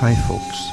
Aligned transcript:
Hi, 0.00 0.14
folks. 0.14 0.70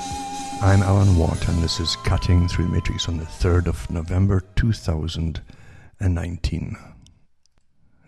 I'm 0.63 0.81
Alan 0.81 1.17
Watt, 1.17 1.49
and 1.49 1.61
this 1.61 1.81
is 1.81 1.97
Cutting 1.97 2.47
Through 2.47 2.67
the 2.67 2.71
Matrix 2.71 3.09
on 3.09 3.17
the 3.17 3.25
3rd 3.25 3.67
of 3.67 3.91
November 3.91 4.41
2019. 4.55 6.77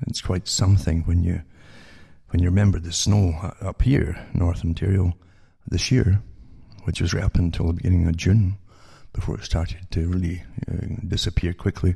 It's 0.08 0.21
quite 0.21 0.48
something 0.48 1.02
when 1.02 1.21
you 1.21 1.41
when 2.30 2.41
you 2.41 2.48
remember 2.48 2.80
the 2.80 2.94
snow 2.94 3.54
up 3.59 3.82
here, 3.82 4.18
North 4.34 4.63
Ontario, 4.63 5.12
this 5.68 5.91
year, 5.91 6.21
which 6.86 7.02
was 7.02 7.13
right 7.13 7.26
up 7.26 7.36
until 7.36 7.67
the 7.67 7.73
beginning 7.73 8.08
of 8.08 8.16
June, 8.16 8.58
before 9.12 9.36
it 9.36 9.44
started 9.44 9.91
to 9.91 10.08
really 10.08 10.44
uh, 10.72 10.86
disappear 11.05 11.52
quickly. 11.52 11.95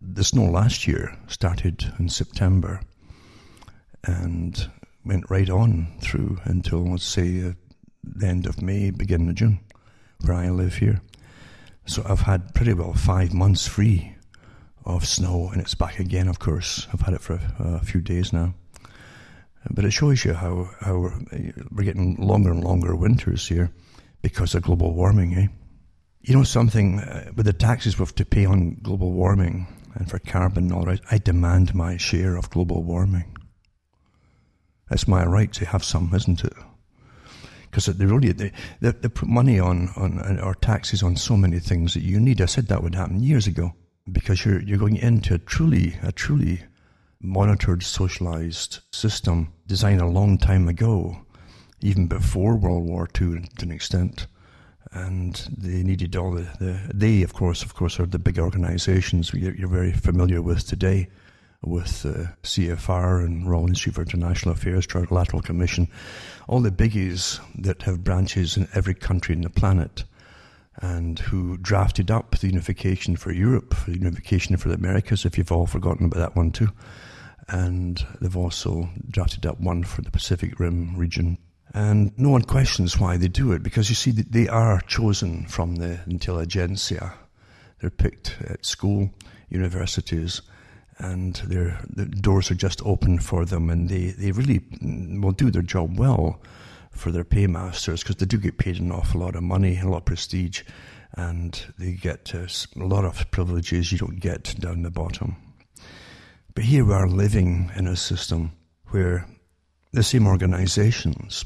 The 0.00 0.24
snow 0.24 0.46
last 0.46 0.86
year 0.86 1.14
started 1.26 1.92
in 1.98 2.08
September 2.08 2.80
and 4.04 4.70
went 5.04 5.28
right 5.28 5.50
on 5.50 5.88
through 6.00 6.38
until, 6.44 6.90
let's 6.90 7.04
say, 7.04 7.48
uh, 7.48 7.52
the 8.06 8.26
end 8.26 8.46
of 8.46 8.62
May, 8.62 8.90
beginning 8.90 9.28
of 9.28 9.34
June, 9.34 9.60
where 10.24 10.36
I 10.36 10.50
live 10.50 10.76
here. 10.76 11.00
So 11.86 12.02
I've 12.08 12.20
had 12.20 12.54
pretty 12.54 12.72
well 12.72 12.94
five 12.94 13.32
months 13.32 13.66
free 13.66 14.16
of 14.84 15.06
snow, 15.06 15.50
and 15.52 15.60
it's 15.60 15.74
back 15.74 15.98
again, 15.98 16.28
of 16.28 16.38
course. 16.38 16.86
I've 16.92 17.00
had 17.00 17.14
it 17.14 17.20
for 17.20 17.34
a, 17.34 17.78
a 17.80 17.84
few 17.84 18.00
days 18.00 18.32
now. 18.32 18.54
But 19.70 19.84
it 19.84 19.92
shows 19.92 20.24
you 20.24 20.32
how, 20.34 20.70
how 20.80 21.10
we're, 21.72 21.84
getting 21.84 22.16
longer 22.16 22.52
and 22.52 22.62
longer 22.62 22.94
winters 22.94 23.48
here 23.48 23.72
because 24.22 24.54
of 24.54 24.62
global 24.62 24.94
warming, 24.94 25.34
eh? 25.34 25.46
You 26.20 26.36
know 26.36 26.44
something, 26.44 27.00
uh, 27.00 27.32
with 27.34 27.46
the 27.46 27.52
taxes 27.52 27.98
we 27.98 28.02
have 28.02 28.14
to 28.16 28.24
pay 28.24 28.46
on 28.46 28.78
global 28.82 29.12
warming 29.12 29.66
and 29.94 30.08
for 30.10 30.18
carbon 30.18 30.64
and 30.64 30.72
all 30.72 30.84
that, 30.84 31.00
I 31.10 31.18
demand 31.18 31.74
my 31.74 31.96
share 31.96 32.36
of 32.36 32.50
global 32.50 32.82
warming. 32.82 33.36
It's 34.90 35.08
my 35.08 35.24
right 35.24 35.52
to 35.54 35.66
have 35.66 35.82
some, 35.82 36.12
isn't 36.14 36.44
it? 36.44 36.52
Because 37.76 37.94
they 37.94 38.06
really 38.06 38.32
they, 38.32 38.52
they, 38.80 38.90
they, 38.90 39.08
put 39.08 39.28
money 39.28 39.60
on 39.60 39.90
on 39.96 40.40
or 40.40 40.54
taxes 40.54 41.02
on 41.02 41.14
so 41.14 41.36
many 41.36 41.58
things 41.58 41.92
that 41.92 42.02
you 42.02 42.18
need. 42.18 42.40
I 42.40 42.46
said 42.46 42.68
that 42.68 42.82
would 42.82 42.94
happen 42.94 43.22
years 43.22 43.46
ago 43.46 43.74
because 44.10 44.46
you're 44.46 44.62
you're 44.62 44.78
going 44.78 44.96
into 44.96 45.34
a 45.34 45.38
truly 45.38 45.98
a 46.02 46.10
truly 46.10 46.62
monitored, 47.20 47.82
socialized 47.82 48.78
system 48.92 49.52
designed 49.66 50.00
a 50.00 50.06
long 50.06 50.38
time 50.38 50.68
ago, 50.68 51.18
even 51.82 52.06
before 52.06 52.56
World 52.56 52.86
War 52.86 53.08
II 53.20 53.44
to 53.58 53.64
an 53.66 53.70
extent. 53.70 54.26
And 54.92 55.34
they 55.58 55.82
needed 55.82 56.16
all 56.16 56.30
the, 56.30 56.48
the 56.58 56.80
they 56.94 57.22
of 57.22 57.34
course 57.34 57.62
of 57.62 57.74
course 57.74 58.00
are 58.00 58.06
the 58.06 58.18
big 58.18 58.38
organizations 58.38 59.34
you're, 59.34 59.54
you're 59.54 59.68
very 59.68 59.92
familiar 59.92 60.40
with 60.40 60.66
today 60.66 61.08
with 61.62 62.06
uh, 62.06 62.12
the 62.12 62.28
CFR 62.42 63.24
and 63.24 63.48
Royal 63.50 63.66
Institute 63.66 63.94
for 63.94 64.02
International 64.02 64.54
Affairs, 64.54 64.86
Trilateral 64.86 65.44
Commission, 65.44 65.88
all 66.48 66.60
the 66.60 66.70
biggies 66.70 67.40
that 67.56 67.82
have 67.82 68.04
branches 68.04 68.56
in 68.56 68.68
every 68.74 68.94
country 68.94 69.34
in 69.34 69.42
the 69.42 69.50
planet 69.50 70.04
and 70.76 71.18
who 71.18 71.56
drafted 71.56 72.10
up 72.10 72.38
the 72.38 72.46
unification 72.46 73.16
for 73.16 73.32
Europe, 73.32 73.74
the 73.86 73.96
unification 73.98 74.56
for 74.56 74.68
the 74.68 74.74
Americas, 74.74 75.24
if 75.24 75.38
you've 75.38 75.52
all 75.52 75.66
forgotten 75.66 76.06
about 76.06 76.18
that 76.18 76.36
one 76.36 76.50
too. 76.50 76.68
And 77.48 78.04
they've 78.20 78.36
also 78.36 78.90
drafted 79.08 79.46
up 79.46 79.60
one 79.60 79.84
for 79.84 80.02
the 80.02 80.10
Pacific 80.10 80.60
Rim 80.60 80.96
region. 80.96 81.38
And 81.72 82.12
no 82.18 82.30
one 82.30 82.42
questions 82.42 82.98
why 82.98 83.16
they 83.16 83.28
do 83.28 83.52
it 83.52 83.62
because 83.62 83.88
you 83.88 83.94
see, 83.94 84.10
that 84.12 84.32
they 84.32 84.48
are 84.48 84.80
chosen 84.82 85.46
from 85.46 85.76
the 85.76 86.00
intelligentsia. 86.06 87.14
They're 87.80 87.90
picked 87.90 88.36
at 88.42 88.64
school, 88.64 89.10
universities, 89.48 90.42
and 90.98 91.34
their 91.46 91.80
the 91.88 92.06
doors 92.06 92.50
are 92.50 92.54
just 92.54 92.80
open 92.84 93.18
for 93.18 93.44
them, 93.44 93.70
and 93.70 93.88
they, 93.88 94.08
they 94.10 94.32
really 94.32 94.62
will 95.20 95.32
do 95.32 95.50
their 95.50 95.62
job 95.62 95.98
well 95.98 96.40
for 96.90 97.10
their 97.10 97.24
paymasters 97.24 98.02
because 98.02 98.16
they 98.16 98.26
do 98.26 98.38
get 98.38 98.58
paid 98.58 98.80
an 98.80 98.90
awful 98.90 99.20
lot 99.20 99.36
of 99.36 99.42
money, 99.42 99.78
a 99.78 99.88
lot 99.88 99.98
of 99.98 100.04
prestige, 100.06 100.62
and 101.14 101.66
they 101.78 101.92
get 101.92 102.34
uh, 102.34 102.46
a 102.80 102.86
lot 102.86 103.04
of 103.04 103.30
privileges 103.30 103.92
you 103.92 103.98
don't 103.98 104.20
get 104.20 104.54
down 104.58 104.82
the 104.82 104.90
bottom. 104.90 105.36
But 106.54 106.64
here 106.64 106.84
we 106.84 106.94
are 106.94 107.08
living 107.08 107.70
in 107.76 107.86
a 107.86 107.96
system 107.96 108.52
where 108.88 109.26
the 109.92 110.02
same 110.02 110.26
organizations 110.26 111.44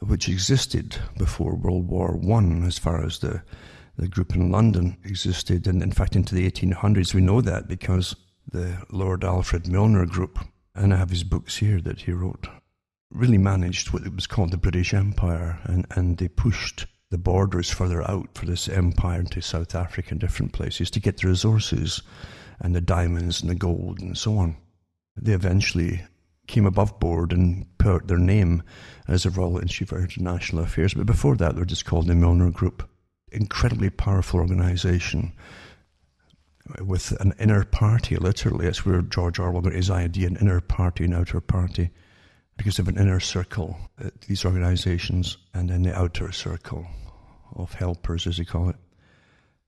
which 0.00 0.28
existed 0.28 0.96
before 1.18 1.54
World 1.54 1.88
War 1.88 2.16
One, 2.16 2.64
as 2.64 2.78
far 2.78 3.04
as 3.04 3.18
the 3.18 3.42
the 3.96 4.08
group 4.08 4.34
in 4.34 4.50
London 4.50 4.96
existed, 5.04 5.66
and 5.66 5.82
in 5.82 5.92
fact 5.92 6.16
into 6.16 6.34
the 6.34 6.50
1800s. 6.50 7.14
We 7.14 7.20
know 7.20 7.40
that 7.40 7.68
because 7.68 8.14
the 8.50 8.82
Lord 8.90 9.24
Alfred 9.24 9.68
Milner 9.68 10.06
group, 10.06 10.38
and 10.74 10.92
I 10.92 10.98
have 10.98 11.10
his 11.10 11.24
books 11.24 11.56
here 11.56 11.80
that 11.80 12.02
he 12.02 12.12
wrote, 12.12 12.48
really 13.10 13.38
managed 13.38 13.92
what 13.92 14.06
was 14.14 14.26
called 14.26 14.50
the 14.50 14.58
British 14.58 14.92
Empire, 14.92 15.58
and, 15.64 15.86
and 15.90 16.18
they 16.18 16.28
pushed 16.28 16.86
the 17.10 17.18
borders 17.18 17.70
further 17.70 18.08
out 18.10 18.28
for 18.34 18.46
this 18.46 18.68
empire 18.68 19.20
into 19.20 19.40
South 19.40 19.74
Africa 19.74 20.08
and 20.10 20.20
different 20.20 20.52
places 20.52 20.90
to 20.90 21.00
get 21.00 21.18
the 21.18 21.28
resources 21.28 22.02
and 22.60 22.74
the 22.74 22.80
diamonds 22.80 23.40
and 23.40 23.50
the 23.50 23.54
gold 23.54 24.00
and 24.00 24.18
so 24.18 24.38
on. 24.38 24.56
They 25.16 25.32
eventually 25.32 26.02
came 26.46 26.66
above 26.66 26.98
board 27.00 27.32
and 27.32 27.66
put 27.78 28.08
their 28.08 28.18
name 28.18 28.62
as 29.08 29.22
the 29.22 29.30
Royal 29.30 29.58
Institute 29.58 29.88
for 29.88 30.00
International 30.00 30.62
Affairs, 30.62 30.94
but 30.94 31.06
before 31.06 31.36
that 31.36 31.54
they 31.54 31.60
were 31.60 31.64
just 31.64 31.84
called 31.84 32.06
the 32.06 32.14
Milner 32.14 32.50
Group 32.50 32.88
incredibly 33.32 33.90
powerful 33.90 34.40
organization 34.40 35.32
with 36.80 37.12
an 37.20 37.34
inner 37.38 37.64
party, 37.64 38.16
literally. 38.16 38.66
That's 38.66 38.84
where 38.84 39.02
George 39.02 39.38
Orwell 39.38 39.62
got 39.62 39.72
his 39.72 39.90
idea 39.90 40.26
an 40.28 40.36
inner 40.36 40.60
party, 40.60 41.04
an 41.04 41.14
outer 41.14 41.40
party, 41.40 41.90
because 42.56 42.78
of 42.78 42.88
an 42.88 42.98
inner 42.98 43.20
circle, 43.20 43.76
uh, 44.02 44.10
these 44.26 44.44
organizations, 44.44 45.36
and 45.54 45.68
then 45.70 45.82
the 45.82 45.96
outer 45.96 46.32
circle 46.32 46.86
of 47.54 47.72
helpers, 47.74 48.26
as 48.26 48.38
they 48.38 48.44
call 48.44 48.68
it. 48.68 48.76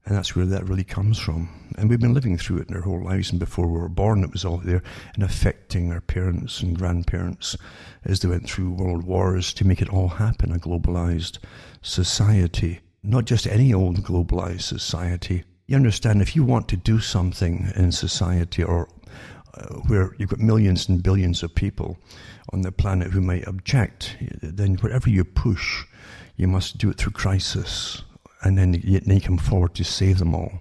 And 0.07 0.17
that's 0.17 0.35
where 0.35 0.47
that 0.47 0.67
really 0.67 0.85
comes 0.85 1.19
from. 1.19 1.49
And 1.77 1.91
we've 1.91 2.01
been 2.01 2.15
living 2.15 2.39
through 2.39 2.59
it 2.59 2.71
in 2.71 2.77
our 2.77 2.81
whole 2.81 3.05
lives. 3.05 3.31
And 3.31 3.39
before 3.39 3.67
we 3.67 3.79
were 3.79 3.91
born, 3.91 4.25
it 4.25 4.33
was 4.33 4.45
all 4.45 4.57
there 4.57 4.83
and 5.15 5.23
affecting 5.23 5.93
our 5.93 6.01
parents 6.01 6.63
and 6.63 6.79
grandparents 6.79 7.57
as 8.05 8.21
they 8.21 8.29
went 8.29 8.49
through 8.49 8.71
world 8.71 9.05
wars 9.05 9.53
to 9.55 9.67
make 9.67 9.83
it 9.83 9.91
all 9.91 10.09
happen 10.09 10.51
a 10.51 10.59
globalized 10.59 11.39
society 11.83 12.81
not 13.03 13.25
just 13.25 13.47
any 13.47 13.73
old 13.73 14.03
globalized 14.03 14.63
society. 14.63 15.45
You 15.67 15.77
understand, 15.77 16.23
if 16.23 16.35
you 16.35 16.45
want 16.45 16.69
to 16.69 16.77
do 16.77 16.99
something 16.99 17.71
in 17.77 17.93
society 17.93 18.63
or 18.63 18.89
uh, 19.55 19.75
where 19.87 20.15
you've 20.19 20.31
got 20.31 20.41
millions 20.41 20.89
and 20.89 21.03
billions 21.03 21.43
of 21.43 21.55
people 21.55 21.99
on 22.53 22.63
the 22.63 22.73
planet 22.73 23.13
who 23.13 23.21
might 23.21 23.47
object, 23.47 24.17
then 24.43 24.75
whatever 24.77 25.11
you 25.11 25.25
push, 25.25 25.85
you 26.37 26.49
must 26.49 26.79
do 26.79 26.91
it 26.91 26.97
through 26.97 27.13
crisis, 27.13 28.03
and 28.43 28.57
then 28.57 28.75
you, 28.75 29.01
then 29.01 29.17
you 29.17 29.21
come 29.21 29.39
forward 29.39 29.75
to 29.75 29.85
save 29.85 30.19
them 30.19 30.35
all. 30.35 30.61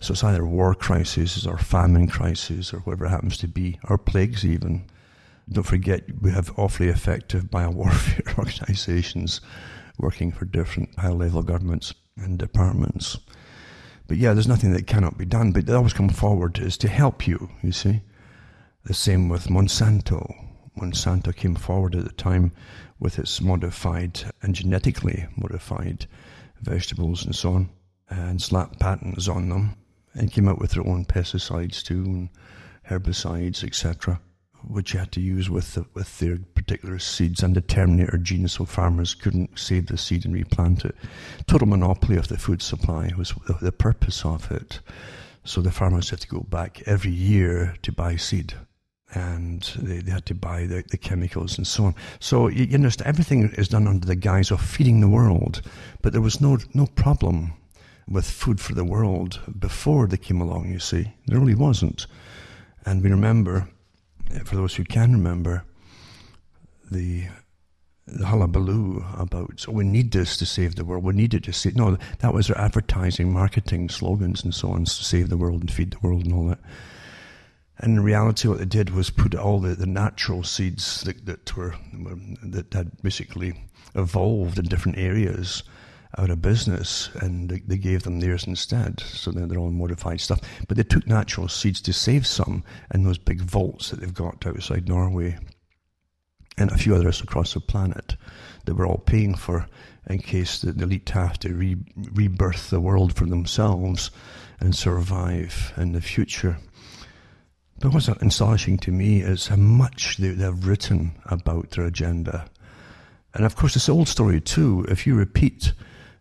So 0.00 0.12
it's 0.12 0.24
either 0.24 0.44
war 0.44 0.74
crises 0.74 1.46
or 1.46 1.56
famine 1.56 2.08
crises 2.08 2.72
or 2.72 2.80
whatever 2.80 3.06
it 3.06 3.10
happens 3.10 3.38
to 3.38 3.48
be, 3.48 3.78
or 3.84 3.96
plagues 3.96 4.44
even. 4.44 4.84
Don't 5.48 5.64
forget, 5.64 6.02
we 6.20 6.32
have 6.32 6.52
awfully 6.58 6.88
effective 6.88 7.44
biowarfare 7.44 8.38
organizations 8.38 9.40
working 9.98 10.32
for 10.32 10.44
different 10.44 10.98
high 10.98 11.10
level 11.10 11.42
governments 11.42 11.94
and 12.16 12.38
departments. 12.38 13.18
But 14.06 14.18
yeah, 14.18 14.32
there's 14.32 14.48
nothing 14.48 14.72
that 14.72 14.86
cannot 14.86 15.18
be 15.18 15.24
done, 15.24 15.52
but 15.52 15.66
they 15.66 15.72
always 15.72 15.92
come 15.92 16.08
forward 16.08 16.58
is 16.58 16.76
to 16.78 16.88
help 16.88 17.26
you, 17.26 17.50
you 17.62 17.72
see. 17.72 18.02
The 18.84 18.94
same 18.94 19.28
with 19.28 19.48
Monsanto. 19.48 20.32
Monsanto 20.78 21.34
came 21.34 21.56
forward 21.56 21.96
at 21.96 22.04
the 22.04 22.12
time 22.12 22.52
with 23.00 23.18
its 23.18 23.40
modified 23.40 24.20
and 24.42 24.54
genetically 24.54 25.26
modified 25.36 26.06
vegetables 26.60 27.24
and 27.24 27.34
so 27.34 27.52
on, 27.54 27.68
and 28.08 28.40
slapped 28.40 28.78
patents 28.78 29.28
on 29.28 29.48
them, 29.48 29.76
and 30.14 30.32
came 30.32 30.48
out 30.48 30.60
with 30.60 30.72
their 30.72 30.86
own 30.86 31.04
pesticides 31.04 31.82
too, 31.82 32.04
and 32.04 32.28
herbicides, 32.88 33.64
etc 33.64 34.20
which 34.66 34.92
you 34.92 35.00
had 35.00 35.12
to 35.12 35.20
use 35.20 35.48
with 35.48 35.74
the, 35.74 35.86
with 35.94 36.18
their 36.18 36.38
particular 36.54 36.98
seeds 36.98 37.42
and 37.42 37.54
the 37.54 37.60
Terminator 37.60 38.18
gene, 38.18 38.48
so 38.48 38.64
farmers 38.64 39.14
couldn't 39.14 39.58
save 39.58 39.86
the 39.86 39.98
seed 39.98 40.24
and 40.24 40.34
replant 40.34 40.84
it. 40.84 40.96
Total 41.46 41.68
monopoly 41.68 42.16
of 42.16 42.28
the 42.28 42.38
food 42.38 42.62
supply 42.62 43.10
was 43.16 43.34
the, 43.46 43.54
the 43.54 43.72
purpose 43.72 44.24
of 44.24 44.50
it. 44.50 44.80
So 45.44 45.60
the 45.60 45.70
farmers 45.70 46.10
had 46.10 46.20
to 46.20 46.28
go 46.28 46.40
back 46.40 46.82
every 46.86 47.12
year 47.12 47.76
to 47.82 47.92
buy 47.92 48.16
seed 48.16 48.54
and 49.14 49.62
they, 49.78 49.98
they 49.98 50.10
had 50.10 50.26
to 50.26 50.34
buy 50.34 50.66
the, 50.66 50.82
the 50.90 50.98
chemicals 50.98 51.56
and 51.56 51.66
so 51.66 51.84
on. 51.84 51.94
So 52.18 52.48
you, 52.48 52.64
you 52.64 52.74
understand, 52.74 53.08
everything 53.08 53.50
is 53.52 53.68
done 53.68 53.86
under 53.86 54.06
the 54.06 54.16
guise 54.16 54.50
of 54.50 54.60
feeding 54.60 55.00
the 55.00 55.08
world, 55.08 55.62
but 56.02 56.12
there 56.12 56.22
was 56.22 56.40
no 56.40 56.58
no 56.74 56.86
problem 56.86 57.52
with 58.08 58.28
food 58.28 58.60
for 58.60 58.74
the 58.74 58.84
world 58.84 59.40
before 59.58 60.06
they 60.06 60.16
came 60.16 60.40
along. 60.40 60.70
You 60.70 60.78
see, 60.78 61.12
there 61.26 61.38
really 61.38 61.54
wasn't. 61.54 62.06
And 62.84 63.02
we 63.02 63.10
remember 63.10 63.68
for 64.44 64.56
those 64.56 64.74
who 64.74 64.84
can 64.84 65.12
remember, 65.12 65.64
the 66.90 67.26
the 68.06 68.26
hullabaloo 68.26 69.04
about 69.16 69.58
so 69.58 69.72
we 69.72 69.84
need 69.84 70.12
this 70.12 70.36
to 70.36 70.46
save 70.46 70.76
the 70.76 70.84
world. 70.84 71.02
We 71.02 71.12
need 71.12 71.34
it 71.34 71.42
to 71.44 71.52
save. 71.52 71.76
No, 71.76 71.98
that 72.20 72.32
was 72.32 72.46
their 72.46 72.58
advertising, 72.58 73.32
marketing 73.32 73.88
slogans, 73.88 74.44
and 74.44 74.54
so 74.54 74.70
on 74.70 74.84
to 74.84 74.90
save 74.90 75.28
the 75.28 75.36
world 75.36 75.60
and 75.60 75.70
feed 75.70 75.90
the 75.90 75.98
world 76.00 76.24
and 76.24 76.34
all 76.34 76.46
that. 76.48 76.60
And 77.78 77.98
in 77.98 78.04
reality, 78.04 78.48
what 78.48 78.58
they 78.58 78.64
did 78.64 78.90
was 78.90 79.10
put 79.10 79.34
all 79.34 79.60
the, 79.60 79.74
the 79.74 79.86
natural 79.86 80.44
seeds 80.44 81.02
that, 81.02 81.26
that 81.26 81.56
were 81.56 81.74
that 82.42 82.72
had 82.72 83.02
basically 83.02 83.54
evolved 83.94 84.58
in 84.58 84.66
different 84.66 84.98
areas 84.98 85.62
out 86.18 86.30
of 86.30 86.40
business, 86.40 87.10
and 87.20 87.50
they, 87.50 87.76
gave 87.76 88.02
them 88.02 88.20
theirs 88.20 88.46
instead. 88.46 89.00
So 89.00 89.30
they're, 89.30 89.46
they're 89.46 89.58
all 89.58 89.70
modified 89.70 90.20
stuff. 90.20 90.40
But 90.66 90.76
they 90.76 90.82
took 90.82 91.06
natural 91.06 91.48
seeds 91.48 91.80
to 91.82 91.92
save 91.92 92.26
some 92.26 92.64
in 92.94 93.04
those 93.04 93.18
big 93.18 93.40
vaults 93.40 93.90
that 93.90 94.00
they've 94.00 94.14
got 94.14 94.46
outside 94.46 94.88
Norway, 94.88 95.38
and 96.58 96.70
a 96.70 96.78
few 96.78 96.94
others 96.94 97.20
across 97.20 97.52
the 97.52 97.60
planet 97.60 98.16
that 98.64 98.74
we're 98.74 98.88
all 98.88 98.98
paying 98.98 99.34
for 99.34 99.66
in 100.08 100.18
case 100.18 100.60
the, 100.60 100.72
the 100.72 100.84
elite 100.84 101.10
have 101.10 101.38
to 101.40 101.52
re, 101.54 101.76
rebirth 101.96 102.70
the 102.70 102.80
world 102.80 103.14
for 103.14 103.26
themselves 103.26 104.10
and 104.60 104.74
survive 104.74 105.72
in 105.76 105.92
the 105.92 106.00
future. 106.00 106.58
But 107.78 107.92
what's 107.92 108.08
astonishing 108.08 108.78
to 108.78 108.92
me 108.92 109.20
is 109.20 109.48
how 109.48 109.56
much 109.56 110.16
they, 110.16 110.28
they've 110.28 110.66
written 110.66 111.12
about 111.26 111.72
their 111.72 111.84
agenda. 111.84 112.48
And 113.34 113.44
of 113.44 113.54
course, 113.54 113.76
it's 113.76 113.86
the 113.86 113.92
old 113.92 114.08
story 114.08 114.40
too. 114.40 114.86
If 114.88 115.06
you 115.06 115.14
repeat 115.14 115.74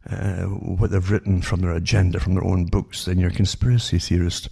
uh, 0.10 0.44
what 0.44 0.92
they've 0.92 1.12
written 1.12 1.42
from 1.42 1.62
their 1.62 1.74
agenda, 1.74 2.20
from 2.20 2.36
their 2.36 2.44
own 2.44 2.66
books, 2.66 3.06
then 3.06 3.20
you're 3.20 3.30
a 3.30 3.34
conspiracy 3.34 4.00
theorist. 4.00 4.50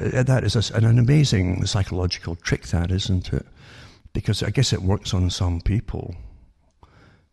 Uh, 0.00 0.22
that 0.22 0.44
is 0.44 0.70
a, 0.70 0.74
an 0.76 0.98
amazing 0.98 1.64
psychological 1.66 2.36
trick, 2.36 2.66
that 2.68 2.90
isn't 2.90 3.32
it? 3.32 3.46
Because 4.12 4.42
I 4.42 4.50
guess 4.50 4.72
it 4.72 4.82
works 4.82 5.12
on 5.12 5.30
some 5.30 5.60
people 5.60 6.14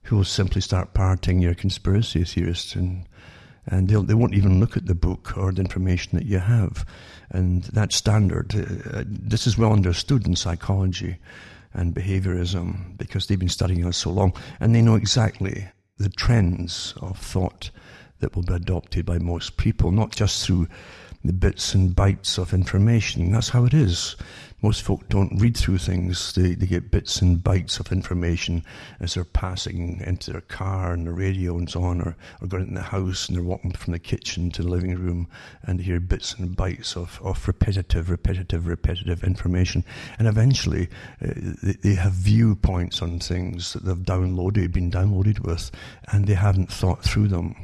who 0.03 0.18
will 0.18 0.24
simply 0.24 0.62
start 0.62 0.94
parroting 0.94 1.39
your 1.39 1.53
conspiracy 1.53 2.24
theorist 2.24 2.75
and 2.75 3.06
and 3.71 3.88
they'll, 3.88 4.01
they 4.01 4.15
won't 4.15 4.33
even 4.33 4.59
look 4.59 4.75
at 4.75 4.88
the 4.88 4.95
book 4.95 5.38
or 5.38 5.51
the 5.51 5.62
information 5.62 6.18
that 6.18 6.25
you 6.25 6.39
have. 6.39 6.86
And 7.30 7.63
that 7.65 7.94
standard. 7.94 8.56
Uh, 8.56 9.03
this 9.06 9.45
is 9.45 9.59
well 9.59 9.74
understood 9.74 10.25
in 10.25 10.36
psychology 10.36 11.18
and 11.74 11.94
behaviorism 11.94 12.97
because 12.97 13.27
they've 13.27 13.38
been 13.38 13.47
studying 13.47 13.86
us 13.86 13.97
so 13.97 14.09
long 14.09 14.33
and 14.59 14.74
they 14.74 14.81
know 14.81 14.95
exactly 14.95 15.68
the 16.00 16.10
trends 16.10 16.94
of 17.01 17.18
thought 17.18 17.72
that 18.19 18.36
will 18.36 18.44
be 18.44 18.54
adopted 18.54 19.06
by 19.06 19.18
most 19.18 19.57
people, 19.57 19.92
not 19.92 20.12
just 20.12 20.46
through 20.46 20.68
the 21.24 21.33
bits 21.33 21.74
and 21.74 21.95
bytes 21.95 22.38
of 22.38 22.54
information. 22.54 23.31
That's 23.31 23.50
how 23.50 23.66
it 23.66 23.74
is. 23.74 24.16
Most 24.62 24.81
folk 24.81 25.07
don't 25.07 25.39
read 25.39 25.56
through 25.56 25.77
things. 25.77 26.33
They, 26.33 26.54
they 26.54 26.66
get 26.66 26.92
bits 26.92 27.21
and 27.21 27.38
bytes 27.38 27.80
of 27.80 27.94
information 27.94 28.63
as 29.00 29.13
they're 29.13 29.24
passing 29.24 30.01
into 30.06 30.31
their 30.31 30.42
car 30.42 30.92
and 30.92 31.07
the 31.07 31.12
radio 31.12 31.57
and 31.57 31.69
so 31.69 31.83
on, 31.83 32.01
or, 32.01 32.18
or 32.42 32.48
going 32.48 32.68
in 32.68 32.74
the 32.74 32.81
house 32.81 33.27
and 33.27 33.38
they're 33.38 33.44
walking 33.44 33.71
from 33.71 33.94
the 33.94 34.00
kitchen 34.00 34.51
to 34.51 34.63
the 34.63 34.69
living 34.69 34.95
room 34.95 35.27
and 35.63 35.80
they 35.80 35.83
hear 35.83 36.00
bits 36.01 36.33
and 36.33 36.57
bytes 36.57 36.98
of, 36.98 37.22
of 37.24 37.48
repetitive, 37.48 38.10
repetitive, 38.10 38.68
repetitive 38.68 39.24
information. 39.24 39.83
And 40.19 40.27
eventually 40.27 40.89
uh, 41.22 41.33
they, 41.63 41.74
they 41.81 41.95
have 41.95 42.13
viewpoints 42.13 43.01
on 43.01 43.19
things 43.19 43.74
that 43.74 43.86
they've 43.86 43.95
downloaded, 43.95 44.74
been 44.74 44.92
downloaded 44.92 45.39
with, 45.39 45.72
and 46.12 46.27
they 46.27 46.33
haven't 46.33 46.72
thought 46.72 47.04
through 47.04 47.30
them. 47.30 47.56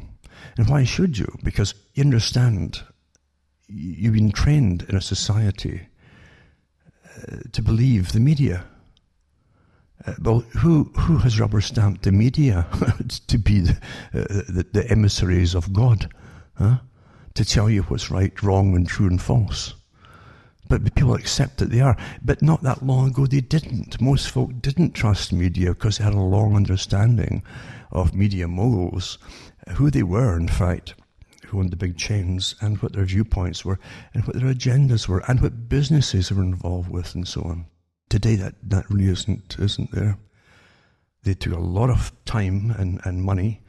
And 0.58 0.70
why 0.70 0.86
should 0.86 1.18
you? 1.18 1.28
Because 1.44 1.74
you 1.94 2.04
understand 2.04 2.84
you've 3.68 4.14
been 4.14 4.32
trained 4.32 4.86
in 4.90 4.96
a 4.96 5.02
society 5.02 5.88
uh, 7.18 7.38
to 7.52 7.62
believe 7.62 8.12
the 8.12 8.20
media. 8.20 8.66
Uh, 10.06 10.14
well, 10.22 10.40
who 10.58 10.84
who 11.00 11.18
has 11.18 11.40
rubber 11.40 11.62
stamped 11.62 12.04
the 12.04 12.12
media 12.12 12.68
to 13.28 13.38
be 13.38 13.62
the, 13.62 13.72
uh, 14.14 14.44
the, 14.50 14.66
the, 14.74 14.92
emissaries 14.92 15.56
of 15.56 15.74
God, 15.74 16.14
huh? 16.58 16.78
to 17.34 17.46
tell 17.46 17.70
you 17.70 17.84
what's 17.84 18.12
right, 18.12 18.42
wrong, 18.44 18.76
and 18.76 18.88
true 18.88 19.08
and 19.08 19.22
false? 19.22 19.74
But 20.68 20.96
people 20.96 21.14
accept 21.14 21.58
that 21.58 21.70
they 21.70 21.80
are. 21.80 21.96
But 22.24 22.42
not 22.42 22.64
that 22.64 22.84
long 22.84 23.10
ago, 23.10 23.28
they 23.28 23.42
didn't. 23.42 24.02
Most 24.02 24.30
folk 24.30 24.62
didn't 24.62 24.94
trust 24.94 25.32
media 25.32 25.70
because 25.70 25.98
they 25.98 26.04
had 26.04 26.14
a 26.14 26.20
long 26.20 26.56
understanding 26.56 27.44
of 27.92 28.16
media 28.16 28.48
moguls, 28.48 29.18
who 29.76 29.90
they 29.90 30.04
were, 30.04 30.36
in 30.36 30.48
fact 30.48 30.96
owned 31.58 31.72
the 31.72 31.78
big 31.78 31.98
chains 31.98 32.56
and 32.62 32.82
what 32.82 32.94
their 32.94 33.06
viewpoints 33.06 33.64
were 33.66 33.80
and 34.14 34.26
what 34.26 34.36
their 34.36 34.54
agendas 34.54 35.08
were 35.08 35.24
and 35.28 35.42
what 35.42 35.70
businesses 35.70 36.30
they 36.30 36.36
were 36.36 36.44
involved 36.44 36.90
with 36.90 37.16
and 37.16 37.28
so 37.28 37.42
on. 37.42 37.66
Today 38.10 38.36
that, 38.36 38.56
that 38.64 38.90
really 38.90 39.10
isn't 39.10 39.56
isn't 39.60 39.92
there. 39.92 40.18
They 41.24 41.34
took 41.34 41.54
a 41.54 41.60
lot 41.60 41.90
of 41.90 42.12
time 42.26 42.72
and, 42.78 43.02
and 43.04 43.24
money 43.24 43.62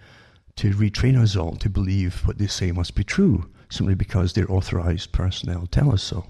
to 0.56 0.71
retrain 0.73 1.21
us 1.21 1.37
all 1.37 1.56
to 1.56 1.71
believe 1.71 2.27
what 2.27 2.38
they 2.38 2.47
say 2.47 2.73
must 2.73 2.94
be 2.94 3.05
true, 3.05 3.50
simply 3.71 3.94
because 3.94 4.32
their 4.32 4.50
authorized 4.50 5.12
personnel 5.12 5.67
tell 5.67 5.93
us 5.93 6.03
so. 6.03 6.27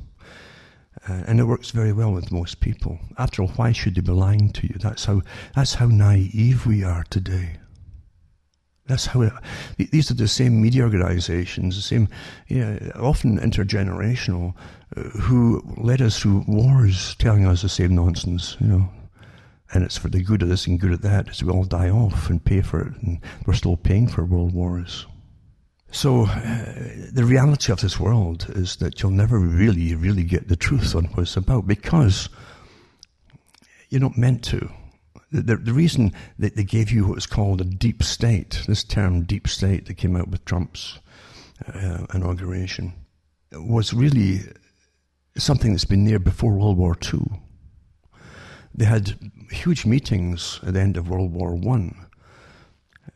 Uh, 1.08 1.22
and 1.26 1.38
it 1.38 1.44
works 1.44 1.70
very 1.70 1.92
well 1.92 2.12
with 2.12 2.32
most 2.32 2.60
people. 2.60 2.98
After 3.18 3.42
all, 3.42 3.48
why 3.48 3.72
should 3.72 3.94
they 3.94 4.00
be 4.00 4.12
lying 4.12 4.50
to 4.52 4.66
you? 4.66 4.76
That's 4.78 5.04
how, 5.04 5.22
that's 5.54 5.74
how 5.74 5.86
naive 5.86 6.66
we 6.66 6.82
are 6.82 7.04
today. 7.10 7.58
That's 8.86 9.06
how 9.06 9.22
it, 9.22 9.32
these 9.76 10.10
are 10.10 10.14
the 10.14 10.28
same 10.28 10.62
media 10.62 10.84
organizations, 10.84 11.76
the 11.76 11.82
same, 11.82 12.08
you 12.46 12.60
know, 12.60 12.92
often 12.96 13.38
intergenerational, 13.38 14.54
uh, 14.96 15.02
who 15.02 15.62
led 15.76 16.00
us 16.00 16.18
through 16.18 16.44
wars 16.46 17.16
telling 17.18 17.46
us 17.46 17.62
the 17.62 17.68
same 17.68 17.94
nonsense, 17.94 18.56
you 18.60 18.68
know. 18.68 18.88
And 19.72 19.82
it's 19.82 19.98
for 19.98 20.08
the 20.08 20.22
good 20.22 20.42
of 20.42 20.48
this 20.48 20.68
and 20.68 20.78
good 20.78 20.92
of 20.92 21.02
that, 21.02 21.28
as 21.28 21.42
we 21.42 21.50
all 21.50 21.64
die 21.64 21.90
off 21.90 22.30
and 22.30 22.44
pay 22.44 22.62
for 22.62 22.80
it, 22.80 22.92
and 23.02 23.18
we're 23.44 23.54
still 23.54 23.76
paying 23.76 24.06
for 24.06 24.24
world 24.24 24.54
wars. 24.54 25.06
So, 25.90 26.26
uh, 26.26 26.74
the 27.12 27.24
reality 27.24 27.72
of 27.72 27.80
this 27.80 27.98
world 27.98 28.46
is 28.50 28.76
that 28.76 29.02
you'll 29.02 29.12
never 29.12 29.38
really, 29.38 29.94
really 29.94 30.22
get 30.22 30.46
the 30.46 30.56
truth 30.56 30.94
on 30.94 31.06
what 31.06 31.22
it's 31.22 31.36
about 31.36 31.66
because 31.66 32.28
you're 33.88 34.00
not 34.00 34.18
meant 34.18 34.44
to 34.44 34.70
the, 35.32 35.56
the 35.56 35.72
reason 35.72 36.12
that 36.38 36.56
they 36.56 36.64
gave 36.64 36.90
you 36.90 37.06
what 37.06 37.16
was 37.16 37.26
called 37.26 37.60
a 37.60 37.64
deep 37.64 38.02
state, 38.02 38.62
this 38.66 38.84
term 38.84 39.24
deep 39.24 39.48
state 39.48 39.86
that 39.86 39.94
came 39.94 40.16
out 40.16 40.28
with 40.28 40.44
Trump's 40.44 40.98
uh, 41.74 42.06
inauguration, 42.14 42.92
was 43.52 43.92
really 43.92 44.40
something 45.36 45.72
that's 45.72 45.84
been 45.84 46.04
there 46.04 46.18
before 46.18 46.52
World 46.52 46.78
War 46.78 46.96
II. 47.12 47.40
They 48.74 48.84
had 48.84 49.18
huge 49.50 49.84
meetings 49.86 50.60
at 50.62 50.74
the 50.74 50.80
end 50.80 50.96
of 50.96 51.08
World 51.08 51.32
War 51.32 51.54
One 51.54 52.06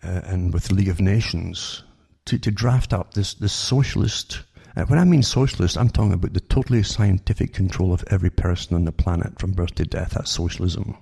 uh, 0.03 0.23
and 0.25 0.53
with 0.53 0.69
the 0.69 0.75
League 0.75 0.89
of 0.89 1.01
Nations 1.01 1.85
to, 2.25 2.39
to 2.39 2.51
draft 2.51 2.93
up 2.93 3.15
this, 3.15 3.35
this 3.35 3.53
socialist. 3.53 4.43
Uh, 4.77 4.85
when 4.87 4.99
I 4.99 5.05
mean 5.05 5.23
socialist, 5.23 5.77
I'm 5.77 5.91
talking 5.91 6.13
about 6.13 6.33
the 6.33 6.41
totally 6.41 6.83
scientific 6.83 7.53
control 7.53 7.93
of 7.93 8.05
every 8.09 8.31
person 8.31 8.75
on 8.75 8.85
the 8.85 8.93
planet 8.93 9.39
from 9.39 9.53
birth 9.53 9.75
to 9.77 9.85
death. 9.85 10.13
That's 10.13 10.31
socialism 10.31 10.97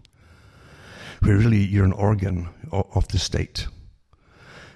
where 1.20 1.36
really 1.36 1.58
you're 1.58 1.84
an 1.84 1.92
organ 1.92 2.48
of 2.72 3.08
the 3.08 3.18
state. 3.18 3.66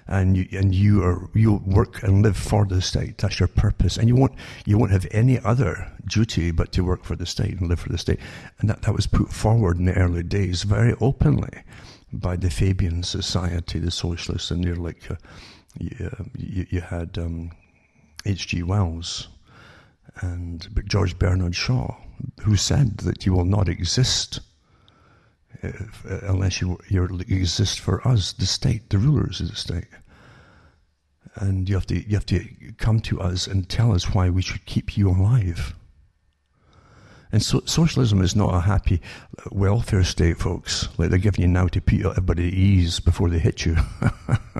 And 0.05 0.35
you, 0.35 0.47
and 0.51 0.75
you 0.75 1.01
are, 1.01 1.29
you 1.33 1.61
work 1.65 2.03
and 2.03 2.21
live 2.21 2.35
for 2.35 2.65
the 2.65 2.81
state. 2.81 3.19
That's 3.19 3.39
your 3.39 3.47
purpose. 3.47 3.95
And 3.95 4.09
you 4.09 4.15
won't, 4.15 4.33
you 4.65 4.77
won't 4.77 4.91
have 4.91 5.07
any 5.11 5.39
other 5.39 5.89
duty 6.07 6.51
but 6.51 6.73
to 6.73 6.83
work 6.83 7.05
for 7.05 7.15
the 7.15 7.25
state 7.25 7.57
and 7.59 7.69
live 7.69 7.79
for 7.79 7.89
the 7.89 7.97
state. 7.97 8.19
And 8.59 8.69
that, 8.69 8.81
that 8.81 8.93
was 8.93 9.07
put 9.07 9.31
forward 9.31 9.77
in 9.77 9.85
the 9.85 9.93
early 9.93 10.23
days 10.23 10.63
very 10.63 10.93
openly 10.99 11.63
by 12.13 12.35
the 12.35 12.49
Fabian 12.49 13.03
Society, 13.03 13.79
the 13.79 13.91
socialists, 13.91 14.51
and 14.51 14.63
you're 14.63 14.75
like, 14.75 15.09
uh, 15.09 15.15
you, 15.79 16.27
you, 16.37 16.67
you, 16.69 16.81
had 16.81 17.17
um, 17.17 17.51
H.G. 18.25 18.61
Wells 18.63 19.29
and 20.21 20.67
George 20.85 21.17
Bernard 21.17 21.55
Shaw, 21.55 21.95
who 22.41 22.55
said 22.55 22.97
that 22.99 23.25
you 23.25 23.33
will 23.33 23.45
not 23.45 23.67
exist 23.67 24.41
uh, 25.63 26.19
unless 26.23 26.61
you, 26.61 26.77
you 26.89 27.05
exist 27.27 27.79
for 27.79 28.05
us, 28.07 28.33
the 28.33 28.45
state, 28.45 28.89
the 28.89 28.97
rulers 28.97 29.39
of 29.39 29.49
the 29.49 29.55
state. 29.55 29.87
And 31.35 31.67
you 31.67 31.75
have 31.75 31.87
to 31.87 31.95
you 31.95 32.15
have 32.15 32.27
to 32.27 32.45
come 32.77 32.99
to 33.01 33.19
us 33.19 33.47
and 33.47 33.67
tell 33.67 33.91
us 33.93 34.13
why 34.13 34.29
we 34.29 34.43
should 34.43 34.65
keep 34.65 34.95
you 34.95 35.09
alive. 35.09 35.73
And 37.31 37.41
so, 37.41 37.61
socialism 37.65 38.21
is 38.21 38.35
not 38.35 38.53
a 38.53 38.59
happy 38.59 39.01
uh, 39.39 39.49
welfare 39.51 40.03
state, 40.03 40.37
folks, 40.37 40.87
like 40.99 41.09
they're 41.09 41.17
giving 41.17 41.41
you 41.41 41.47
now 41.47 41.65
to 41.67 41.81
put 41.81 42.05
everybody 42.05 42.49
at 42.49 42.53
ease 42.53 42.99
before 42.99 43.31
they 43.31 43.39
hit 43.39 43.65
you. 43.65 43.75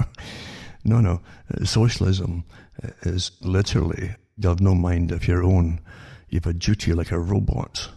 no, 0.83 0.99
no. 0.99 1.21
Uh, 1.53 1.63
socialism 1.65 2.43
uh, 2.83 2.89
is 3.03 3.29
literally 3.41 4.15
you 4.37 4.49
have 4.49 4.59
no 4.59 4.73
mind 4.73 5.11
of 5.11 5.27
your 5.27 5.43
own. 5.43 5.79
You 6.29 6.37
have 6.37 6.47
a 6.47 6.53
duty 6.53 6.93
like 6.93 7.11
a 7.11 7.19
robot 7.19 7.89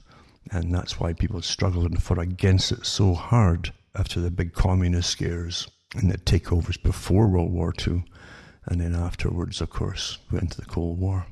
and 0.51 0.75
that's 0.75 1.01
why 1.01 1.13
people 1.13 1.43
struggled 1.43 1.87
and 1.87 2.03
fought 2.03 2.19
against 2.19 2.73
it 2.73 2.87
so 2.87 3.15
hard 3.15 3.73
after 3.95 4.21
the 4.21 4.31
big 4.31 4.53
communist 4.53 5.11
scares 5.11 5.69
and 5.95 6.11
the 6.11 6.19
takeovers 6.19 6.81
before 6.83 7.29
World 7.29 7.53
War 7.53 7.73
II. 7.87 8.05
And 8.67 8.81
then 8.81 8.95
afterwards, 8.95 9.61
of 9.61 9.71
course, 9.71 10.19
went 10.31 10.45
into 10.45 10.61
the 10.61 10.67
Cold 10.67 10.99
War. 10.99 11.27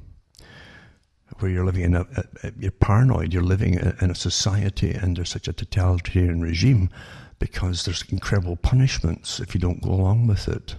Where 1.38 1.50
you're 1.50 1.64
living 1.64 1.82
in 1.82 1.96
a, 1.96 2.06
a, 2.16 2.24
a 2.44 2.52
you're 2.58 2.70
paranoid, 2.70 3.32
you're 3.32 3.42
living 3.42 3.74
in 3.74 4.10
a 4.10 4.14
society 4.14 4.94
under 4.96 5.24
such 5.24 5.48
a 5.48 5.52
totalitarian 5.52 6.40
regime 6.40 6.90
because 7.40 7.84
there's 7.84 8.04
incredible 8.10 8.56
punishments 8.56 9.40
if 9.40 9.54
you 9.54 9.60
don't 9.60 9.82
go 9.82 9.90
along 9.90 10.28
with 10.28 10.46
it. 10.48 10.76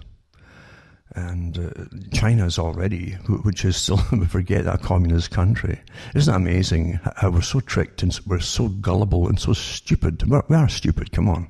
And 1.16 1.58
uh, 1.58 1.70
China's 2.12 2.58
already, 2.58 3.12
which 3.42 3.64
is 3.64 3.76
still, 3.76 4.00
we 4.12 4.26
forget, 4.26 4.66
a 4.66 4.78
communist 4.78 5.30
country. 5.30 5.80
Isn't 6.14 6.32
that 6.32 6.36
amazing 6.36 7.00
how 7.16 7.30
we're 7.30 7.40
so 7.40 7.60
tricked 7.60 8.02
and 8.02 8.18
we're 8.26 8.38
so 8.38 8.68
gullible 8.68 9.26
and 9.26 9.40
so 9.40 9.54
stupid? 9.54 10.28
We're, 10.28 10.42
we 10.48 10.56
are 10.56 10.68
stupid, 10.68 11.12
come 11.12 11.28
on. 11.28 11.48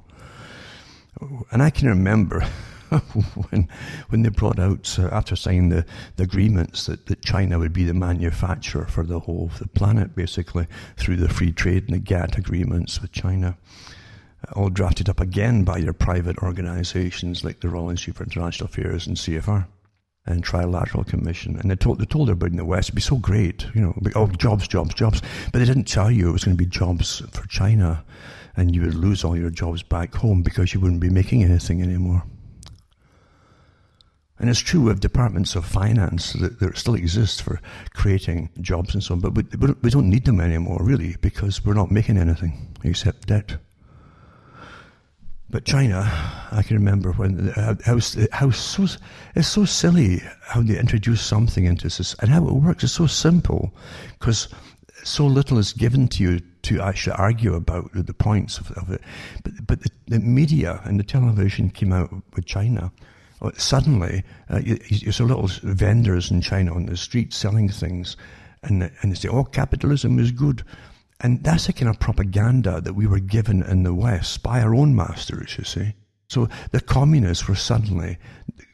And 1.50 1.62
I 1.62 1.70
can 1.70 1.88
remember 1.88 2.42
when 3.50 3.68
when 4.08 4.22
they 4.22 4.28
brought 4.28 4.58
out 4.58 4.96
uh, 4.98 5.08
after 5.10 5.34
signing 5.34 5.70
the, 5.70 5.84
the 6.16 6.22
agreements 6.22 6.86
that, 6.86 7.06
that 7.06 7.22
China 7.22 7.58
would 7.58 7.72
be 7.72 7.84
the 7.84 7.94
manufacturer 7.94 8.86
for 8.86 9.04
the 9.04 9.18
whole 9.20 9.50
of 9.52 9.58
the 9.58 9.66
planet, 9.66 10.14
basically 10.14 10.66
through 10.96 11.16
the 11.16 11.28
free 11.28 11.52
trade 11.52 11.84
and 11.84 11.94
the 11.94 11.98
GATT 11.98 12.38
agreements 12.38 13.00
with 13.00 13.12
China, 13.12 13.56
all 14.54 14.70
drafted 14.70 15.08
up 15.08 15.20
again 15.20 15.64
by 15.64 15.78
your 15.78 15.92
private 15.92 16.38
organisations 16.38 17.44
like 17.44 17.60
the 17.60 17.68
Royal 17.68 17.90
Institute 17.90 18.16
for 18.16 18.24
International 18.24 18.66
Affairs 18.66 19.06
and 19.06 19.16
CFR 19.16 19.66
and 20.26 20.44
Trilateral 20.44 21.06
Commission. 21.06 21.58
And 21.58 21.70
they 21.70 21.76
told, 21.76 21.98
they 21.98 22.04
told 22.04 22.28
everybody 22.28 22.52
in 22.52 22.56
the 22.56 22.64
West 22.64 22.88
it'd 22.88 22.96
be 22.96 23.00
so 23.00 23.16
great, 23.16 23.66
you 23.74 23.80
know, 23.80 23.98
oh, 24.14 24.26
jobs, 24.28 24.66
jobs, 24.68 24.94
jobs. 24.94 25.22
But 25.52 25.60
they 25.60 25.64
didn't 25.64 25.84
tell 25.84 26.10
you 26.10 26.28
it 26.28 26.32
was 26.32 26.44
going 26.44 26.56
to 26.56 26.62
be 26.62 26.68
jobs 26.68 27.22
for 27.32 27.46
China 27.48 28.04
and 28.56 28.74
you 28.74 28.82
would 28.82 28.94
lose 28.94 29.22
all 29.22 29.36
your 29.36 29.50
jobs 29.50 29.82
back 29.82 30.14
home 30.14 30.42
because 30.42 30.72
you 30.72 30.80
wouldn't 30.80 31.00
be 31.00 31.10
making 31.10 31.44
anything 31.44 31.82
anymore. 31.82 32.24
And 34.38 34.50
it's 34.50 34.60
true 34.60 34.90
of 34.90 35.00
departments 35.00 35.54
of 35.54 35.64
finance 35.64 36.34
that, 36.34 36.60
that 36.60 36.76
still 36.76 36.94
exist 36.94 37.42
for 37.42 37.60
creating 37.94 38.50
jobs 38.60 38.92
and 38.92 39.02
so 39.02 39.14
on, 39.14 39.20
but 39.20 39.34
we, 39.34 39.44
we 39.82 39.90
don't 39.90 40.10
need 40.10 40.26
them 40.26 40.40
anymore, 40.40 40.78
really, 40.82 41.16
because 41.20 41.64
we're 41.64 41.74
not 41.74 41.90
making 41.90 42.18
anything 42.18 42.74
except 42.84 43.28
debt. 43.28 43.56
But 45.56 45.64
China, 45.64 46.02
I 46.52 46.62
can 46.62 46.76
remember 46.76 47.12
when 47.12 47.48
how, 47.86 47.98
how 48.30 48.50
so 48.50 48.86
it's 49.34 49.48
so 49.48 49.64
silly 49.64 50.20
how 50.42 50.60
they 50.60 50.78
introduce 50.78 51.22
something 51.22 51.64
into 51.64 51.84
this 51.84 52.14
and 52.20 52.28
how 52.28 52.46
it 52.46 52.52
works. 52.52 52.84
It's 52.84 52.92
so 52.92 53.06
simple 53.06 53.72
because 54.18 54.48
so 55.02 55.24
little 55.24 55.56
is 55.56 55.72
given 55.72 56.08
to 56.08 56.22
you 56.22 56.40
to 56.64 56.82
actually 56.82 57.16
argue 57.16 57.54
about 57.54 57.90
the 57.94 58.12
points 58.12 58.58
of, 58.58 58.70
of 58.72 58.90
it. 58.90 59.00
But 59.44 59.66
but 59.66 59.82
the, 59.82 59.90
the 60.08 60.18
media 60.18 60.82
and 60.84 61.00
the 61.00 61.04
television 61.04 61.70
came 61.70 61.90
out 61.90 62.10
with 62.34 62.44
China 62.44 62.92
uh, 63.40 63.50
suddenly 63.56 64.24
uh, 64.50 64.58
you, 64.58 64.78
you 64.90 65.10
saw 65.10 65.24
little 65.24 65.48
vendors 65.62 66.30
in 66.30 66.42
China 66.42 66.74
on 66.74 66.84
the 66.84 66.98
street 66.98 67.32
selling 67.32 67.70
things, 67.70 68.18
and 68.62 68.90
and 69.00 69.10
they 69.10 69.16
say, 69.16 69.28
"Oh, 69.30 69.44
capitalism 69.44 70.18
is 70.18 70.32
good," 70.32 70.64
and 71.20 71.42
that's 71.42 71.66
the 71.66 71.72
kind 71.72 71.88
of 71.88 71.98
propaganda 71.98 72.80
that 72.80 72.94
we 72.94 73.06
were 73.06 73.20
given 73.20 73.62
in 73.62 73.82
the 73.82 73.94
West 73.94 74.42
by 74.42 74.60
our 74.60 74.74
own 74.74 74.94
masters. 74.94 75.56
You 75.58 75.64
see, 75.64 75.94
so 76.28 76.48
the 76.72 76.80
communists 76.80 77.48
were 77.48 77.54
suddenly 77.54 78.18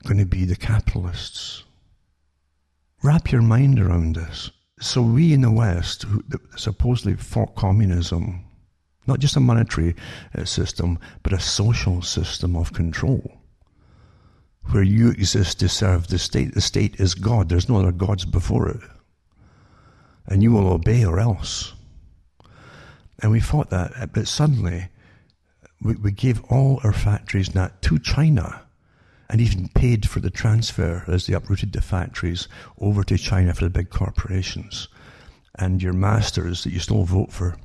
going 0.04 0.18
to 0.18 0.26
be 0.26 0.44
the 0.44 0.56
capitalists. 0.56 1.64
Wrap 3.02 3.30
your 3.30 3.42
mind 3.42 3.78
around 3.78 4.16
this. 4.16 4.50
So 4.80 5.02
we 5.02 5.32
in 5.32 5.42
the 5.42 5.50
West, 5.50 6.02
who 6.02 6.25
supposedly 6.56 7.14
fought 7.14 7.54
communism, 7.54 8.44
not 9.06 9.20
just 9.20 9.37
a 9.37 9.40
monetary 9.40 9.94
uh, 10.37 10.44
system, 10.44 10.99
but 11.22 11.32
a 11.32 11.40
social 11.40 12.02
system 12.02 12.56
of 12.56 12.72
control 12.72 13.38
where 14.70 14.82
you 14.82 15.11
exist 15.11 15.61
to 15.61 15.68
serve 15.68 16.06
the 16.06 16.18
state. 16.18 16.54
The 16.54 16.61
state 16.61 16.96
is 17.00 17.14
God. 17.14 17.49
There's 17.49 17.68
no 17.68 17.78
other 17.78 17.92
gods 17.92 18.25
before 18.25 18.68
it. 18.68 18.80
And 20.26 20.42
you 20.42 20.52
will 20.52 20.72
obey 20.72 21.04
or 21.04 21.18
else. 21.18 21.75
And 23.22 23.30
we 23.30 23.40
fought 23.40 23.70
that, 23.70 24.12
but 24.12 24.26
suddenly 24.26 24.88
we, 25.80 25.94
we 25.94 26.10
gave 26.10 26.42
all 26.50 26.80
our 26.82 26.92
factories 26.92 27.54
now 27.54 27.70
to 27.82 27.98
China 27.98 28.62
and 29.30 29.40
even 29.40 29.68
paid 29.68 30.08
for 30.08 30.20
the 30.20 30.30
transfer 30.30 31.04
as 31.06 31.26
they 31.26 31.34
uprooted 31.34 31.72
the 31.72 31.80
factories 31.80 32.48
over 32.78 33.04
to 33.04 33.16
China 33.16 33.54
for 33.54 33.64
the 33.64 33.70
big 33.70 33.90
corporations. 33.90 34.88
And 35.54 35.82
your 35.82 35.92
masters 35.92 36.64
that 36.64 36.72
you 36.72 36.80
still 36.80 37.04
vote 37.04 37.32
for, 37.32 37.56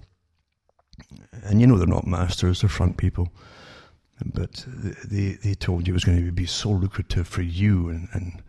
and 1.44 1.60
you 1.60 1.68
know 1.68 1.78
they're 1.78 1.88
not 1.88 2.08
masters, 2.08 2.62
they're 2.62 2.70
front 2.70 2.98
people 2.98 3.30
but 4.26 4.66
they, 5.06 5.38
they 5.44 5.54
told 5.54 5.88
you 5.88 5.94
it 5.94 5.96
was 5.96 6.04
going 6.04 6.24
to 6.24 6.32
be 6.32 6.46
so 6.46 6.72
lucrative 6.72 7.28
for 7.28 7.42
you 7.42 7.90
and, 7.90 8.08
and 8.14 8.42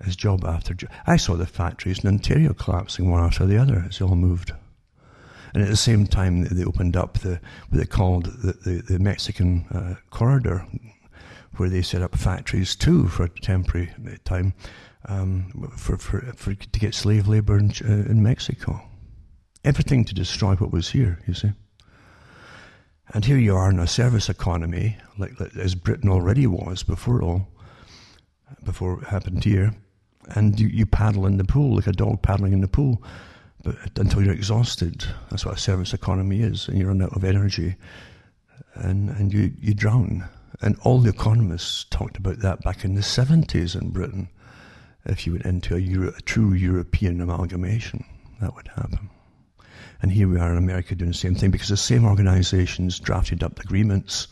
as 0.00 0.16
job 0.16 0.44
after 0.44 0.74
job. 0.74 0.90
I 1.06 1.16
saw 1.16 1.34
the 1.34 1.46
factories 1.46 2.02
in 2.02 2.08
Ontario 2.08 2.54
collapsing 2.54 3.10
one 3.10 3.22
after 3.22 3.44
the 3.44 3.58
other 3.58 3.84
as 3.88 3.98
they 3.98 4.04
all 4.04 4.16
moved. 4.16 4.52
And 5.52 5.62
at 5.62 5.68
the 5.68 5.76
same 5.76 6.06
time, 6.06 6.44
they 6.44 6.64
opened 6.64 6.96
up 6.96 7.18
the 7.18 7.40
what 7.68 7.78
they 7.78 7.86
called 7.86 8.26
the, 8.26 8.52
the, 8.52 8.82
the 8.82 8.98
Mexican 8.98 9.66
uh, 9.72 9.94
corridor, 10.10 10.66
where 11.56 11.68
they 11.68 11.82
set 11.82 12.02
up 12.02 12.16
factories 12.16 12.76
too 12.76 13.08
for 13.08 13.24
a 13.24 13.28
temporary 13.28 13.90
time 14.24 14.54
um, 15.06 15.70
for, 15.76 15.96
for, 15.96 16.20
for 16.36 16.54
to 16.54 16.78
get 16.78 16.94
slave 16.94 17.26
labor 17.26 17.58
in, 17.58 17.72
uh, 17.84 18.10
in 18.10 18.22
Mexico. 18.22 18.80
Everything 19.64 20.04
to 20.04 20.14
destroy 20.14 20.54
what 20.54 20.72
was 20.72 20.90
here, 20.90 21.18
you 21.26 21.34
see. 21.34 21.52
And 23.12 23.24
here 23.24 23.38
you 23.38 23.56
are 23.56 23.70
in 23.70 23.78
a 23.80 23.86
service 23.86 24.28
economy, 24.28 24.96
like, 25.18 25.32
as 25.58 25.74
Britain 25.74 26.08
already 26.08 26.46
was 26.46 26.82
before 26.84 27.20
all, 27.22 27.48
before 28.64 29.02
it 29.02 29.08
happened 29.08 29.44
here. 29.44 29.74
And 30.36 30.58
you, 30.60 30.68
you 30.68 30.86
paddle 30.86 31.26
in 31.26 31.36
the 31.36 31.44
pool 31.44 31.74
like 31.74 31.88
a 31.88 31.92
dog 31.92 32.22
paddling 32.22 32.52
in 32.52 32.60
the 32.60 32.68
pool, 32.68 33.02
but 33.62 33.76
until 33.96 34.22
you're 34.22 34.34
exhausted. 34.34 35.04
That's 35.30 35.44
what 35.44 35.56
a 35.56 35.60
service 35.60 35.92
economy 35.92 36.40
is, 36.40 36.68
and 36.68 36.78
you 36.78 36.86
run 36.86 37.02
out 37.02 37.16
of 37.16 37.24
energy, 37.24 37.76
and 38.74 39.10
and 39.10 39.32
you 39.32 39.52
you 39.60 39.74
drown. 39.74 40.28
And 40.62 40.76
all 40.82 41.00
the 41.00 41.10
economists 41.10 41.84
talked 41.84 42.18
about 42.18 42.40
that 42.40 42.62
back 42.62 42.84
in 42.84 42.94
the 42.94 43.00
70s 43.00 43.80
in 43.80 43.90
Britain. 43.90 44.28
If 45.06 45.26
you 45.26 45.32
went 45.32 45.46
into 45.46 45.74
a, 45.74 45.78
Euro, 45.78 46.12
a 46.14 46.20
true 46.20 46.52
European 46.52 47.18
amalgamation, 47.22 48.04
that 48.42 48.54
would 48.54 48.68
happen. 48.68 49.08
And 50.02 50.12
here 50.12 50.28
we 50.28 50.38
are 50.38 50.52
in 50.52 50.58
America 50.58 50.94
doing 50.94 51.12
the 51.12 51.16
same 51.16 51.34
thing 51.34 51.50
because 51.50 51.68
the 51.68 51.78
same 51.78 52.04
organizations 52.04 53.00
drafted 53.00 53.42
up 53.42 53.54
the 53.54 53.62
agreements 53.62 54.28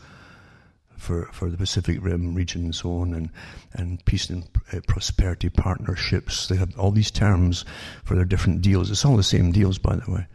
for, 0.98 1.28
for 1.32 1.48
the 1.48 1.56
Pacific 1.56 1.98
Rim 2.02 2.34
region 2.34 2.64
and 2.64 2.74
so 2.74 2.98
on, 2.98 3.14
and, 3.14 3.30
and 3.72 4.04
peace 4.04 4.28
and 4.28 4.46
uh, 4.72 4.80
prosperity 4.86 5.48
partnerships. 5.48 6.48
They 6.48 6.56
have 6.56 6.78
all 6.78 6.90
these 6.90 7.10
terms 7.10 7.64
for 8.04 8.14
their 8.14 8.24
different 8.24 8.60
deals. 8.60 8.90
It's 8.90 9.04
all 9.04 9.16
the 9.16 9.22
same 9.22 9.52
deals, 9.52 9.78
by 9.78 9.96
the 9.96 10.10
way. 10.10 10.26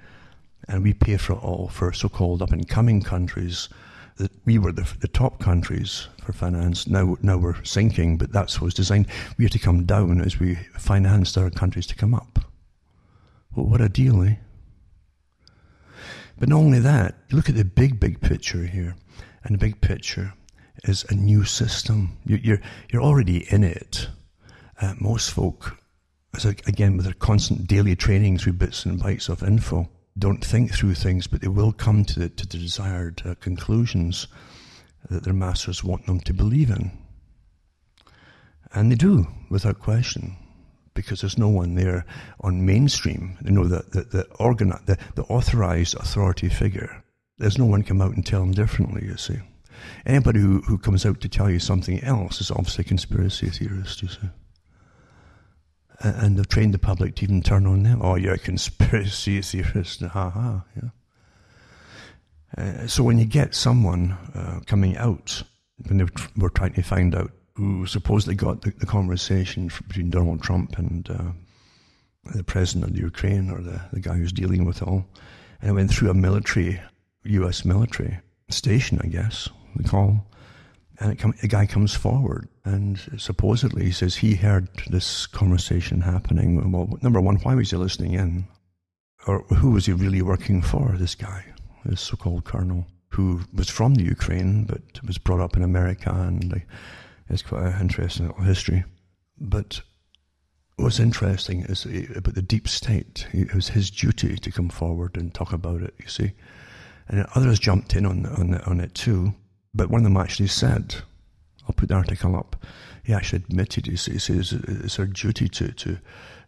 And 0.67 0.83
we 0.83 0.93
pay 0.93 1.17
for 1.17 1.33
it 1.33 1.43
all 1.43 1.67
for 1.67 1.91
so 1.91 2.09
called 2.09 2.41
up 2.41 2.51
and 2.51 2.67
coming 2.67 3.01
countries 3.01 3.69
that 4.17 4.31
we 4.45 4.57
were 4.57 4.71
the, 4.71 4.89
the 4.99 5.07
top 5.07 5.39
countries 5.39 6.07
for 6.23 6.33
finance. 6.33 6.87
Now, 6.87 7.17
now 7.21 7.37
we're 7.37 7.61
sinking, 7.63 8.17
but 8.17 8.31
that's 8.31 8.59
what 8.59 8.65
was 8.65 8.73
designed. 8.73 9.07
We 9.37 9.45
had 9.45 9.51
to 9.53 9.59
come 9.59 9.85
down 9.85 10.21
as 10.21 10.39
we 10.39 10.55
financed 10.77 11.37
our 11.37 11.49
countries 11.49 11.87
to 11.87 11.95
come 11.95 12.13
up. 12.13 12.39
Well, 13.55 13.65
what 13.65 13.81
a 13.81 13.89
deal, 13.89 14.23
eh? 14.23 14.35
But 16.39 16.49
not 16.49 16.57
only 16.57 16.79
that, 16.79 17.15
look 17.31 17.49
at 17.49 17.55
the 17.55 17.65
big, 17.65 17.99
big 17.99 18.21
picture 18.21 18.65
here. 18.65 18.95
And 19.43 19.55
the 19.55 19.59
big 19.59 19.81
picture 19.81 20.33
is 20.83 21.05
a 21.09 21.15
new 21.15 21.43
system. 21.43 22.17
You're, 22.25 22.59
you're 22.89 23.01
already 23.01 23.45
in 23.51 23.63
it. 23.63 24.07
Uh, 24.81 24.93
most 24.99 25.31
folk, 25.31 25.77
again, 26.67 26.97
with 26.97 27.05
their 27.05 27.13
constant 27.13 27.67
daily 27.67 27.95
training 27.95 28.37
through 28.37 28.53
bits 28.53 28.85
and 28.85 28.99
bytes 28.99 29.29
of 29.29 29.43
info, 29.43 29.89
don't 30.17 30.43
think 30.43 30.73
through 30.73 30.95
things, 30.95 31.27
but 31.27 31.41
they 31.41 31.47
will 31.47 31.71
come 31.71 32.05
to 32.05 32.19
the, 32.19 32.29
to 32.29 32.47
the 32.47 32.57
desired 32.57 33.21
uh, 33.25 33.35
conclusions 33.39 34.27
that 35.09 35.23
their 35.23 35.33
masters 35.33 35.83
want 35.83 36.05
them 36.05 36.19
to 36.21 36.33
believe 36.33 36.69
in. 36.69 36.91
And 38.73 38.91
they 38.91 38.95
do, 38.95 39.27
without 39.49 39.79
question 39.79 40.37
because 40.93 41.21
there's 41.21 41.37
no 41.37 41.49
one 41.49 41.75
there 41.75 42.05
on 42.41 42.65
mainstream, 42.65 43.37
you 43.43 43.51
know, 43.51 43.65
the, 43.65 43.83
the, 43.89 44.03
the, 44.03 44.27
organ, 44.39 44.69
the, 44.85 44.97
the 45.15 45.23
authorized 45.23 45.95
authority 45.95 46.49
figure. 46.49 47.03
There's 47.37 47.57
no 47.57 47.65
one 47.65 47.83
come 47.83 48.01
out 48.01 48.15
and 48.15 48.25
tell 48.25 48.41
them 48.41 48.51
differently, 48.51 49.05
you 49.05 49.17
see. 49.17 49.39
Anybody 50.05 50.39
who, 50.39 50.61
who 50.61 50.77
comes 50.77 51.05
out 51.05 51.21
to 51.21 51.29
tell 51.29 51.49
you 51.49 51.59
something 51.59 52.03
else 52.03 52.41
is 52.41 52.51
obviously 52.51 52.83
a 52.83 52.87
conspiracy 52.87 53.49
theorist, 53.49 54.01
you 54.01 54.09
see. 54.09 54.29
And, 55.99 56.15
and 56.15 56.37
they've 56.37 56.47
trained 56.47 56.73
the 56.73 56.79
public 56.79 57.15
to 57.15 57.23
even 57.23 57.41
turn 57.41 57.65
on 57.65 57.83
them. 57.83 58.01
Oh, 58.01 58.15
you're 58.15 58.33
a 58.33 58.39
conspiracy 58.39 59.41
theorist, 59.43 60.01
ha 60.01 60.29
ha, 60.29 60.65
yeah. 60.75 60.89
Uh, 62.55 62.87
so 62.87 63.03
when 63.03 63.17
you 63.17 63.25
get 63.25 63.55
someone 63.55 64.11
uh, 64.35 64.59
coming 64.67 64.95
out, 64.97 65.41
when 65.87 65.97
they 65.97 66.05
were 66.37 66.49
trying 66.49 66.73
to 66.73 66.83
find 66.83 67.15
out 67.15 67.31
who 67.55 67.85
supposedly 67.85 68.35
got 68.35 68.61
the, 68.61 68.71
the 68.77 68.85
conversation 68.85 69.69
between 69.87 70.09
Donald 70.09 70.41
Trump 70.41 70.77
and 70.77 71.09
uh, 71.09 71.31
the 72.33 72.43
president 72.43 72.85
of 72.85 72.93
the 72.93 73.01
Ukraine 73.01 73.49
or 73.49 73.61
the, 73.61 73.81
the 73.91 73.99
guy 73.99 74.15
who's 74.15 74.31
dealing 74.31 74.65
with 74.65 74.81
it 74.81 74.87
all. 74.87 75.05
And 75.61 75.71
it 75.71 75.73
went 75.73 75.91
through 75.91 76.09
a 76.09 76.13
military, 76.13 76.79
US 77.23 77.65
military 77.65 78.19
station, 78.49 78.99
I 79.03 79.07
guess, 79.07 79.49
they 79.75 79.87
call. 79.87 80.27
And 80.99 81.17
come, 81.17 81.33
the 81.41 81.47
guy 81.47 81.65
comes 81.65 81.93
forward 81.93 82.47
and 82.63 82.99
supposedly 83.17 83.85
he 83.85 83.91
says 83.91 84.15
he 84.15 84.35
heard 84.35 84.69
this 84.89 85.25
conversation 85.25 86.01
happening. 86.01 86.71
Well, 86.71 86.97
number 87.01 87.19
one, 87.19 87.37
why 87.37 87.55
was 87.55 87.71
he 87.71 87.77
listening 87.77 88.13
in? 88.13 88.47
Or 89.25 89.39
who 89.43 89.71
was 89.71 89.85
he 89.85 89.93
really 89.93 90.21
working 90.21 90.61
for, 90.61 90.95
this 90.97 91.15
guy, 91.15 91.45
this 91.85 92.01
so 92.01 92.15
called 92.15 92.43
colonel, 92.43 92.85
who 93.09 93.41
was 93.53 93.69
from 93.69 93.95
the 93.95 94.03
Ukraine 94.03 94.65
but 94.65 94.81
was 95.05 95.17
brought 95.17 95.39
up 95.39 95.55
in 95.57 95.63
America 95.63 96.11
and. 96.11 96.51
Like, 96.51 96.67
it's 97.29 97.41
quite 97.41 97.63
an 97.65 97.81
interesting 97.81 98.27
little 98.27 98.43
history. 98.43 98.83
But 99.39 99.81
what's 100.75 100.99
interesting 100.99 101.63
is 101.63 101.85
uh, 101.85 102.13
about 102.15 102.35
the 102.35 102.41
deep 102.41 102.67
state. 102.67 103.27
It 103.31 103.53
was 103.53 103.69
his 103.69 103.89
duty 103.89 104.35
to 104.37 104.51
come 104.51 104.69
forward 104.69 105.17
and 105.17 105.33
talk 105.33 105.53
about 105.53 105.81
it, 105.81 105.93
you 105.99 106.07
see. 106.07 106.33
And 107.07 107.25
others 107.35 107.59
jumped 107.59 107.95
in 107.95 108.05
on, 108.05 108.25
on, 108.25 108.55
on 108.61 108.79
it 108.79 108.93
too. 108.93 109.33
But 109.73 109.89
one 109.89 110.01
of 110.01 110.03
them 110.05 110.17
actually 110.17 110.47
said, 110.47 110.95
I'll 111.67 111.73
put 111.75 111.89
the 111.89 111.95
article 111.95 112.35
up, 112.35 112.63
he 113.03 113.13
actually 113.13 113.43
admitted, 113.43 113.87
he 113.87 113.97
says, 113.97 114.53
it's 114.53 114.99
our 114.99 115.05
duty 115.05 115.49
to, 115.49 115.71
to 115.71 115.97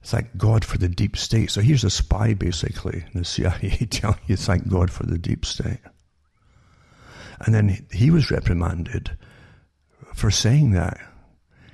thank 0.03 0.37
God 0.37 0.63
for 0.63 0.77
the 0.77 0.87
deep 0.87 1.17
state. 1.17 1.51
So 1.51 1.61
here's 1.61 1.83
a 1.83 1.89
spy, 1.89 2.33
basically, 2.33 3.03
the 3.13 3.25
CIA 3.25 3.87
telling 3.89 4.19
you 4.27 4.35
thank 4.37 4.69
God 4.69 4.91
for 4.91 5.05
the 5.05 5.17
deep 5.17 5.45
state. 5.45 5.79
And 7.41 7.53
then 7.53 7.85
he 7.91 8.11
was 8.11 8.31
reprimanded 8.31 9.17
for 10.13 10.31
saying 10.31 10.71
that. 10.71 10.97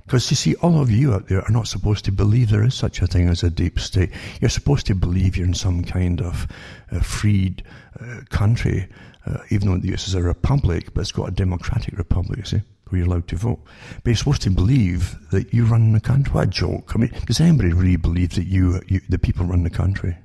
Because 0.05 0.29
you 0.31 0.35
see, 0.35 0.55
all 0.55 0.81
of 0.81 0.89
you 0.89 1.13
out 1.13 1.27
there 1.27 1.41
are 1.41 1.51
not 1.51 1.67
supposed 1.67 2.03
to 2.05 2.11
believe 2.11 2.49
there 2.49 2.65
is 2.65 2.73
such 2.73 3.01
a 3.01 3.07
thing 3.07 3.29
as 3.29 3.43
a 3.43 3.49
deep 3.49 3.79
state. 3.79 4.09
You're 4.41 4.49
supposed 4.49 4.87
to 4.87 4.95
believe 4.95 5.37
you're 5.37 5.45
in 5.45 5.53
some 5.53 5.83
kind 5.83 6.21
of 6.21 6.47
uh, 6.91 6.99
freed 6.99 7.63
uh, 7.99 8.21
country, 8.29 8.87
uh, 9.25 9.39
even 9.49 9.67
though 9.67 9.77
this 9.77 10.07
is 10.07 10.15
a 10.15 10.21
republic, 10.21 10.93
but 10.93 11.01
it's 11.01 11.11
got 11.11 11.29
a 11.29 11.31
democratic 11.31 11.97
republic, 11.97 12.39
you 12.39 12.45
see, 12.45 12.61
where 12.89 12.99
you're 12.99 13.07
allowed 13.07 13.27
to 13.27 13.35
vote. 13.35 13.59
But 13.95 14.07
you're 14.07 14.15
supposed 14.15 14.41
to 14.43 14.49
believe 14.49 15.15
that 15.29 15.53
you 15.53 15.65
run 15.65 15.93
the 15.93 15.99
country. 15.99 16.33
What 16.33 16.47
a 16.47 16.47
joke. 16.47 16.91
I 16.95 16.99
mean, 16.99 17.11
does 17.25 17.39
anybody 17.39 17.73
really 17.73 17.97
believe 17.97 18.35
that 18.35 18.47
you, 18.47 18.81
you 18.87 19.01
the 19.07 19.19
people 19.19 19.45
run 19.45 19.63
the 19.63 19.69
country? 19.69 20.17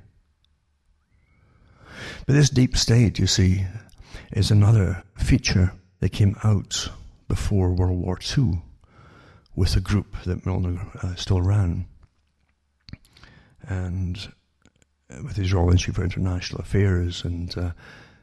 But 2.25 2.33
this 2.33 2.49
deep 2.49 2.75
state, 2.77 3.19
you 3.19 3.27
see, 3.27 3.65
is 4.31 4.51
another 4.51 5.03
feature 5.15 5.73
that 5.99 6.09
came 6.09 6.35
out 6.43 6.89
before 7.27 7.73
World 7.73 7.99
War 7.99 8.19
II 8.37 8.61
with 9.55 9.75
a 9.75 9.79
group 9.79 10.15
that 10.23 10.45
Milner 10.45 10.79
uh, 11.01 11.15
still 11.15 11.41
ran. 11.41 11.87
And 13.63 14.31
uh, 15.09 15.23
with 15.23 15.35
the 15.35 15.47
Royal 15.49 15.71
Institute 15.71 15.95
for 15.95 16.03
International 16.03 16.61
Affairs, 16.61 17.23
and 17.23 17.57
uh, 17.57 17.71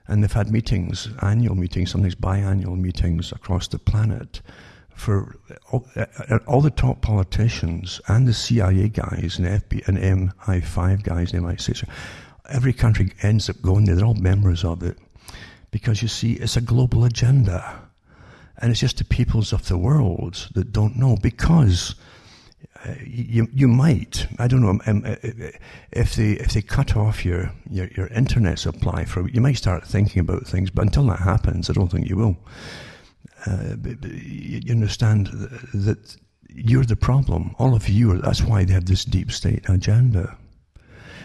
and 0.06 0.22
they've 0.22 0.32
had 0.32 0.50
meetings, 0.50 1.08
annual 1.22 1.54
meetings, 1.54 1.90
sometimes 1.90 2.14
biannual 2.14 2.78
meetings 2.78 3.32
across 3.32 3.68
the 3.68 3.78
planet 3.78 4.42
for 4.94 5.36
all, 5.70 5.86
uh, 5.96 6.38
all, 6.46 6.60
the 6.60 6.70
top 6.70 7.00
politicians 7.00 8.00
and 8.06 8.28
the 8.28 8.32
CIA 8.32 8.88
guys 8.88 9.38
and 9.38 9.46
FB 9.46 9.88
and 9.88 9.98
MI5 9.98 11.02
guys 11.02 11.32
and 11.32 11.44
MI6. 11.44 11.88
Every 12.48 12.72
country 12.72 13.12
ends 13.22 13.48
up 13.48 13.60
going 13.62 13.86
there. 13.86 13.96
They're 13.96 14.04
all 14.04 14.14
members 14.14 14.64
of 14.64 14.82
it 14.82 14.98
because 15.70 16.02
you 16.02 16.08
see, 16.08 16.34
it's 16.34 16.56
a 16.56 16.60
global 16.60 17.04
agenda. 17.04 17.88
And 18.58 18.70
it's 18.70 18.80
just 18.80 18.98
the 18.98 19.04
peoples 19.04 19.52
of 19.52 19.66
the 19.66 19.76
world 19.76 20.48
that 20.54 20.72
don't 20.72 20.96
know 20.96 21.16
because 21.20 21.96
you 23.04 23.48
you 23.52 23.68
might 23.68 24.26
I 24.38 24.48
don't 24.48 24.60
know 24.60 24.70
um, 24.70 24.82
um 24.86 25.04
uh, 25.04 25.16
uh, 25.22 25.50
if 25.92 26.14
they 26.14 26.32
if 26.32 26.52
they 26.52 26.62
cut 26.62 26.96
off 26.96 27.24
your, 27.24 27.52
your 27.70 27.88
your 27.96 28.08
internet 28.08 28.58
supply 28.58 29.04
for 29.04 29.28
you 29.28 29.40
might 29.40 29.56
start 29.56 29.86
thinking 29.86 30.20
about 30.20 30.46
things 30.46 30.70
but 30.70 30.82
until 30.82 31.06
that 31.06 31.20
happens 31.20 31.70
I 31.70 31.72
don't 31.72 31.90
think 31.90 32.08
you 32.08 32.16
will. 32.16 32.36
Uh, 33.46 33.76
you 34.02 34.72
understand 34.72 35.26
that 35.74 36.16
you're 36.48 36.84
the 36.84 36.96
problem. 36.96 37.54
All 37.58 37.74
of 37.74 37.88
you 37.88 38.12
are, 38.12 38.18
that's 38.18 38.42
why 38.42 38.64
they 38.64 38.72
have 38.72 38.86
this 38.86 39.04
deep 39.04 39.32
state 39.32 39.68
agenda. 39.68 40.36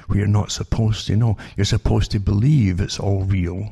Where 0.07 0.19
you're 0.19 0.27
not 0.27 0.51
supposed 0.51 1.05
to 1.07 1.15
know. 1.15 1.37
You're 1.55 1.65
supposed 1.65 2.11
to 2.11 2.19
believe 2.19 2.81
it's 2.81 2.99
all 2.99 3.23
real. 3.23 3.71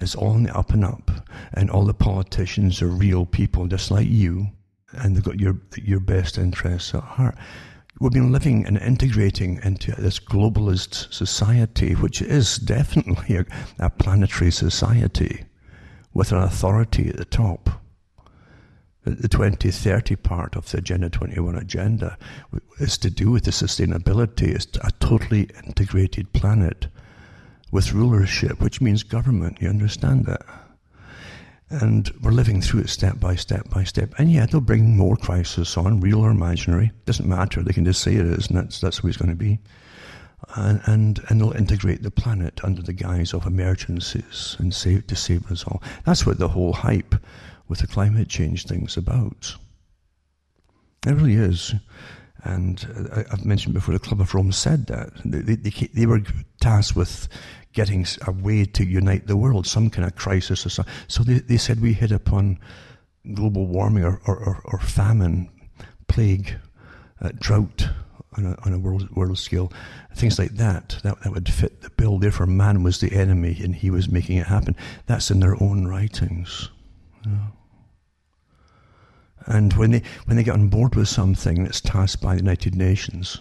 It's 0.00 0.14
all 0.14 0.32
on 0.32 0.44
the 0.44 0.56
up 0.56 0.70
and 0.70 0.84
up, 0.84 1.10
and 1.54 1.70
all 1.70 1.84
the 1.84 1.94
politicians 1.94 2.82
are 2.82 2.88
real 2.88 3.26
people 3.26 3.66
just 3.66 3.90
like 3.90 4.06
you, 4.06 4.48
and 4.92 5.14
they've 5.14 5.24
got 5.24 5.40
your 5.40 5.56
your 5.76 6.00
best 6.00 6.38
interests 6.38 6.94
at 6.94 7.02
heart. 7.02 7.36
We've 8.00 8.12
been 8.12 8.30
living 8.30 8.64
and 8.64 8.78
integrating 8.78 9.60
into 9.64 9.90
this 9.92 10.20
globalist 10.20 11.12
society, 11.12 11.94
which 11.94 12.22
is 12.22 12.56
definitely 12.56 13.36
a, 13.36 13.46
a 13.78 13.90
planetary 13.90 14.52
society 14.52 15.46
with 16.14 16.30
an 16.30 16.38
authority 16.38 17.08
at 17.08 17.16
the 17.16 17.24
top. 17.24 17.70
The 19.04 19.28
2030 19.28 20.16
part 20.16 20.54
of 20.54 20.70
the 20.70 20.78
Agenda 20.78 21.08
21 21.08 21.56
agenda 21.56 22.18
is 22.78 22.98
to 22.98 23.10
do 23.10 23.30
with 23.30 23.44
the 23.44 23.50
sustainability. 23.50 24.54
It's 24.54 24.66
a 24.82 24.92
totally 25.00 25.48
integrated 25.64 26.32
planet 26.32 26.88
with 27.72 27.92
rulership, 27.92 28.60
which 28.60 28.80
means 28.80 29.02
government. 29.02 29.60
You 29.60 29.70
understand 29.70 30.26
that? 30.26 30.42
And 31.70 32.10
we're 32.22 32.30
living 32.30 32.62
through 32.62 32.80
it 32.80 32.88
step 32.88 33.20
by 33.20 33.34
step 33.34 33.68
by 33.68 33.84
step. 33.84 34.14
And 34.18 34.32
yeah, 34.32 34.46
they'll 34.46 34.60
bring 34.60 34.96
more 34.96 35.16
crisis 35.16 35.76
on, 35.76 36.00
real 36.00 36.20
or 36.20 36.30
imaginary. 36.30 36.92
Doesn't 37.04 37.28
matter. 37.28 37.62
They 37.62 37.74
can 37.74 37.84
just 37.84 38.00
say 38.00 38.14
it 38.14 38.24
is, 38.24 38.48
and 38.48 38.56
that's, 38.56 38.80
that's 38.80 39.02
what 39.02 39.08
it's 39.08 39.18
going 39.18 39.30
to 39.30 39.36
be. 39.36 39.58
And, 40.54 40.80
and, 40.86 41.20
and 41.28 41.40
they'll 41.40 41.52
integrate 41.52 42.02
the 42.02 42.10
planet 42.10 42.60
under 42.64 42.80
the 42.80 42.94
guise 42.94 43.34
of 43.34 43.46
emergencies 43.46 44.56
and 44.58 44.72
save, 44.72 45.06
to 45.08 45.16
save 45.16 45.50
us 45.52 45.64
all. 45.64 45.82
That's 46.06 46.24
what 46.24 46.38
the 46.38 46.48
whole 46.48 46.72
hype 46.72 47.14
with 47.68 47.80
the 47.80 47.86
climate 47.86 48.28
change 48.28 48.64
thing's 48.64 48.96
about. 48.96 49.54
It 51.06 51.12
really 51.12 51.34
is. 51.34 51.74
And 52.44 53.08
uh, 53.12 53.24
I've 53.30 53.44
mentioned 53.44 53.74
before, 53.74 53.92
the 53.92 54.00
Club 54.00 54.20
of 54.20 54.34
Rome 54.34 54.52
said 54.52 54.86
that. 54.86 55.10
They, 55.24 55.56
they, 55.56 55.70
they 55.92 56.06
were 56.06 56.22
tasked 56.60 56.96
with 56.96 57.28
getting 57.72 58.06
a 58.26 58.32
way 58.32 58.64
to 58.64 58.84
unite 58.84 59.26
the 59.26 59.36
world, 59.36 59.66
some 59.66 59.90
kind 59.90 60.06
of 60.06 60.16
crisis 60.16 60.64
or 60.66 60.70
something. 60.70 60.94
So 61.06 61.22
they, 61.22 61.38
they 61.40 61.56
said 61.56 61.80
we 61.80 61.92
hit 61.92 62.12
upon 62.12 62.58
global 63.34 63.66
warming 63.66 64.04
or, 64.04 64.20
or, 64.26 64.60
or 64.64 64.78
famine, 64.78 65.50
plague, 66.08 66.54
uh, 67.20 67.30
drought 67.38 67.88
on 68.36 68.46
a, 68.46 68.56
on 68.64 68.72
a 68.72 68.78
world, 68.78 69.10
world 69.14 69.38
scale, 69.38 69.72
things 70.14 70.38
like 70.38 70.52
that, 70.52 70.98
that. 71.02 71.20
That 71.22 71.32
would 71.32 71.48
fit 71.48 71.82
the 71.82 71.90
bill. 71.90 72.18
Therefore, 72.18 72.46
man 72.46 72.82
was 72.82 73.00
the 73.00 73.12
enemy 73.12 73.58
and 73.62 73.74
he 73.74 73.90
was 73.90 74.08
making 74.08 74.38
it 74.38 74.46
happen. 74.46 74.76
That's 75.06 75.30
in 75.30 75.40
their 75.40 75.60
own 75.62 75.86
writings. 75.86 76.70
And 79.46 79.72
when 79.74 79.90
they, 79.92 80.02
when 80.26 80.36
they 80.36 80.42
get 80.42 80.54
on 80.54 80.68
board 80.68 80.94
with 80.94 81.08
something 81.08 81.64
that's 81.64 81.80
tasked 81.80 82.22
by 82.22 82.34
the 82.34 82.42
United 82.42 82.74
Nations, 82.74 83.40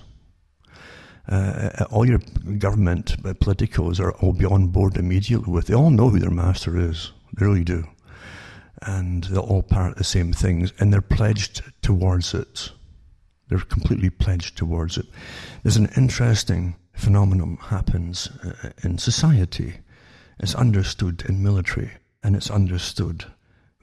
uh, 1.27 1.85
all 1.91 2.07
your 2.07 2.19
government 2.57 3.13
uh, 3.25 3.33
politicos 3.33 3.99
are 3.99 4.13
all 4.13 4.33
be 4.33 4.45
on 4.45 4.67
board 4.67 4.97
immediately 4.97 5.51
with. 5.51 5.67
They 5.67 5.73
all 5.73 5.89
know 5.89 6.09
who 6.09 6.19
their 6.19 6.31
master 6.31 6.77
is. 6.77 7.11
They 7.33 7.45
really 7.45 7.63
do. 7.63 7.87
And 8.81 9.23
they'll 9.25 9.41
all 9.41 9.63
parrot 9.63 9.97
the 9.97 10.03
same 10.03 10.31
things, 10.33 10.71
and 10.79 10.93
they're 10.93 11.01
pledged 11.01 11.63
towards 11.81 12.33
it. 12.33 12.71
They're 13.49 13.59
completely 13.59 14.09
pledged 14.09 14.57
towards 14.57 14.97
it. 14.97 15.05
There's 15.63 15.77
an 15.77 15.89
interesting 15.97 16.75
phenomenon 16.93 17.57
happens 17.57 18.29
uh, 18.43 18.69
in 18.83 18.97
society. 18.97 19.77
It's 20.39 20.55
understood 20.55 21.23
in 21.27 21.43
military, 21.43 21.91
and 22.23 22.35
it's 22.35 22.51
understood 22.51 23.25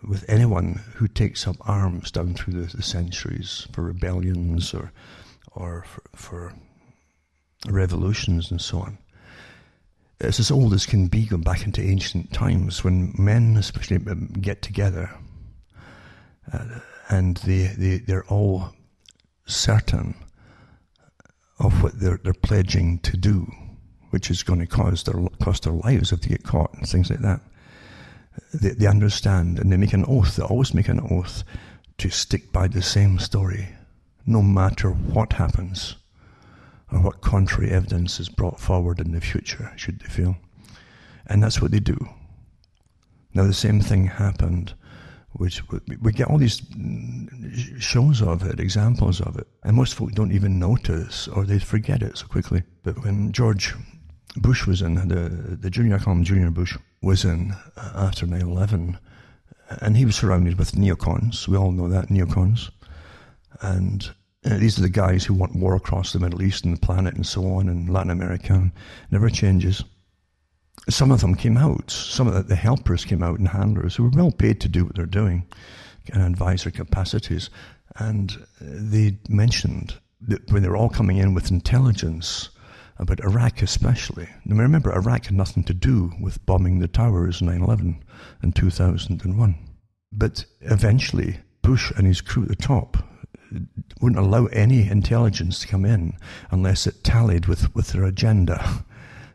with 0.06 0.28
anyone 0.28 0.80
who 0.96 1.08
takes 1.08 1.46
up 1.46 1.56
arms 1.60 2.10
down 2.10 2.34
through 2.34 2.62
the, 2.62 2.76
the 2.76 2.82
centuries 2.82 3.66
for 3.72 3.82
rebellions 3.82 4.74
or 4.74 4.92
or 5.52 5.84
for, 5.86 6.02
for, 6.14 6.54
revolutions 7.66 8.50
and 8.50 8.60
so 8.60 8.78
on. 8.80 8.98
It's 10.20 10.40
as 10.40 10.50
old 10.50 10.72
as 10.74 10.86
can 10.86 11.08
be, 11.08 11.26
going 11.26 11.42
back 11.42 11.64
into 11.64 11.82
ancient 11.82 12.32
times 12.32 12.84
when 12.84 13.14
men, 13.18 13.56
especially, 13.56 13.96
um, 13.96 14.28
get 14.40 14.62
together 14.62 15.10
uh, 16.52 16.78
and 17.08 17.36
they, 17.38 17.66
they, 17.76 17.98
they're 17.98 18.26
all 18.26 18.70
certain 19.46 20.14
of 21.58 21.82
what 21.82 21.98
they're, 22.00 22.20
they're 22.22 22.32
pledging 22.32 22.98
to 23.00 23.16
do, 23.16 23.50
which 24.10 24.30
is 24.30 24.42
going 24.42 24.60
to 24.60 24.66
cause 24.66 25.02
their, 25.04 25.20
cost 25.42 25.64
their 25.64 25.72
lives 25.72 26.12
if 26.12 26.22
they 26.22 26.28
get 26.28 26.44
caught 26.44 26.72
and 26.74 26.88
things 26.88 27.10
like 27.10 27.20
that 27.20 27.40
they, 28.52 28.70
they 28.70 28.86
understand 28.86 29.58
and 29.58 29.70
they 29.70 29.76
make 29.76 29.92
an 29.92 30.04
oath, 30.06 30.36
they 30.36 30.42
always 30.42 30.74
make 30.74 30.88
an 30.88 31.00
oath 31.10 31.44
to 31.98 32.10
stick 32.10 32.52
by 32.52 32.68
the 32.68 32.82
same 32.82 33.18
story, 33.18 33.68
no 34.26 34.42
matter 34.42 34.90
what 34.90 35.34
happens 35.34 35.96
or 36.92 37.00
what 37.00 37.20
contrary 37.20 37.70
evidence 37.70 38.20
is 38.20 38.28
brought 38.28 38.60
forward 38.60 39.00
in 39.00 39.12
the 39.12 39.20
future, 39.20 39.72
should 39.76 40.00
they 40.00 40.08
feel. 40.08 40.36
And 41.26 41.42
that's 41.42 41.60
what 41.60 41.70
they 41.70 41.80
do. 41.80 41.98
Now, 43.32 43.44
the 43.44 43.54
same 43.54 43.80
thing 43.80 44.06
happened, 44.06 44.74
which 45.32 45.62
we 46.00 46.12
get 46.12 46.28
all 46.28 46.38
these 46.38 46.62
shows 47.78 48.22
of 48.22 48.44
it, 48.44 48.60
examples 48.60 49.20
of 49.20 49.36
it, 49.36 49.48
and 49.64 49.76
most 49.76 49.94
folk 49.94 50.12
don't 50.12 50.32
even 50.32 50.58
notice 50.58 51.26
or 51.28 51.44
they 51.44 51.58
forget 51.58 52.02
it 52.02 52.18
so 52.18 52.26
quickly. 52.26 52.62
But 52.84 53.02
when 53.02 53.32
George 53.32 53.74
Bush 54.36 54.66
was 54.66 54.82
in, 54.82 54.94
the, 55.08 55.56
the 55.56 55.70
junior, 55.70 55.96
I 55.96 55.98
call 55.98 56.14
him 56.14 56.24
Junior 56.24 56.50
Bush, 56.50 56.76
was 57.02 57.24
in 57.24 57.54
uh, 57.76 57.92
after 57.94 58.26
9 58.26 58.40
11, 58.40 58.98
and 59.80 59.96
he 59.96 60.04
was 60.04 60.16
surrounded 60.16 60.58
with 60.58 60.72
neocons. 60.72 61.48
We 61.48 61.56
all 61.56 61.72
know 61.72 61.88
that, 61.88 62.08
neocons. 62.08 62.70
And 63.60 64.14
uh, 64.44 64.58
these 64.58 64.78
are 64.78 64.82
the 64.82 64.90
guys 64.90 65.24
who 65.24 65.34
want 65.34 65.56
war 65.56 65.74
across 65.74 66.12
the 66.12 66.18
Middle 66.18 66.42
East 66.42 66.64
and 66.64 66.76
the 66.76 66.80
planet 66.80 67.14
and 67.14 67.26
so 67.26 67.46
on, 67.54 67.68
and 67.68 67.88
Latin 67.88 68.10
America. 68.10 68.70
Never 69.10 69.30
changes. 69.30 69.82
Some 70.90 71.10
of 71.10 71.20
them 71.22 71.34
came 71.34 71.56
out. 71.56 71.90
Some 71.90 72.26
of 72.26 72.34
the, 72.34 72.42
the 72.42 72.56
helpers 72.56 73.04
came 73.04 73.22
out 73.22 73.38
and 73.38 73.48
handlers 73.48 73.96
who 73.96 74.04
were 74.04 74.10
well 74.10 74.30
paid 74.30 74.60
to 74.60 74.68
do 74.68 74.84
what 74.84 74.96
they're 74.96 75.06
doing 75.06 75.46
and 76.12 76.22
advisor 76.22 76.70
capacities. 76.70 77.48
And 77.96 78.36
they 78.60 79.18
mentioned 79.28 79.94
that 80.20 80.52
when 80.52 80.62
they 80.62 80.68
were 80.68 80.76
all 80.76 80.90
coming 80.90 81.16
in 81.16 81.32
with 81.32 81.50
intelligence 81.50 82.50
about 82.98 83.20
Iraq, 83.20 83.62
especially. 83.62 84.28
Now, 84.44 84.56
remember, 84.56 84.94
Iraq 84.94 85.26
had 85.26 85.34
nothing 85.34 85.64
to 85.64 85.74
do 85.74 86.12
with 86.20 86.44
bombing 86.44 86.78
the 86.78 86.88
towers 86.88 87.40
9 87.40 87.62
11 87.62 88.04
in 88.42 88.52
2001. 88.52 89.54
But 90.12 90.44
eventually, 90.60 91.38
Bush 91.62 91.92
and 91.96 92.06
his 92.06 92.20
crew 92.20 92.42
at 92.42 92.50
the 92.50 92.56
top 92.56 92.98
wouldn't 94.00 94.24
allow 94.24 94.46
any 94.46 94.88
intelligence 94.88 95.60
to 95.60 95.68
come 95.68 95.84
in 95.84 96.14
unless 96.50 96.86
it 96.86 97.04
tallied 97.04 97.46
with, 97.46 97.74
with 97.74 97.88
their 97.88 98.04
agenda. 98.04 98.84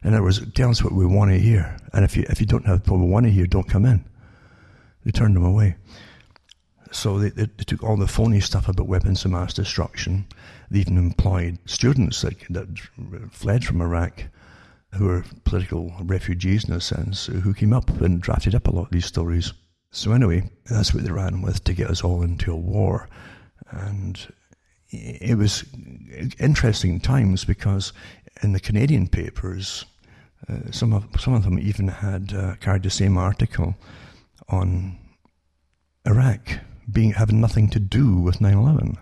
In 0.03 0.13
other 0.13 0.23
words, 0.23 0.41
tell 0.53 0.69
us 0.69 0.83
what 0.83 0.93
we 0.93 1.05
want 1.05 1.31
to 1.31 1.39
hear. 1.39 1.77
And 1.93 2.05
if 2.05 2.15
you, 2.15 2.25
if 2.29 2.39
you 2.39 2.47
don't 2.47 2.65
have 2.65 2.87
what 2.87 2.99
we 2.99 3.05
want 3.05 3.25
to 3.25 3.31
hear, 3.31 3.45
don't 3.45 3.67
come 3.67 3.85
in. 3.85 4.05
They 5.03 5.11
turned 5.11 5.35
them 5.35 5.45
away. 5.45 5.75
So 6.91 7.19
they, 7.19 7.29
they, 7.29 7.45
they, 7.45 7.63
took 7.65 7.83
all 7.83 7.97
the 7.97 8.07
phony 8.07 8.39
stuff 8.39 8.67
about 8.67 8.87
weapons 8.87 9.23
of 9.23 9.31
mass 9.31 9.53
destruction. 9.53 10.25
They 10.71 10.79
even 10.79 10.97
employed 10.97 11.59
students 11.65 12.21
that, 12.21 12.35
that 12.49 12.79
fled 13.31 13.63
from 13.63 13.81
Iraq, 13.81 14.23
who 14.95 15.05
were 15.05 15.25
political 15.43 15.93
refugees 16.01 16.67
in 16.67 16.73
a 16.73 16.81
sense, 16.81 17.27
who 17.27 17.53
came 17.53 17.73
up 17.73 17.89
and 18.01 18.21
drafted 18.21 18.55
up 18.55 18.67
a 18.67 18.71
lot 18.71 18.85
of 18.85 18.91
these 18.91 19.05
stories. 19.05 19.53
So 19.91 20.13
anyway, 20.13 20.49
that's 20.65 20.93
what 20.93 21.03
they 21.03 21.11
ran 21.11 21.41
with 21.41 21.63
to 21.65 21.73
get 21.73 21.89
us 21.89 22.03
all 22.03 22.23
into 22.23 22.51
a 22.51 22.57
war. 22.57 23.07
And 23.71 24.33
it 24.89 25.37
was 25.37 25.63
interesting 26.39 26.99
times 26.99 27.45
because 27.45 27.93
in 28.41 28.53
the 28.53 28.59
Canadian 28.59 29.07
papers, 29.07 29.85
uh, 30.49 30.71
some 30.71 30.93
of 30.93 31.05
some 31.19 31.33
of 31.33 31.43
them 31.43 31.59
even 31.59 31.87
had 31.87 32.33
uh, 32.33 32.55
carried 32.55 32.83
the 32.83 32.89
same 32.89 33.17
article 33.17 33.75
on 34.47 34.97
Iraq 36.05 36.59
being 36.91 37.11
having 37.11 37.39
nothing 37.39 37.69
to 37.69 37.79
do 37.79 38.15
with 38.17 38.39
9/11. 38.39 38.97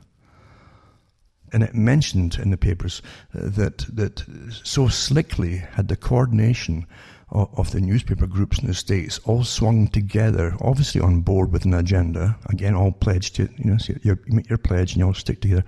And 1.53 1.63
it 1.63 1.73
mentioned 1.73 2.37
in 2.37 2.49
the 2.49 2.57
papers 2.57 3.01
that 3.33 3.85
that 3.95 4.25
so 4.63 4.89
slickly 4.89 5.57
had 5.57 5.87
the 5.87 5.95
coordination 5.95 6.85
of, 7.29 7.71
the 7.71 7.81
newspaper 7.81 8.25
groups 8.25 8.59
in 8.59 8.67
the 8.67 8.73
states 8.73 9.19
all 9.25 9.43
swung 9.43 9.89
together, 9.89 10.55
obviously 10.61 11.01
on 11.01 11.21
board 11.21 11.51
with 11.51 11.65
an 11.65 11.73
agenda. 11.73 12.37
Again, 12.49 12.73
all 12.73 12.91
pledged 12.91 13.35
to 13.35 13.49
you 13.57 13.71
know 13.71 13.77
so 13.77 13.93
you 14.01 14.17
make 14.27 14.49
your 14.49 14.57
pledge 14.57 14.93
and 14.93 14.99
you 14.99 15.05
all 15.05 15.13
stick 15.13 15.41
together 15.41 15.65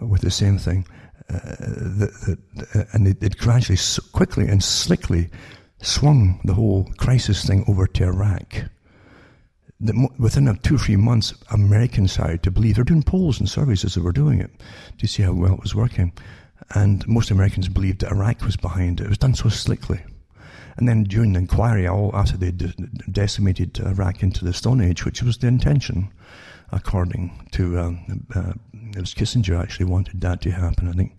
uh, 0.00 0.06
with 0.06 0.20
the 0.20 0.30
same 0.30 0.58
thing. 0.58 0.86
Uh, 1.30 1.38
that, 1.38 2.38
that, 2.54 2.76
uh, 2.76 2.84
and 2.92 3.08
it, 3.08 3.22
it 3.22 3.38
gradually, 3.38 3.78
quickly, 4.12 4.46
and 4.46 4.62
slickly 4.62 5.30
swung 5.80 6.40
the 6.44 6.54
whole 6.54 6.84
crisis 6.98 7.46
thing 7.46 7.64
over 7.66 7.86
to 7.86 8.04
Iraq 8.04 8.64
that 9.80 10.10
within 10.18 10.48
a 10.48 10.56
two 10.56 10.76
or 10.76 10.78
three 10.78 10.96
months, 10.96 11.34
American 11.50 12.08
side 12.08 12.42
to 12.42 12.50
believe 12.50 12.76
they're 12.76 12.84
doing 12.84 13.02
polls 13.02 13.38
and 13.38 13.48
surveys 13.48 13.84
as 13.84 13.94
they 13.94 14.00
were 14.00 14.12
doing 14.12 14.40
it 14.40 14.50
to 14.98 15.06
see 15.06 15.22
how 15.22 15.32
well 15.32 15.54
it 15.54 15.60
was 15.60 15.74
working. 15.74 16.12
And 16.74 17.06
most 17.06 17.30
Americans 17.30 17.68
believed 17.68 18.00
that 18.00 18.12
Iraq 18.12 18.42
was 18.42 18.56
behind 18.56 19.00
it. 19.00 19.04
It 19.04 19.08
was 19.10 19.18
done 19.18 19.34
so 19.34 19.48
slickly. 19.48 20.00
And 20.76 20.88
then 20.88 21.04
during 21.04 21.32
the 21.32 21.40
inquiry, 21.40 21.86
all 21.86 22.10
after 22.14 22.36
they 22.36 22.50
decimated 22.50 23.78
Iraq 23.78 24.22
into 24.22 24.44
the 24.44 24.52
Stone 24.52 24.80
Age, 24.80 25.04
which 25.04 25.22
was 25.22 25.38
the 25.38 25.46
intention, 25.46 26.12
according 26.72 27.48
to 27.52 27.78
um, 27.78 28.26
uh, 28.34 28.52
it 28.96 29.00
was 29.00 29.14
Kissinger 29.14 29.60
actually 29.60 29.86
wanted 29.86 30.20
that 30.20 30.40
to 30.42 30.50
happen. 30.50 30.88
I 30.88 30.92
think 30.92 31.18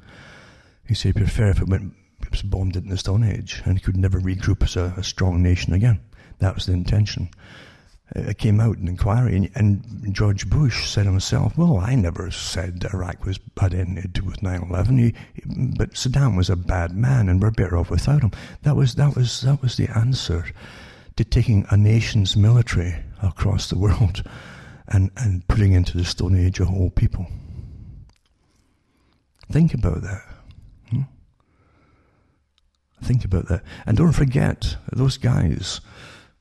he 0.86 0.94
said 0.94 1.16
he'd 1.16 1.22
prefer 1.24 1.50
if 1.50 1.62
it 1.62 1.68
went 1.68 1.94
it 2.22 2.32
was 2.32 2.42
bombed 2.42 2.76
into 2.76 2.90
the 2.90 2.98
Stone 2.98 3.24
Age 3.24 3.62
and 3.66 3.78
he 3.78 3.84
could 3.84 3.98
never 3.98 4.20
regroup 4.20 4.64
as 4.64 4.76
a, 4.76 4.94
a 4.98 5.04
strong 5.04 5.42
nation 5.42 5.74
again. 5.74 6.00
That 6.40 6.56
was 6.56 6.66
the 6.66 6.74
intention 6.74 7.30
uh, 8.16 8.34
came 8.38 8.60
out 8.60 8.78
in 8.78 8.88
inquiry, 8.88 9.36
and, 9.36 9.50
and, 9.56 10.14
George 10.14 10.48
Bush 10.48 10.88
said 10.88 11.06
himself, 11.06 11.58
"Well, 11.58 11.80
I 11.80 11.96
never 11.96 12.30
said 12.30 12.86
Iraq 12.94 13.26
was 13.26 13.40
had 13.60 13.74
anything 13.74 14.02
to 14.04 14.08
do 14.08 14.24
with 14.24 14.44
9/11, 14.44 15.16
but 15.76 15.94
Saddam 15.94 16.38
was 16.38 16.50
a 16.50 16.56
bad 16.56 16.96
man, 16.96 17.28
and 17.30 17.42
we're 17.42 17.50
better 17.50 17.78
off 17.78 17.90
without 17.90 18.22
him." 18.22 18.32
That 18.62 18.76
was 18.76 18.96
that 18.96 19.16
was 19.16 19.42
that 19.42 19.62
was 19.62 19.78
the 19.78 19.90
answer 19.98 20.46
to 21.16 21.24
taking 21.24 21.66
a 21.72 21.78
nation's 21.78 22.38
military 22.38 22.96
across 23.24 23.70
the 23.70 23.80
world 23.80 24.24
and 24.88 25.10
and 25.18 25.48
putting 25.48 25.74
into 25.74 25.98
the 25.98 26.06
Stone 26.06 26.38
Age 26.38 26.60
a 26.60 26.66
whole 26.66 26.92
people. 26.92 27.26
Think 29.52 29.74
about 29.74 30.04
that. 30.04 30.24
Hmm? 30.92 31.02
Think 33.02 33.26
about 33.26 33.48
that, 33.48 33.64
and 33.88 33.98
don't 33.98 34.12
forget 34.12 34.78
those 34.92 35.18
guys 35.18 35.82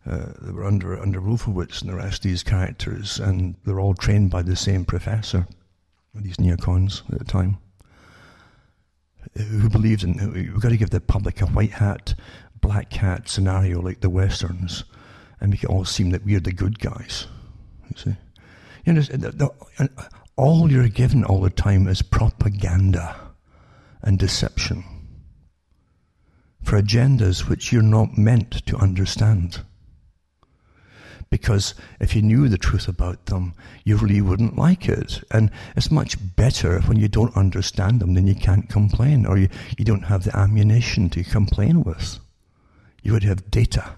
uh, 0.06 0.32
they 0.40 0.52
were 0.52 0.64
under 0.64 1.00
under 1.00 1.20
Wolfowitz 1.20 1.80
and 1.80 1.90
the 1.90 1.96
rest 1.96 2.24
of 2.24 2.30
these 2.30 2.42
characters, 2.42 3.18
and 3.18 3.56
they're 3.64 3.80
all 3.80 3.94
trained 3.94 4.30
by 4.30 4.42
the 4.42 4.56
same 4.56 4.84
professor, 4.84 5.46
these 6.14 6.36
neocons 6.36 7.02
at 7.10 7.18
the 7.18 7.24
time, 7.24 7.58
who 9.36 9.68
believed 9.70 10.04
in 10.04 10.32
we've 10.32 10.60
got 10.60 10.68
to 10.70 10.76
give 10.76 10.90
the 10.90 11.00
public 11.00 11.40
a 11.40 11.46
white 11.46 11.72
hat, 11.72 12.14
black 12.60 12.92
hat 12.92 13.28
scenario 13.28 13.80
like 13.80 14.00
the 14.00 14.10
westerns, 14.10 14.84
and 15.40 15.50
make 15.50 15.64
it 15.64 15.70
all 15.70 15.84
seem 15.84 16.10
that 16.10 16.24
we're 16.24 16.40
the 16.40 16.52
good 16.52 16.78
guys. 16.78 17.26
You 17.88 17.96
see, 17.96 18.16
you 18.84 18.92
know, 18.92 19.00
the, 19.00 19.30
the, 19.30 19.90
all 20.36 20.70
you're 20.70 20.88
given 20.88 21.24
all 21.24 21.40
the 21.40 21.50
time 21.50 21.88
is 21.88 22.02
propaganda 22.02 23.16
and 24.02 24.18
deception 24.18 24.84
for 26.62 26.80
agendas 26.80 27.48
which 27.48 27.72
you're 27.72 27.82
not 27.82 28.16
meant 28.16 28.66
to 28.66 28.76
understand 28.76 29.60
because 31.35 31.75
if 31.99 32.14
you 32.14 32.23
knew 32.23 32.49
the 32.49 32.57
truth 32.57 32.87
about 32.87 33.27
them, 33.27 33.55
you 33.83 33.97
really 33.97 34.20
wouldn't 34.20 34.57
like 34.57 34.88
it. 34.88 35.20
And 35.33 35.51
it's 35.75 35.90
much 35.90 36.16
better 36.37 36.81
when 36.83 36.97
you 36.97 37.09
don't 37.09 37.37
understand 37.37 37.99
them, 37.99 38.14
then 38.14 38.29
you 38.29 38.37
can't 38.37 38.68
complain, 38.68 39.27
or 39.27 39.37
you, 39.37 39.49
you 39.77 39.85
don't 39.85 40.05
have 40.05 40.23
the 40.23 40.37
ammunition 40.37 41.11
to 41.11 41.25
complain 41.25 41.83
with. 41.83 42.20
You 43.03 43.14
would 43.14 43.25
have 43.25 43.51
data. 43.51 43.97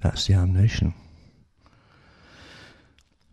That's 0.00 0.28
the 0.28 0.34
ammunition. 0.34 0.94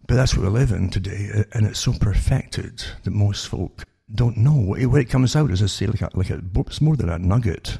But 0.08 0.16
that's 0.16 0.36
what 0.36 0.42
we 0.42 0.50
live 0.50 0.72
in 0.72 0.90
today, 0.90 1.46
and 1.54 1.68
it's 1.68 1.80
so 1.80 1.94
perfected 1.94 2.84
that 3.04 3.12
most 3.12 3.48
folk 3.50 3.84
don't 4.16 4.38
know. 4.38 4.56
What 4.90 5.02
it 5.02 5.12
comes 5.12 5.36
out, 5.36 5.52
as 5.52 5.62
I 5.62 5.68
say, 5.68 5.86
like 5.86 6.02
a, 6.02 6.10
like 6.16 6.32
a, 6.32 6.42
it's 6.56 6.82
more 6.82 6.96
than 6.96 7.10
a 7.10 7.20
nugget 7.20 7.78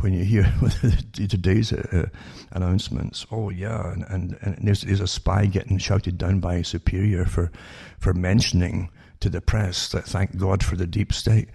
when 0.00 0.14
you 0.14 0.24
hear 0.24 0.52
today's 1.12 1.72
uh, 1.72 2.08
announcements, 2.52 3.26
oh 3.30 3.50
yeah, 3.50 3.92
and, 3.92 4.04
and, 4.08 4.38
and 4.40 4.58
there's, 4.66 4.82
there's, 4.82 5.00
a 5.00 5.06
spy 5.06 5.46
getting 5.46 5.78
shouted 5.78 6.16
down 6.16 6.40
by 6.40 6.54
a 6.54 6.64
superior 6.64 7.24
for, 7.24 7.50
for 7.98 8.14
mentioning 8.14 8.90
to 9.20 9.28
the 9.28 9.40
press 9.40 9.90
that 9.90 10.04
thank 10.04 10.36
God 10.36 10.64
for 10.64 10.76
the 10.76 10.86
deep 10.86 11.12
state, 11.12 11.48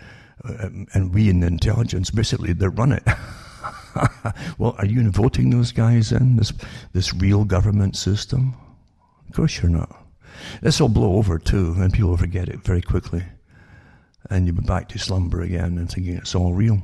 uh, 0.44 0.70
and 0.94 1.14
we 1.14 1.30
in 1.30 1.40
the 1.40 1.48
intelligence, 1.48 2.12
basically 2.12 2.54
they 2.54 2.68
run 2.68 2.92
it. 2.92 3.04
well, 4.58 4.76
are 4.78 4.86
you 4.86 5.10
voting 5.10 5.50
those 5.50 5.72
guys 5.72 6.12
in 6.12 6.36
this 6.36 6.54
this 6.94 7.14
real 7.14 7.46
government 7.46 7.96
system? 7.96 8.54
Of 9.28 9.36
course 9.36 9.62
you're 9.62 9.72
not. 9.72 10.04
This 10.62 10.80
will 10.80 10.90
blow 10.90 11.16
over 11.16 11.40
too, 11.40 11.76
and 11.78 11.92
people 11.92 12.12
will 12.12 12.18
forget 12.18 12.50
it 12.50 12.60
very 12.60 12.82
quickly, 12.82 13.24
and 14.30 14.46
you'll 14.46 14.58
be 14.58 14.66
back 14.66 14.90
to 14.90 15.00
slumber 15.00 15.42
again 15.42 15.78
and 15.78 15.92
thinking 15.92 16.16
it's 16.16 16.36
all 16.36 16.54
real. 16.54 16.84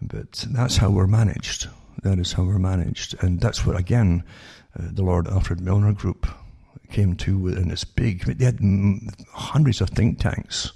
But 0.00 0.44
that's 0.50 0.76
how 0.76 0.90
we're 0.90 1.06
managed. 1.06 1.68
That 2.02 2.18
is 2.18 2.32
how 2.32 2.44
we're 2.44 2.58
managed. 2.58 3.16
And 3.22 3.40
that's 3.40 3.66
what, 3.66 3.76
again, 3.76 4.22
uh, 4.78 4.88
the 4.92 5.02
Lord 5.02 5.26
Alfred 5.26 5.60
Milner 5.60 5.92
Group 5.92 6.26
came 6.90 7.16
to 7.16 7.48
in 7.48 7.70
its 7.70 7.84
big, 7.84 8.24
they 8.24 8.44
had 8.44 8.60
hundreds 9.32 9.80
of 9.80 9.90
think 9.90 10.18
tanks 10.18 10.72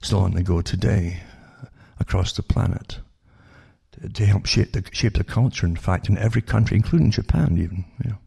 still 0.00 0.20
on 0.20 0.32
the 0.32 0.42
go 0.42 0.60
today 0.60 1.20
across 1.98 2.32
the 2.32 2.42
planet 2.42 2.98
to, 3.92 4.08
to 4.08 4.26
help 4.26 4.46
shape 4.46 4.72
the, 4.72 4.84
shape 4.92 5.14
the 5.14 5.24
culture, 5.24 5.66
in 5.66 5.76
fact, 5.76 6.08
in 6.08 6.18
every 6.18 6.42
country, 6.42 6.76
including 6.76 7.10
Japan 7.10 7.56
even. 7.58 7.84
You 8.04 8.10
know. 8.10 8.18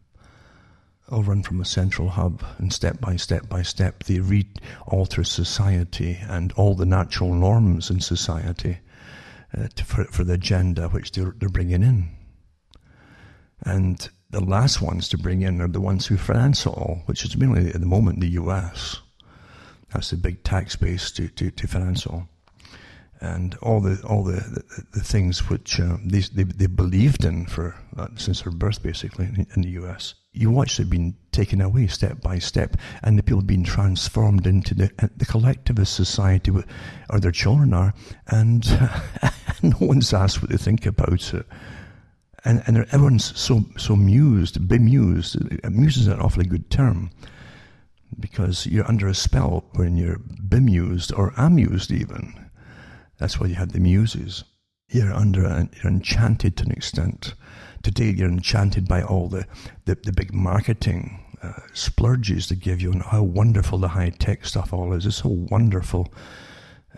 All 1.08 1.22
run 1.22 1.42
from 1.42 1.60
a 1.60 1.64
central 1.64 2.08
hub, 2.08 2.42
and 2.58 2.72
step 2.72 3.00
by 3.00 3.16
step 3.16 3.48
by 3.48 3.62
step, 3.62 4.04
they 4.04 4.18
re 4.18 4.46
alter 4.88 5.22
society 5.22 6.18
and 6.28 6.52
all 6.52 6.74
the 6.74 6.84
natural 6.84 7.32
norms 7.32 7.90
in 7.90 8.00
society 8.00 8.78
uh, 9.56 9.68
to, 9.74 9.84
for, 9.84 10.04
for 10.04 10.24
the 10.24 10.34
agenda 10.34 10.88
which 10.88 11.12
they're, 11.12 11.34
they're 11.38 11.48
bringing 11.48 11.82
in. 11.82 12.08
And 13.62 14.08
the 14.30 14.40
last 14.40 14.82
ones 14.82 15.08
to 15.08 15.18
bring 15.18 15.42
in 15.42 15.60
are 15.60 15.68
the 15.68 15.80
ones 15.80 16.06
who 16.06 16.16
finance 16.16 16.66
it 16.66 16.70
all, 16.70 17.02
which 17.06 17.24
is 17.24 17.36
mainly 17.36 17.68
at 17.68 17.80
the 17.80 17.86
moment 17.86 18.20
the 18.20 18.28
US. 18.28 19.00
That's 19.92 20.10
the 20.10 20.16
big 20.16 20.42
tax 20.42 20.76
base 20.76 21.10
to, 21.12 21.28
to, 21.28 21.50
to 21.50 21.66
finance 21.66 22.06
it 22.06 22.12
all. 22.12 22.28
And 23.18 23.54
all 23.62 23.80
the 23.80 24.02
all 24.06 24.22
the, 24.22 24.40
the, 24.40 24.84
the 24.92 25.00
things 25.02 25.48
which 25.48 25.80
uh, 25.80 25.96
they, 26.04 26.20
they, 26.20 26.42
they 26.42 26.66
believed 26.66 27.24
in 27.24 27.46
for 27.46 27.74
uh, 27.96 28.08
since 28.16 28.42
their 28.42 28.52
birth, 28.52 28.82
basically 28.82 29.24
in, 29.24 29.46
in 29.56 29.62
the 29.62 29.70
U.S. 29.70 30.14
You 30.36 30.50
watch 30.50 30.78
it 30.78 30.90
being 30.90 31.16
taken 31.32 31.60
away 31.60 31.86
step 31.86 32.20
by 32.20 32.38
step, 32.38 32.76
and 33.02 33.18
the 33.18 33.22
people 33.22 33.42
being 33.42 33.64
transformed 33.64 34.46
into 34.46 34.74
the 34.74 34.90
uh, 34.98 35.08
the 35.16 35.26
collectivist 35.26 35.94
society, 35.94 36.52
or 37.10 37.20
their 37.20 37.32
children 37.32 37.72
are, 37.72 37.94
and 38.28 38.64
no 39.62 39.76
one's 39.80 40.12
asked 40.12 40.42
what 40.42 40.50
they 40.50 40.56
think 40.56 40.86
about 40.86 41.34
it 41.34 41.46
and, 42.46 42.62
and 42.66 42.76
everyone's 42.92 43.36
so 43.38 43.64
so 43.76 43.96
mused, 43.96 44.68
bemused. 44.68 45.36
Amused 45.64 45.98
is 45.98 46.06
an 46.06 46.20
awfully 46.20 46.46
good 46.46 46.70
term, 46.70 47.10
because 48.20 48.66
you're 48.66 48.88
under 48.88 49.08
a 49.08 49.14
spell 49.14 49.64
when 49.74 49.96
you're 49.96 50.20
bemused 50.48 51.12
or 51.12 51.34
amused 51.36 51.90
even. 51.90 52.48
That's 53.18 53.40
why 53.40 53.48
you 53.48 53.56
had 53.56 53.72
the 53.72 53.80
muses. 53.80 54.44
You're 54.88 55.12
under, 55.12 55.44
a, 55.44 55.68
you're 55.82 55.92
enchanted 55.92 56.56
to 56.58 56.64
an 56.64 56.70
extent. 56.70 57.34
Today 57.86 58.10
you're 58.10 58.28
enchanted 58.28 58.88
by 58.88 59.00
all 59.00 59.28
the, 59.28 59.46
the, 59.84 59.94
the 59.94 60.10
big 60.10 60.34
marketing 60.34 61.20
uh, 61.40 61.52
splurges 61.72 62.48
they 62.48 62.56
give 62.56 62.80
you 62.80 62.90
and 62.90 63.00
how 63.00 63.22
wonderful 63.22 63.78
the 63.78 63.86
high 63.86 64.10
tech 64.10 64.44
stuff 64.44 64.72
all 64.72 64.92
is. 64.92 65.06
It's 65.06 65.18
so 65.18 65.28
wonderful. 65.28 66.12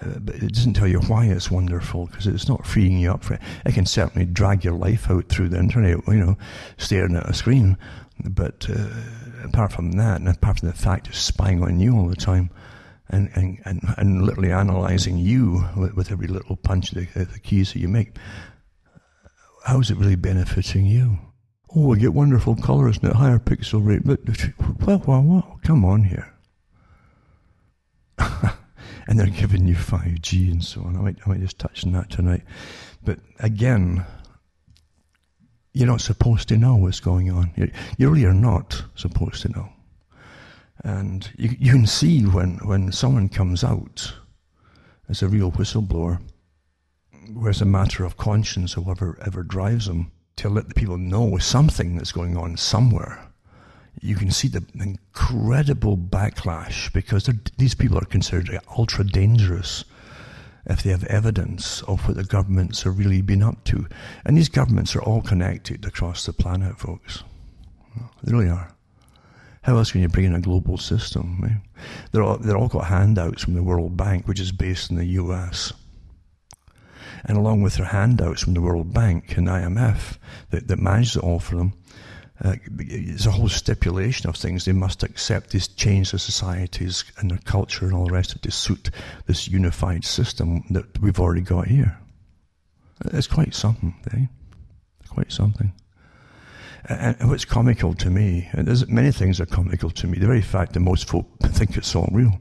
Uh, 0.00 0.18
but 0.18 0.36
it 0.36 0.54
doesn't 0.54 0.72
tell 0.72 0.88
you 0.88 1.00
why 1.00 1.26
it's 1.26 1.50
wonderful 1.50 2.06
because 2.06 2.26
it's 2.26 2.48
not 2.48 2.66
freeing 2.66 2.96
you 2.96 3.12
up 3.12 3.22
for 3.22 3.34
it. 3.34 3.42
It 3.66 3.74
can 3.74 3.84
certainly 3.84 4.24
drag 4.24 4.64
your 4.64 4.72
life 4.72 5.10
out 5.10 5.28
through 5.28 5.50
the 5.50 5.58
internet, 5.58 6.08
you 6.08 6.14
know, 6.14 6.38
staring 6.78 7.16
at 7.16 7.28
a 7.28 7.34
screen. 7.34 7.76
But 8.24 8.66
uh, 8.70 8.88
apart 9.44 9.72
from 9.72 9.92
that, 9.92 10.20
and 10.20 10.28
apart 10.30 10.60
from 10.60 10.70
the 10.70 10.74
fact 10.74 11.08
it's 11.08 11.18
spying 11.18 11.62
on 11.62 11.80
you 11.80 11.98
all 11.98 12.08
the 12.08 12.16
time, 12.16 12.48
and, 13.10 13.30
and, 13.34 13.58
and, 13.66 13.82
and 13.98 14.22
literally 14.22 14.52
analyzing 14.52 15.18
you 15.18 15.66
with, 15.76 15.94
with 15.94 16.10
every 16.10 16.28
little 16.28 16.56
punch 16.56 16.92
the, 16.92 17.06
the 17.14 17.38
keys 17.42 17.74
that 17.74 17.78
you 17.78 17.88
make, 17.88 18.12
how 19.68 19.80
is 19.80 19.90
it 19.90 19.98
really 19.98 20.16
benefiting 20.16 20.86
you? 20.86 21.18
Oh, 21.76 21.88
we 21.88 21.98
get 21.98 22.14
wonderful 22.14 22.56
colors 22.56 22.96
and 23.02 23.12
a 23.12 23.14
higher 23.14 23.38
pixel 23.38 23.86
rate, 23.86 24.00
but 24.02 24.18
well, 24.86 25.02
well, 25.06 25.22
well, 25.22 25.60
come 25.62 25.84
on 25.84 26.04
here. 26.04 26.32
and 28.18 29.18
they're 29.18 29.26
giving 29.26 29.68
you 29.68 29.74
5G 29.74 30.50
and 30.50 30.64
so 30.64 30.80
on. 30.80 30.96
I 30.96 31.00
might, 31.00 31.16
I 31.26 31.28
might 31.28 31.40
just 31.40 31.58
touch 31.58 31.84
on 31.84 31.92
that 31.92 32.08
tonight. 32.08 32.44
But 33.04 33.18
again, 33.40 34.06
you're 35.74 35.86
not 35.86 36.00
supposed 36.00 36.48
to 36.48 36.56
know 36.56 36.76
what's 36.76 37.00
going 37.00 37.30
on. 37.30 37.50
You, 37.54 37.70
you 37.98 38.08
really 38.08 38.24
are 38.24 38.32
not 38.32 38.82
supposed 38.94 39.42
to 39.42 39.50
know. 39.50 39.68
And 40.82 41.30
you, 41.36 41.50
you 41.58 41.72
can 41.72 41.86
see 41.86 42.22
when, 42.22 42.56
when 42.64 42.90
someone 42.90 43.28
comes 43.28 43.62
out 43.62 44.14
as 45.10 45.22
a 45.22 45.28
real 45.28 45.52
whistleblower, 45.52 46.22
where 47.34 47.50
it's 47.50 47.60
a 47.60 47.66
matter 47.66 48.04
of 48.04 48.16
conscience 48.16 48.76
or 48.76 48.82
whatever 48.82 49.18
ever 49.24 49.42
drives 49.42 49.86
them, 49.86 50.10
to 50.36 50.48
let 50.48 50.68
the 50.68 50.74
people 50.74 50.96
know 50.96 51.38
something 51.38 51.96
that's 51.96 52.12
going 52.12 52.36
on 52.36 52.56
somewhere. 52.56 53.24
You 54.00 54.14
can 54.14 54.30
see 54.30 54.48
the 54.48 54.64
incredible 54.74 55.96
backlash 55.96 56.92
because 56.92 57.28
these 57.56 57.74
people 57.74 57.98
are 57.98 58.04
considered 58.04 58.60
ultra 58.76 59.04
dangerous 59.04 59.84
if 60.66 60.82
they 60.82 60.90
have 60.90 61.04
evidence 61.04 61.82
of 61.82 62.06
what 62.06 62.16
the 62.16 62.24
governments 62.24 62.86
are 62.86 62.92
really 62.92 63.22
been 63.22 63.42
up 63.42 63.64
to. 63.64 63.86
And 64.24 64.36
these 64.36 64.48
governments 64.48 64.94
are 64.94 65.02
all 65.02 65.22
connected 65.22 65.84
across 65.84 66.26
the 66.26 66.32
planet, 66.32 66.78
folks. 66.78 67.24
They 68.22 68.32
really 68.32 68.50
are. 68.50 68.72
How 69.62 69.76
else 69.76 69.90
can 69.90 70.02
you 70.02 70.08
bring 70.08 70.26
in 70.26 70.34
a 70.34 70.40
global 70.40 70.78
system? 70.78 71.42
Eh? 71.44 71.82
They're 72.12 72.22
all, 72.22 72.38
they're 72.38 72.56
all 72.56 72.68
got 72.68 72.86
handouts 72.86 73.42
from 73.42 73.54
the 73.54 73.62
World 73.62 73.96
Bank, 73.96 74.28
which 74.28 74.40
is 74.40 74.52
based 74.52 74.90
in 74.90 74.96
the 74.96 75.06
US. 75.06 75.72
And 77.24 77.36
along 77.36 77.62
with 77.62 77.76
their 77.76 77.86
handouts 77.86 78.42
from 78.42 78.54
the 78.54 78.60
World 78.60 78.92
Bank 78.92 79.36
and 79.36 79.48
IMF 79.48 80.18
that, 80.50 80.68
that 80.68 80.78
manages 80.78 81.16
it 81.16 81.22
all 81.22 81.40
for 81.40 81.56
them, 81.56 81.74
uh, 82.44 82.54
it's 82.78 83.26
a 83.26 83.32
whole 83.32 83.48
stipulation 83.48 84.28
of 84.28 84.36
things. 84.36 84.64
They 84.64 84.72
must 84.72 85.02
accept 85.02 85.50
this 85.50 85.66
change 85.66 86.12
their 86.12 86.20
societies 86.20 87.04
and 87.18 87.30
their 87.30 87.38
culture 87.38 87.86
and 87.86 87.94
all 87.94 88.06
the 88.06 88.12
rest 88.12 88.34
of 88.34 88.40
to 88.42 88.50
suit 88.50 88.90
this 89.26 89.48
unified 89.48 90.04
system 90.04 90.62
that 90.70 91.00
we've 91.00 91.18
already 91.18 91.40
got 91.40 91.66
here. 91.66 91.98
It's 93.06 93.26
quite 93.26 93.54
something, 93.54 93.94
eh? 94.12 94.26
Quite 95.08 95.32
something. 95.32 95.72
And 96.88 97.28
what's 97.28 97.44
comical 97.44 97.92
to 97.94 98.08
me, 98.08 98.48
and 98.52 98.66
there's 98.66 98.86
many 98.88 99.10
things 99.10 99.40
are 99.40 99.46
comical 99.46 99.90
to 99.90 100.06
me, 100.06 100.18
the 100.18 100.26
very 100.26 100.40
fact 100.40 100.72
that 100.72 100.80
most 100.80 101.08
folk 101.08 101.26
think 101.42 101.76
it's 101.76 101.94
all 101.94 102.08
real, 102.12 102.40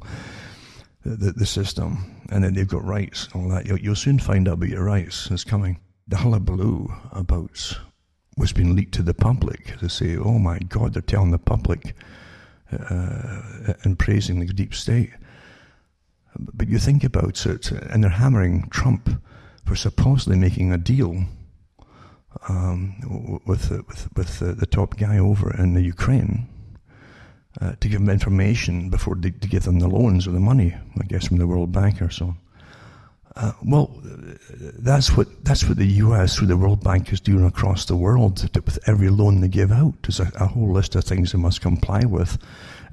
the, 1.03 1.15
the, 1.15 1.31
the 1.31 1.45
system, 1.45 2.21
and 2.29 2.43
then 2.43 2.53
they've 2.53 2.67
got 2.67 2.83
rights 2.83 3.27
and 3.33 3.43
all 3.43 3.49
that. 3.49 3.65
You'll, 3.65 3.79
you'll 3.79 3.95
soon 3.95 4.19
find 4.19 4.47
out 4.47 4.55
about 4.55 4.69
your 4.69 4.83
rights. 4.83 5.29
It's 5.31 5.43
coming. 5.43 5.79
The 6.07 6.17
hullabaloo 6.17 6.87
about 7.11 7.77
was 8.37 8.53
being 8.53 8.75
leaked 8.75 8.93
to 8.95 9.03
the 9.03 9.13
public 9.13 9.77
to 9.79 9.89
say, 9.89 10.15
oh 10.15 10.37
my 10.37 10.59
God, 10.59 10.93
they're 10.93 11.01
telling 11.01 11.31
the 11.31 11.39
public 11.39 11.95
uh, 12.71 13.73
and 13.83 13.97
praising 13.97 14.39
the 14.39 14.45
deep 14.53 14.75
state. 14.75 15.11
But 16.37 16.67
you 16.69 16.77
think 16.77 17.03
about 17.03 17.45
it, 17.45 17.71
and 17.71 18.03
they're 18.03 18.11
hammering 18.11 18.69
Trump 18.69 19.09
for 19.65 19.75
supposedly 19.75 20.37
making 20.37 20.71
a 20.71 20.77
deal 20.77 21.25
um, 22.47 23.41
with 23.45 23.71
with 23.71 24.09
with 24.15 24.39
the, 24.39 24.53
the, 24.53 24.67
top 24.67 24.97
guy 24.97 25.17
over 25.17 25.51
in 25.55 25.73
the 25.73 25.81
Ukraine 25.81 26.47
uh, 27.61 27.73
to 27.79 27.87
give 27.87 27.99
them 27.99 28.09
information 28.09 28.89
before 28.89 29.15
they, 29.15 29.31
to 29.31 29.47
give 29.47 29.63
them 29.63 29.79
the 29.79 29.87
loans 29.87 30.27
or 30.27 30.31
the 30.31 30.39
money, 30.39 30.75
I 30.99 31.05
guess, 31.05 31.27
from 31.27 31.37
the 31.37 31.47
World 31.47 31.71
Bank 31.71 32.01
or 32.01 32.09
so. 32.09 32.35
Uh, 33.35 33.51
well, 33.63 33.91
that's 34.79 35.15
what 35.15 35.27
that's 35.45 35.63
what 35.67 35.77
the 35.77 35.85
U.S. 35.85 36.35
through 36.35 36.47
the 36.47 36.57
World 36.57 36.83
Bank 36.83 37.13
is 37.13 37.19
doing 37.19 37.45
across 37.45 37.85
the 37.85 37.95
world 37.95 38.49
with 38.55 38.79
every 38.87 39.09
loan 39.09 39.41
they 39.41 39.47
give 39.47 39.71
out. 39.71 39.93
There's 40.01 40.19
a, 40.19 40.31
a 40.39 40.47
whole 40.47 40.71
list 40.71 40.95
of 40.95 41.03
things 41.03 41.31
they 41.31 41.37
must 41.37 41.61
comply 41.61 42.03
with, 42.03 42.39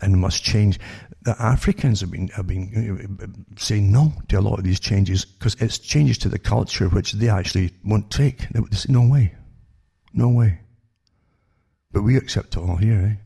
and 0.03 0.19
must 0.19 0.45
change. 0.45 0.79
The 1.23 1.35
Africans 1.41 2.03
have 2.03 2.11
been 2.11 2.29
have 2.29 2.47
been 2.47 3.47
saying 3.57 3.91
no 3.91 4.13
to 4.29 4.39
a 4.39 4.43
lot 4.43 4.59
of 4.59 4.65
these 4.65 4.81
changes 4.81 5.25
because 5.25 5.55
it's 5.61 5.79
changes 5.79 6.19
to 6.19 6.29
the 6.29 6.39
culture 6.39 6.91
which 6.91 7.13
they 7.13 7.31
actually 7.31 7.73
won't 7.83 8.11
take. 8.11 8.47
There's 8.51 8.89
no 8.89 9.09
way, 9.09 9.35
no 10.13 10.29
way. 10.29 10.61
But 11.91 12.03
we 12.03 12.19
accept 12.19 12.57
it 12.57 12.61
all 12.61 12.77
here. 12.77 13.19
Eh? 13.19 13.24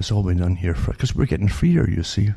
It's 0.00 0.10
all 0.10 0.22
been 0.22 0.38
done 0.38 0.56
here 0.56 0.74
for 0.74 0.92
because 0.92 1.14
we're 1.14 1.26
getting 1.26 1.48
freer. 1.48 1.88
You 1.88 2.02
see. 2.02 2.30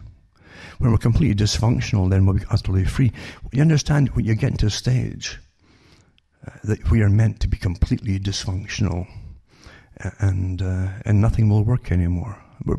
When 0.79 0.91
we're 0.91 0.97
completely 0.97 1.35
dysfunctional, 1.35 2.09
then 2.09 2.25
we'll 2.25 2.35
be 2.35 2.45
utterly 2.49 2.83
free. 2.83 3.11
You 3.51 3.61
understand 3.61 4.09
when 4.09 4.25
you 4.25 4.35
get 4.35 4.57
to 4.59 4.65
a 4.65 4.69
stage 4.69 5.39
uh, 6.45 6.51
that 6.63 6.91
we 6.91 7.01
are 7.01 7.09
meant 7.09 7.39
to 7.41 7.47
be 7.47 7.57
completely 7.57 8.19
dysfunctional 8.19 9.07
and, 10.19 10.61
uh, 10.61 10.89
and 11.05 11.21
nothing 11.21 11.49
will 11.49 11.63
work 11.63 11.91
anymore. 11.91 12.41
We're, 12.65 12.77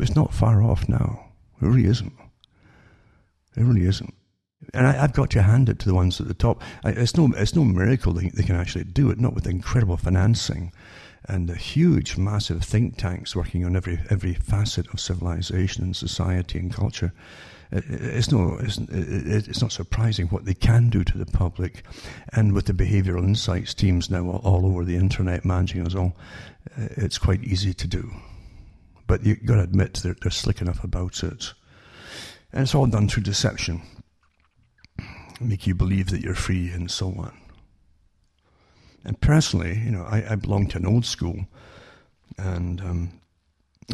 it's 0.00 0.16
not 0.16 0.34
far 0.34 0.62
off 0.62 0.88
now. 0.88 1.26
It 1.60 1.66
really 1.66 1.86
isn't. 1.86 2.12
It 3.56 3.62
really 3.62 3.86
isn't. 3.86 4.14
And 4.74 4.86
I, 4.86 4.92
have 4.92 5.12
got 5.12 5.30
to 5.30 5.42
hand 5.42 5.68
it 5.68 5.78
to 5.80 5.88
the 5.88 5.94
ones 5.94 6.20
at 6.20 6.28
the 6.28 6.34
top. 6.34 6.62
I, 6.84 6.90
it's 6.90 7.16
no, 7.16 7.30
it's 7.36 7.54
no 7.54 7.64
miracle 7.64 8.12
they, 8.12 8.30
they 8.30 8.42
can 8.42 8.56
actually 8.56 8.84
do 8.84 9.10
it, 9.10 9.20
not 9.20 9.34
with 9.34 9.46
incredible 9.46 9.96
financing 9.96 10.72
and 11.28 11.48
the 11.48 11.56
huge, 11.56 12.16
massive 12.16 12.62
think 12.62 12.96
tanks 12.96 13.34
working 13.34 13.64
on 13.64 13.76
every 13.76 13.98
every 14.10 14.34
facet 14.34 14.86
of 14.92 15.00
civilization 15.00 15.82
and 15.84 15.96
society 15.96 16.58
and 16.58 16.72
culture. 16.72 17.12
It's 17.72 18.30
no, 18.30 18.58
it's, 18.60 18.78
it's 18.78 19.60
not 19.60 19.72
surprising 19.72 20.28
what 20.28 20.44
they 20.44 20.54
can 20.54 20.88
do 20.88 21.02
to 21.02 21.18
the 21.18 21.26
public, 21.26 21.84
and 22.32 22.52
with 22.52 22.66
the 22.66 22.72
behavioural 22.72 23.24
insights 23.24 23.74
teams 23.74 24.08
now 24.08 24.30
all 24.30 24.66
over 24.66 24.84
the 24.84 24.96
internet 24.96 25.44
managing 25.44 25.84
us 25.84 25.96
all, 25.96 26.16
uh, 26.78 26.88
it's 26.96 27.18
quite 27.18 27.42
easy 27.42 27.74
to 27.74 27.86
do. 27.88 28.12
But 29.08 29.24
you've 29.24 29.44
got 29.44 29.56
to 29.56 29.62
admit 29.62 29.94
they're, 29.94 30.16
they're 30.20 30.30
slick 30.30 30.60
enough 30.60 30.84
about 30.84 31.24
it, 31.24 31.54
and 32.52 32.62
it's 32.62 32.74
all 32.74 32.86
done 32.86 33.08
through 33.08 33.24
deception, 33.24 33.82
make 35.40 35.66
you 35.66 35.74
believe 35.74 36.10
that 36.10 36.20
you're 36.20 36.34
free 36.34 36.70
and 36.70 36.88
so 36.88 37.08
on. 37.08 37.36
And 39.06 39.20
personally, 39.20 39.80
you 39.84 39.92
know, 39.92 40.02
I, 40.02 40.32
I 40.32 40.34
belong 40.34 40.66
to 40.68 40.78
an 40.78 40.84
old 40.84 41.06
school, 41.06 41.46
and 42.36 42.80
um, 42.80 43.20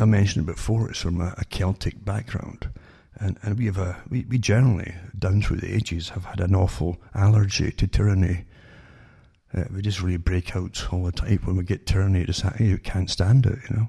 I 0.00 0.06
mentioned 0.06 0.48
it 0.48 0.52
before. 0.54 0.88
It's 0.88 1.02
from 1.02 1.20
a, 1.20 1.34
a 1.36 1.44
Celtic 1.44 2.02
background, 2.02 2.70
and 3.16 3.38
and 3.42 3.58
we 3.58 3.66
have 3.66 3.76
a 3.76 4.02
we, 4.08 4.24
we 4.24 4.38
generally 4.38 4.94
down 5.16 5.42
through 5.42 5.58
the 5.58 5.72
ages 5.72 6.08
have 6.08 6.24
had 6.24 6.40
an 6.40 6.54
awful 6.54 6.96
allergy 7.14 7.70
to 7.72 7.86
tyranny. 7.86 8.46
Uh, 9.54 9.64
we 9.70 9.82
just 9.82 10.00
really 10.00 10.16
break 10.16 10.56
out 10.56 10.88
all 10.90 11.04
the 11.04 11.12
time 11.12 11.38
when 11.44 11.56
we 11.56 11.64
get 11.64 11.86
tyranny. 11.86 12.24
Just 12.24 12.44
you 12.58 12.78
can't 12.78 13.10
stand 13.10 13.44
it, 13.44 13.58
you 13.68 13.76
know. 13.76 13.88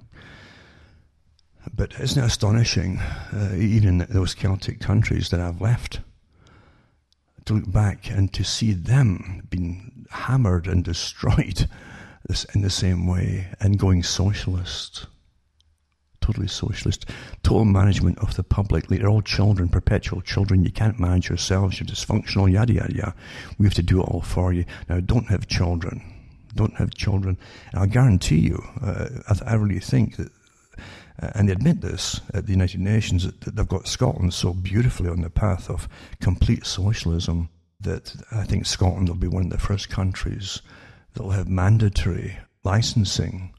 But 1.73 1.97
isn't 2.01 2.21
it 2.21 2.27
astonishing, 2.27 2.99
uh, 2.99 3.55
even 3.55 4.01
in 4.01 4.07
those 4.09 4.35
Celtic 4.35 4.81
countries 4.81 5.29
that 5.29 5.39
I've 5.39 5.61
left, 5.61 6.01
to 7.45 7.53
look 7.53 7.71
back 7.71 8.09
and 8.09 8.31
to 8.33 8.43
see 8.43 8.73
them 8.73 9.45
being 9.49 10.05
hammered 10.11 10.67
and 10.67 10.83
destroyed 10.83 11.67
in 12.55 12.61
the 12.61 12.69
same 12.69 13.07
way 13.07 13.47
and 13.59 13.79
going 13.79 14.03
socialist. 14.03 15.07
Totally 16.21 16.47
socialist. 16.47 17.09
Total 17.43 17.65
management 17.65 18.17
of 18.19 18.35
the 18.35 18.43
public. 18.43 18.87
They're 18.87 19.09
all 19.09 19.21
children, 19.21 19.67
perpetual 19.67 20.21
children. 20.21 20.63
You 20.63 20.71
can't 20.71 20.99
manage 20.99 21.27
yourselves. 21.27 21.79
You're 21.79 21.87
dysfunctional, 21.87 22.49
yada, 22.49 22.73
yada, 22.73 22.95
yada. 22.95 23.15
We 23.57 23.65
have 23.65 23.73
to 23.73 23.83
do 23.83 23.99
it 23.99 24.05
all 24.05 24.21
for 24.21 24.53
you. 24.53 24.63
Now, 24.87 25.01
don't 25.01 25.27
have 25.27 25.47
children. 25.47 26.01
Don't 26.55 26.75
have 26.75 26.93
children. 26.93 27.37
And 27.71 27.81
I'll 27.81 27.87
guarantee 27.87 28.39
you, 28.39 28.63
uh, 28.81 29.09
I, 29.27 29.51
I, 29.51 29.55
really 29.55 29.79
think 29.79 30.15
that, 30.15 30.29
Uh, 31.21 31.29
and 31.35 31.47
they 31.47 31.53
admit 31.53 31.81
this 31.81 32.21
at 32.33 32.45
the 32.45 32.51
United 32.51 32.79
Nations, 32.79 33.25
that, 33.25 33.55
they've 33.55 33.67
got 33.67 33.87
Scotland 33.87 34.33
so 34.33 34.53
beautifully 34.53 35.09
on 35.09 35.21
the 35.21 35.29
path 35.29 35.69
of 35.69 35.87
complete 36.19 36.65
socialism 36.65 37.49
that 37.79 38.15
I 38.31 38.43
think 38.43 38.65
Scotland 38.65 39.09
will 39.09 39.15
be 39.15 39.27
one 39.27 39.45
of 39.45 39.51
the 39.51 39.57
first 39.57 39.89
countries 39.89 40.61
that 41.13 41.23
will 41.23 41.31
have 41.31 41.47
mandatory 41.47 42.37
licensing 42.63 43.53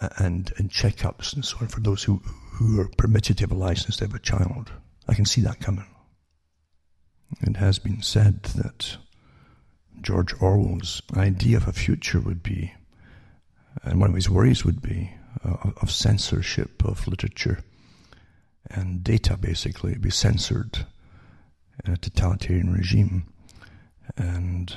uh, 0.00 0.10
and, 0.18 0.52
and 0.58 0.70
checkups 0.70 1.34
and 1.34 1.44
so 1.44 1.58
on 1.60 1.68
for 1.68 1.80
those 1.80 2.04
who, 2.04 2.20
who 2.52 2.80
are 2.80 2.88
permitted 2.96 3.38
to 3.38 3.44
have 3.44 3.52
a 3.52 3.56
license 3.56 3.96
to 3.96 4.04
have 4.04 4.14
a 4.14 4.18
child. 4.18 4.70
I 5.08 5.14
can 5.14 5.24
see 5.24 5.40
that 5.40 5.60
coming. 5.60 5.86
It 7.40 7.56
has 7.56 7.78
been 7.78 8.02
said 8.02 8.42
that 8.42 8.96
George 10.00 10.34
Orwell's 10.40 11.02
idea 11.16 11.56
of 11.56 11.66
a 11.66 11.72
future 11.72 12.20
would 12.20 12.42
be, 12.42 12.74
and 13.82 14.00
one 14.00 14.10
of 14.10 14.16
his 14.16 14.30
worries 14.30 14.64
would 14.64 14.82
be, 14.82 15.14
uh, 15.44 15.70
of 15.80 15.90
censorship 15.90 16.84
of 16.84 17.06
literature 17.06 17.60
and 18.70 19.04
data 19.04 19.36
basically 19.36 19.94
be 19.96 20.10
censored 20.10 20.86
in 21.84 21.92
a 21.92 21.96
totalitarian 21.96 22.72
regime. 22.72 23.26
And 24.16 24.74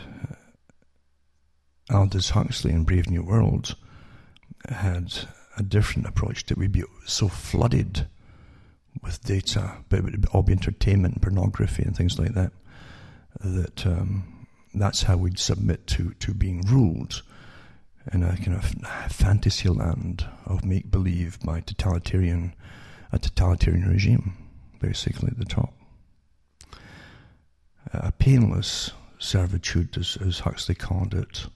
uh, 1.91 1.96
Aldous 1.98 2.32
Huxley 2.32 2.72
in 2.72 2.84
Brave 2.84 3.10
New 3.10 3.24
World 3.24 3.76
had 4.67 5.13
a 5.58 5.63
different 5.63 6.08
approach 6.08 6.46
that 6.46 6.58
we'd 6.58 6.72
be 6.72 6.84
so 7.06 7.28
flooded 7.28 8.08
with 9.02 9.24
data, 9.24 9.78
but 9.89 10.00
it 10.00 10.04
would 10.04 10.26
all 10.32 10.43
be 10.43 10.54
entertainment 10.54 11.22
pornography 11.22 11.84
and 11.84 11.96
things 11.96 12.20
like 12.20 12.34
that, 12.34 12.52
that 13.39 13.86
um, 13.86 14.48
that's 14.74 15.04
how 15.04 15.17
we'd 15.17 15.39
submit 15.39 15.88
to, 15.88 16.13
to 16.20 16.34
being 16.34 16.62
ruled 16.62 17.22
in 18.13 18.24
a 18.24 18.38
kind 18.38 18.54
of 18.56 18.65
fantasy 19.12 19.70
land 19.70 20.26
of 20.46 20.63
make 20.63 20.89
believe 20.89 21.39
by 21.41 21.62
totalitarian 21.62 22.54
a 23.12 23.20
totalitarian 23.20 23.88
regime, 23.88 24.34
basically 24.80 25.30
at 25.30 25.38
the 25.38 25.46
top. 25.46 25.74
A 27.93 28.12
painless 28.12 28.91
servitude, 29.17 29.98
as, 29.98 30.17
as 30.26 30.39
Huxley 30.39 30.76
called 30.76 31.13
it, 31.13 31.48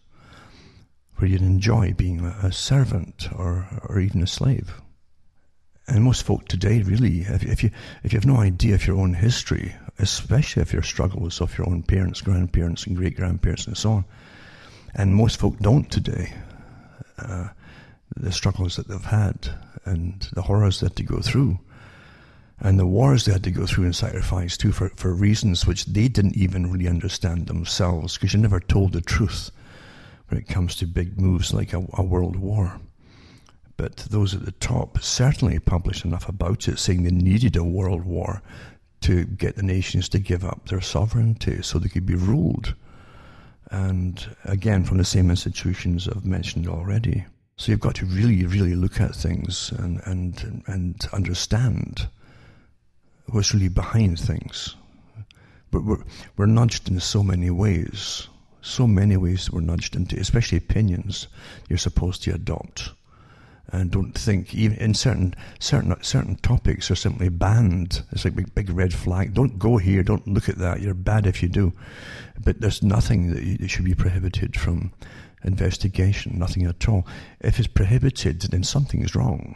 where 1.18 1.30
you'd 1.30 1.42
enjoy 1.42 1.94
being 1.94 2.26
a, 2.26 2.52
servant 2.52 3.28
or, 3.36 3.68
or 3.88 4.00
even 4.00 4.24
a 4.24 4.28
slave. 4.28 4.82
And 5.88 6.04
most 6.04 6.24
folk 6.24 6.48
today, 6.48 6.82
really, 6.84 7.22
if, 7.22 7.44
if, 7.44 7.64
you 7.64 7.72
if 8.04 8.14
you 8.14 8.18
have 8.18 8.26
no 8.26 8.38
idea 8.38 8.76
of 8.76 8.88
your 8.88 8.98
own 8.98 9.14
history, 9.14 9.76
especially 10.00 10.62
if 10.62 10.72
your 10.72 10.84
struggles 10.84 11.42
of 11.42 11.58
your 11.58 11.68
own 11.68 11.84
parents, 11.84 12.22
grandparents, 12.22 12.88
and 12.88 12.96
great 12.96 13.18
grandparents, 13.18 13.68
and 13.68 13.78
so 13.78 13.92
on, 13.92 14.06
and 14.94 15.16
most 15.16 15.40
folk 15.40 15.58
don't 15.60 15.90
today, 15.92 16.34
uh, 17.18 17.50
the 18.16 18.32
struggles 18.32 18.76
that 18.76 18.88
they've 18.88 19.06
had 19.06 19.50
and 19.86 20.28
the 20.34 20.42
horrors 20.42 20.80
they 20.80 20.86
had 20.86 20.96
to 20.98 21.04
go 21.04 21.20
through, 21.20 21.60
and 22.60 22.78
the 22.78 22.86
wars 22.86 23.26
they 23.26 23.32
had 23.32 23.44
to 23.44 23.52
go 23.52 23.66
through 23.66 23.86
and 23.86 23.96
sacrifice 23.96 24.58
too 24.58 24.72
for, 24.72 24.90
for 24.96 25.14
reasons 25.14 25.66
which 25.66 25.86
they 25.86 26.08
didn't 26.08 26.38
even 26.38 26.72
really 26.72 26.88
understand 26.88 27.48
themselves, 27.48 28.18
because 28.18 28.34
you're 28.34 28.42
never 28.42 28.60
told 28.60 28.94
the 28.94 29.02
truth 29.02 29.50
when 30.28 30.40
it 30.40 30.48
comes 30.48 30.76
to 30.76 30.86
big 30.86 31.20
moves 31.20 31.54
like 31.54 31.74
a, 31.74 31.86
a 31.94 32.04
world 32.04 32.36
war. 32.36 32.80
But 33.78 33.98
those 33.98 34.36
at 34.36 34.46
the 34.46 34.52
top 34.52 35.02
certainly 35.02 35.58
published 35.58 36.06
enough 36.06 36.30
about 36.30 36.68
it, 36.68 36.78
saying 36.78 37.04
they 37.04 37.12
needed 37.12 37.56
a 37.56 37.64
world 37.64 38.06
war 38.06 38.44
to 39.02 39.26
get 39.26 39.56
the 39.56 39.64
nations 39.64 40.08
to 40.10 40.20
give 40.20 40.46
up 40.46 40.70
their 40.70 40.82
sovereignty 40.82 41.64
so 41.64 41.80
they 41.80 41.90
could 41.90 42.06
be 42.06 42.14
ruled. 42.14 42.76
And 43.72 44.36
again, 44.44 44.84
from 44.84 44.98
the 44.98 45.06
same 45.06 45.30
institutions 45.30 46.08
I've 46.08 46.26
mentioned 46.26 46.68
already. 46.68 47.26
So 47.56 47.72
you've 47.72 47.80
got 47.80 47.96
to 47.96 48.06
really, 48.06 48.46
really 48.46 48.76
look 48.76 49.00
at 49.00 49.16
things 49.16 49.72
and, 49.72 50.02
and, 50.06 50.64
and 50.68 51.08
understand 51.14 52.08
what's 53.28 53.54
really 53.54 53.70
behind 53.70 54.20
things. 54.20 54.76
But 55.72 55.86
we're, 55.86 56.04
we're 56.36 56.48
nudged 56.48 56.90
in 56.90 57.00
so 57.00 57.24
many 57.24 57.50
ways. 57.50 58.28
So 58.62 58.86
many 58.86 59.16
ways 59.16 59.50
we're 59.50 59.62
nudged 59.62 59.96
into, 59.96 60.20
especially 60.20 60.58
opinions 60.58 61.28
you're 61.70 61.78
supposed 61.78 62.24
to 62.24 62.34
adopt. 62.34 62.92
And 63.74 63.90
don't 63.90 64.14
think, 64.14 64.54
even 64.54 64.78
in 64.78 64.94
certain 64.94 65.34
certain 65.60 65.96
certain 66.04 66.36
topics, 66.38 66.92
are 66.92 66.96
simply 66.96 67.30
banned. 67.30 68.04
It's 68.12 68.26
like 68.26 68.36
big, 68.36 68.54
big 68.54 68.70
red 68.70 68.94
flag. 68.94 69.34
Don't 69.34 69.58
go 69.58 69.78
here. 69.78 70.04
Don't 70.04 70.28
look 70.28 70.50
at 70.50 70.58
that. 70.58 70.82
You're 70.82 70.94
bad 70.94 71.26
if 71.26 71.42
you 71.42 71.48
do. 71.48 71.72
But 72.44 72.60
there's 72.60 72.84
nothing 72.84 73.34
that, 73.34 73.44
you, 73.44 73.58
that 73.58 73.70
should 73.70 73.86
be 73.86 73.96
prohibited 73.96 74.60
from 74.60 74.92
investigation, 75.44 76.38
nothing 76.38 76.66
at 76.66 76.88
all. 76.88 77.08
If 77.40 77.60
it's 77.60 77.68
prohibited, 77.68 78.42
then 78.42 78.64
something 78.64 79.02
is 79.02 79.16
wrong, 79.16 79.56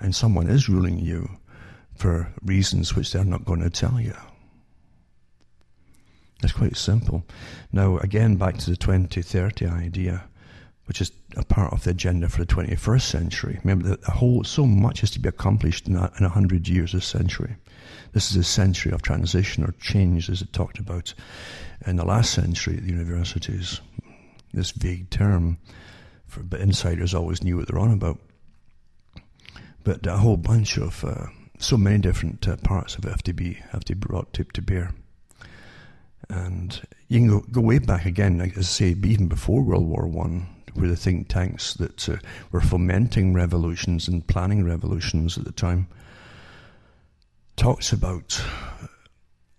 and 0.00 0.14
someone 0.14 0.48
is 0.48 0.68
ruling 0.68 0.98
you 0.98 1.38
for 1.94 2.32
reasons 2.42 2.94
which 2.96 3.12
they're 3.12 3.24
not 3.24 3.44
going 3.44 3.60
to 3.60 3.70
tell 3.70 4.00
you. 4.00 4.16
It's 6.42 6.52
quite 6.52 6.76
simple. 6.76 7.24
Now, 7.72 7.98
again, 7.98 8.36
back 8.36 8.58
to 8.58 8.70
the 8.70 8.76
2030 8.76 9.66
idea, 9.66 10.24
which 10.92 11.00
is 11.00 11.12
a 11.38 11.42
part 11.42 11.72
of 11.72 11.84
the 11.84 11.90
agenda 11.90 12.28
for 12.28 12.44
the 12.44 12.54
21st 12.54 13.00
century. 13.00 13.58
Remember 13.64 13.96
the 13.96 14.10
whole, 14.10 14.44
so 14.44 14.66
much 14.66 15.02
is 15.02 15.10
to 15.12 15.20
be 15.20 15.30
accomplished 15.30 15.88
in 15.88 15.96
a, 15.96 16.12
in 16.20 16.26
hundred 16.26 16.68
years, 16.68 16.92
a 16.92 17.00
century. 17.00 17.56
This 18.12 18.30
is 18.30 18.36
a 18.36 18.44
century 18.44 18.92
of 18.92 19.00
transition 19.00 19.64
or 19.64 19.72
change, 19.80 20.28
as 20.28 20.42
it 20.42 20.52
talked 20.52 20.78
about 20.78 21.14
in 21.86 21.96
the 21.96 22.04
last 22.04 22.34
century 22.34 22.76
at 22.76 22.82
the 22.82 22.90
universities 22.90 23.80
this 24.52 24.72
vague 24.72 25.08
term, 25.08 25.56
for, 26.26 26.42
but 26.42 26.60
insiders 26.60 27.14
always 27.14 27.42
knew 27.42 27.56
what 27.56 27.68
they're 27.68 27.78
on 27.78 27.92
about. 27.92 28.18
But 29.84 30.06
a 30.06 30.18
whole 30.18 30.36
bunch 30.36 30.76
of, 30.76 31.02
uh, 31.06 31.28
so 31.58 31.78
many 31.78 32.00
different 32.00 32.46
uh, 32.46 32.56
parts 32.58 32.96
of 32.96 33.06
it 33.06 33.08
have 33.08 33.22
to 33.22 33.32
be 33.32 33.54
have 33.70 33.84
to 33.84 33.94
be 33.94 34.06
brought 34.06 34.34
to, 34.34 34.44
to 34.44 34.60
bear. 34.60 34.92
And 36.28 36.78
you 37.08 37.18
can 37.20 37.28
go, 37.28 37.40
go 37.50 37.62
way 37.62 37.78
back 37.78 38.04
again, 38.04 38.36
like 38.36 38.58
I 38.58 38.60
say, 38.60 38.88
even 38.88 39.28
before 39.28 39.62
World 39.62 39.88
War 39.88 40.06
One, 40.06 40.51
where 40.74 40.88
the 40.88 40.96
think 40.96 41.28
tanks 41.28 41.74
that 41.74 42.08
uh, 42.08 42.16
were 42.50 42.60
fomenting 42.60 43.34
revolutions 43.34 44.08
and 44.08 44.26
planning 44.26 44.64
revolutions 44.64 45.36
at 45.38 45.44
the 45.44 45.52
time 45.52 45.86
talks 47.56 47.92
about 47.92 48.42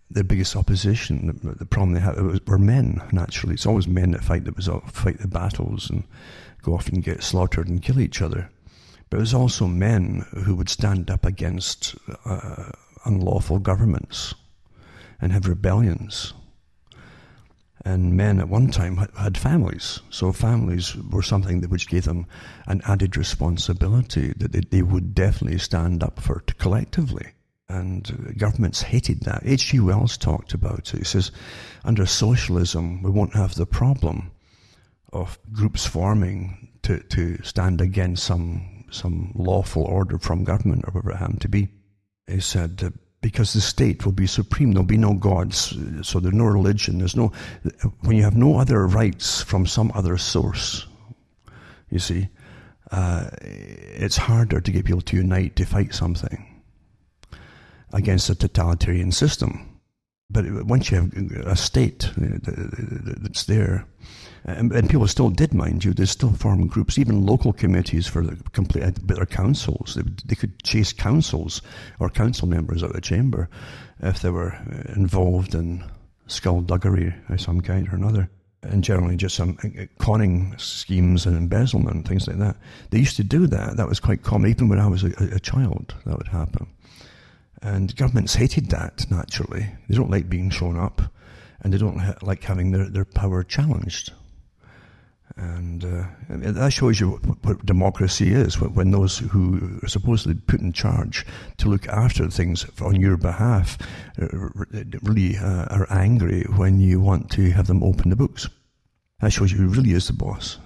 the 0.10 0.24
biggest 0.24 0.56
opposition, 0.56 1.40
the, 1.44 1.56
the 1.56 1.66
problem 1.66 1.94
they 1.94 2.00
had 2.00 2.22
was, 2.22 2.40
were 2.46 2.60
men. 2.60 3.02
Naturally, 3.12 3.56
it's 3.56 3.66
always 3.66 3.88
men 3.88 4.12
that 4.12 4.24
fight 4.24 4.46
that 4.46 4.84
fight 4.88 5.20
the 5.20 5.28
battles 5.28 5.90
and 5.90 6.04
go 6.62 6.74
off 6.76 6.88
and 6.88 7.04
get 7.04 7.24
slaughtered 7.24 7.68
and 7.68 7.82
kill 7.82 8.00
each 8.00 8.22
other. 8.22 8.50
But 9.10 9.18
it 9.18 9.22
was 9.22 9.34
also 9.34 9.68
men 9.68 10.26
who 10.46 10.56
would 10.56 10.70
stand 10.70 11.10
up 11.10 11.26
against 11.26 11.96
uh, 12.26 12.72
unlawful 13.06 13.60
governments 13.60 14.34
and 15.22 15.32
have 15.32 15.48
rebellions. 15.48 16.34
And 17.86 18.16
men 18.16 18.40
at 18.40 18.48
one 18.48 18.72
time 18.72 18.96
had, 19.18 19.38
families, 19.38 20.00
so 20.10 20.32
families 20.32 20.96
were 20.96 21.22
something 21.22 21.60
that 21.62 21.70
which 21.70 21.90
gave 21.90 22.06
them 22.06 22.28
an 22.66 22.82
added 22.86 23.18
responsibility 23.18 24.34
that 24.38 24.72
they, 24.72 24.82
would 24.82 25.14
definitely 25.14 25.60
stand 25.60 26.02
up 26.02 26.22
for 26.22 26.40
collectively 26.58 27.34
and 27.70 28.36
governments 28.38 28.82
hated 28.82 29.22
that. 29.22 29.42
H.G. 29.46 29.80
Wells 29.80 30.18
talked 30.18 30.54
about 30.54 30.80
it. 30.94 31.00
He 31.00 31.04
says, 31.04 31.32
under 31.84 32.06
socialism, 32.06 33.02
we 33.02 33.10
won't 33.10 33.36
have 33.36 33.56
the 33.56 33.66
problem 33.66 34.32
of 35.12 35.40
groups 35.52 35.86
forming 35.86 36.70
to, 36.84 37.00
to 37.00 37.42
stand 37.44 37.82
against 37.82 38.24
some, 38.24 38.86
some 38.92 39.32
lawful 39.36 39.84
order 39.84 40.20
from 40.20 40.44
government 40.44 40.86
or 40.86 40.92
whatever 40.92 41.12
it 41.12 41.18
happened 41.18 41.42
to 41.42 41.50
be. 41.50 41.70
He 42.28 42.40
said, 42.40 42.82
uh, 42.84 42.90
because 43.24 43.54
the 43.54 43.62
state 43.62 44.06
will 44.06 44.12
be 44.12 44.28
supreme, 44.28 44.74
there'll 44.74 44.86
be 44.86 44.98
no 44.98 45.14
gods, 45.14 45.76
so 46.02 46.20
there's 46.20 46.36
no 46.36 46.44
religion, 46.44 47.00
there's 47.00 47.16
no, 47.16 47.32
when 48.02 48.18
you 48.18 48.22
have 48.22 48.36
no 48.36 48.60
other 48.60 48.86
rights 48.86 49.42
from 49.42 49.66
some 49.66 49.92
other 49.96 50.18
source, 50.18 50.86
you 51.90 52.00
see, 52.00 52.28
uh, 52.92 53.30
it's 53.42 54.18
harder 54.18 54.60
to 54.60 54.72
get 54.72 54.84
people 54.84 55.02
to 55.02 55.16
unite 55.16 55.56
to 55.56 55.66
fight 55.66 55.94
something 55.96 56.62
against 57.94 58.30
a 58.30 58.36
totalitarian 58.36 59.12
system. 59.12 59.73
But 60.34 60.66
once 60.66 60.92
you 60.92 60.98
have 60.98 61.48
a 61.48 61.56
state 61.56 62.10
uh, 62.18 62.40
that's 63.22 63.46
there, 63.46 63.86
and, 64.46 64.90
people 64.90 65.08
still 65.08 65.30
did, 65.30 65.54
mind 65.54 65.86
you, 65.86 65.94
they 65.94 66.06
still 66.06 66.34
form 66.34 66.68
groups, 66.68 66.98
even 66.98 67.26
local 67.26 67.54
committees 67.54 68.08
for 68.08 68.24
the 68.24 68.36
complete, 68.52 68.84
uh, 68.84 68.92
their 69.04 69.26
councils. 69.26 69.96
They, 69.96 70.04
they 70.26 70.36
could 70.36 70.62
chase 70.64 70.92
councils 70.92 71.62
or 72.00 72.10
council 72.10 72.48
members 72.48 72.84
out 72.84 72.90
of 72.90 72.96
the 72.96 73.02
chamber 73.02 73.48
if 74.02 74.22
they 74.22 74.32
were 74.32 74.52
uh, 74.54 74.94
involved 74.96 75.56
in 75.56 75.84
skullduggery 76.28 77.14
of 77.30 77.40
some 77.40 77.62
kind 77.62 77.88
or 77.88 77.96
another 77.96 78.30
and 78.64 78.84
generally 78.84 79.16
just 79.16 79.36
some 79.36 79.58
uh, 79.64 79.86
conning 79.98 80.58
schemes 80.58 81.26
and 81.26 81.38
embezzlement, 81.38 82.08
things 82.08 82.28
like 82.28 82.40
that. 82.40 82.58
They 82.90 83.00
used 83.00 83.18
to 83.18 83.24
do 83.24 83.48
that. 83.48 83.78
That 83.78 83.88
was 83.88 84.00
quite 84.00 84.24
common. 84.24 84.50
Even 84.50 84.70
when 84.70 84.80
I 84.80 84.88
was 84.88 85.04
a, 85.04 85.12
a 85.20 85.40
child, 85.40 85.94
that 86.06 86.18
would 86.18 86.28
happen. 86.28 86.68
And 87.64 87.96
governments 87.96 88.36
hated 88.36 88.70
that, 88.72 89.10
naturally. 89.10 89.68
They 89.88 89.96
don't 89.96 90.12
like 90.12 90.30
being 90.30 90.50
shown 90.50 90.78
up, 90.78 91.02
and 91.62 91.74
they 91.74 91.78
don't 91.78 91.98
ha- 91.98 92.18
like 92.22 92.44
having 92.44 92.72
their, 92.72 92.90
their 92.90 93.06
power 93.06 93.42
challenged. 93.42 94.12
And 95.38 95.84
uh, 95.84 96.04
that 96.30 96.74
shows 96.74 97.00
you 97.00 97.12
what, 97.12 97.38
what, 97.44 97.66
democracy 97.66 98.34
is 98.34 98.60
when 98.60 98.92
those 98.92 99.18
who 99.18 99.80
are 99.82 99.88
supposedly 99.88 100.36
put 100.36 100.60
in 100.60 100.74
charge 100.74 101.26
to 101.58 101.70
look 101.70 101.88
after 101.88 102.30
things 102.30 102.66
on 102.82 103.00
your 103.00 103.18
behalf 103.18 103.78
really 105.02 105.38
uh, 105.38 105.66
are 105.72 105.88
angry 105.90 106.44
when 106.56 106.80
you 106.80 107.00
want 107.00 107.32
to 107.32 107.50
have 107.52 107.68
them 107.68 107.82
open 107.82 108.10
the 108.10 108.16
books. 108.16 108.48
That 109.22 109.32
shows 109.32 109.52
you 109.54 109.58
who 109.60 109.70
really 109.70 109.94
is 109.94 110.08
the 110.08 110.14
boss. 110.14 110.60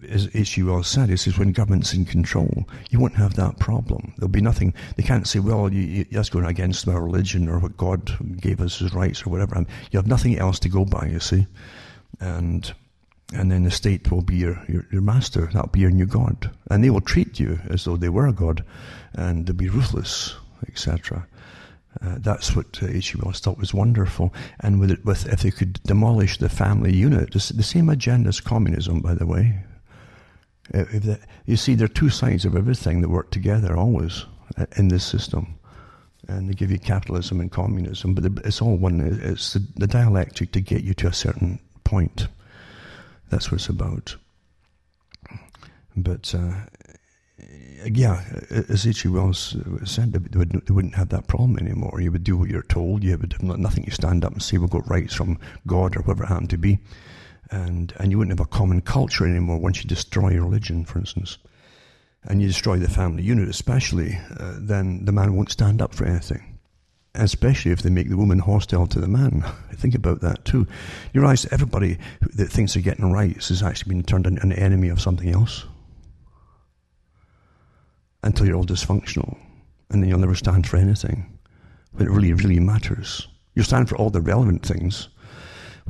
Wells 0.00 0.86
said, 0.86 1.08
he 1.08 1.16
says 1.16 1.38
when 1.38 1.52
government's 1.52 1.92
in 1.92 2.04
control, 2.04 2.68
you 2.90 3.00
won't 3.00 3.16
have 3.16 3.34
that 3.34 3.58
problem. 3.58 4.12
There'll 4.16 4.28
be 4.28 4.40
nothing. 4.40 4.72
They 4.96 5.02
can't 5.02 5.26
say, 5.26 5.40
"Well, 5.40 5.72
you, 5.72 5.82
you, 5.82 6.04
that's 6.10 6.28
going 6.28 6.44
against 6.44 6.86
my 6.86 6.94
religion 6.94 7.48
or 7.48 7.58
what 7.58 7.76
God 7.76 8.16
gave 8.40 8.60
us 8.60 8.80
as 8.80 8.94
rights 8.94 9.26
or 9.26 9.30
whatever." 9.30 9.56
you 9.90 9.98
have 9.98 10.06
nothing 10.06 10.38
else 10.38 10.58
to 10.60 10.68
go 10.68 10.84
by, 10.84 11.06
you 11.06 11.18
see, 11.18 11.46
and 12.20 12.72
and 13.34 13.50
then 13.50 13.64
the 13.64 13.70
state 13.70 14.10
will 14.10 14.22
be 14.22 14.36
your, 14.36 14.62
your, 14.68 14.86
your 14.90 15.02
master. 15.02 15.50
That'll 15.52 15.68
be 15.68 15.80
your 15.80 15.90
new 15.90 16.06
god, 16.06 16.50
and 16.70 16.82
they 16.82 16.90
will 16.90 17.00
treat 17.00 17.40
you 17.40 17.58
as 17.68 17.84
though 17.84 17.96
they 17.96 18.08
were 18.08 18.26
a 18.26 18.32
god, 18.32 18.64
and 19.14 19.46
they'll 19.46 19.56
be 19.56 19.68
ruthless, 19.68 20.36
etc. 20.68 21.26
Uh, 22.00 22.16
that's 22.18 22.54
what 22.54 22.80
uh. 22.82 22.86
Wells 23.20 23.40
thought 23.40 23.58
was 23.58 23.74
wonderful. 23.74 24.32
And 24.60 24.78
with 24.78 24.92
it, 24.92 25.04
with 25.04 25.26
if 25.26 25.42
they 25.42 25.50
could 25.50 25.82
demolish 25.82 26.38
the 26.38 26.48
family 26.48 26.94
unit, 26.94 27.32
the 27.32 27.40
same 27.40 27.88
agenda 27.88 28.28
as 28.28 28.40
communism, 28.40 29.00
by 29.00 29.14
the 29.14 29.26
way, 29.26 29.64
uh, 30.74 30.84
the, 30.92 31.18
you 31.46 31.56
see, 31.56 31.74
there 31.74 31.86
are 31.86 31.88
two 31.88 32.10
sides 32.10 32.44
of 32.44 32.54
everything 32.56 33.00
that 33.00 33.08
work 33.08 33.30
together 33.30 33.76
always 33.76 34.26
uh, 34.56 34.66
in 34.76 34.88
this 34.88 35.04
system. 35.04 35.54
And 36.28 36.48
they 36.48 36.52
give 36.52 36.70
you 36.70 36.78
capitalism 36.78 37.40
and 37.40 37.50
communism, 37.50 38.14
but 38.14 38.24
it's 38.44 38.60
all 38.60 38.76
one. 38.76 39.00
It's 39.22 39.54
the, 39.54 39.66
the 39.76 39.86
dialectic 39.86 40.52
to 40.52 40.60
get 40.60 40.82
you 40.82 40.92
to 40.94 41.06
a 41.06 41.12
certain 41.12 41.58
point. 41.84 42.28
That's 43.30 43.50
what 43.50 43.60
it's 43.60 43.70
about. 43.70 44.16
But 45.96 46.34
uh, 46.34 46.52
yeah, 47.86 48.22
as 48.50 48.86
H.G. 48.86 49.08
Wells 49.08 49.56
said, 49.84 50.12
they, 50.12 50.38
would, 50.38 50.50
they 50.50 50.74
wouldn't 50.74 50.96
have 50.96 51.08
that 51.08 51.28
problem 51.28 51.58
anymore. 51.58 52.00
You 52.00 52.12
would 52.12 52.24
do 52.24 52.36
what 52.36 52.50
you're 52.50 52.62
told. 52.62 53.02
You 53.02 53.16
would 53.16 53.32
have 53.32 53.42
nothing 53.42 53.84
to 53.84 53.90
stand 53.90 54.22
up 54.22 54.32
and 54.32 54.42
say, 54.42 54.58
we've 54.58 54.68
got 54.68 54.88
rights 54.88 55.14
from 55.14 55.38
God 55.66 55.96
or 55.96 56.00
whatever 56.00 56.24
it 56.24 56.28
happened 56.28 56.50
to 56.50 56.58
be 56.58 56.78
and 57.50 57.92
and 57.98 58.10
you 58.10 58.18
wouldn't 58.18 58.38
have 58.38 58.46
a 58.46 58.50
common 58.50 58.80
culture 58.80 59.26
anymore 59.26 59.58
once 59.58 59.82
you 59.82 59.88
destroy 59.88 60.34
religion, 60.34 60.84
for 60.84 60.98
instance, 60.98 61.38
and 62.24 62.40
you 62.40 62.48
destroy 62.48 62.76
the 62.78 62.88
family 62.88 63.22
unit, 63.22 63.48
especially. 63.48 64.18
Uh, 64.38 64.54
then 64.58 65.04
the 65.04 65.12
man 65.12 65.34
won't 65.34 65.50
stand 65.50 65.80
up 65.80 65.94
for 65.94 66.04
anything, 66.04 66.58
especially 67.14 67.72
if 67.72 67.82
they 67.82 67.90
make 67.90 68.08
the 68.08 68.16
woman 68.16 68.38
hostile 68.38 68.86
to 68.86 69.00
the 69.00 69.08
man. 69.08 69.44
Think 69.74 69.94
about 69.94 70.20
that 70.20 70.44
too. 70.44 70.66
You 71.12 71.20
realise 71.20 71.50
everybody 71.52 71.98
that 72.34 72.50
thinks 72.50 72.74
they're 72.74 72.82
getting 72.82 73.12
rights 73.12 73.50
is 73.50 73.62
actually 73.62 73.90
being 73.90 74.04
turned 74.04 74.26
into 74.26 74.42
an 74.42 74.52
enemy 74.52 74.88
of 74.88 75.00
something 75.00 75.30
else 75.30 75.64
until 78.22 78.46
you're 78.46 78.56
all 78.56 78.64
dysfunctional, 78.64 79.38
and 79.90 80.02
then 80.02 80.08
you'll 80.08 80.18
never 80.18 80.34
stand 80.34 80.66
for 80.66 80.76
anything 80.76 81.38
when 81.92 82.06
it 82.06 82.10
really, 82.10 82.32
really 82.32 82.60
matters. 82.60 83.28
You 83.54 83.62
stand 83.62 83.88
for 83.88 83.96
all 83.96 84.10
the 84.10 84.20
relevant 84.20 84.64
things 84.64 85.08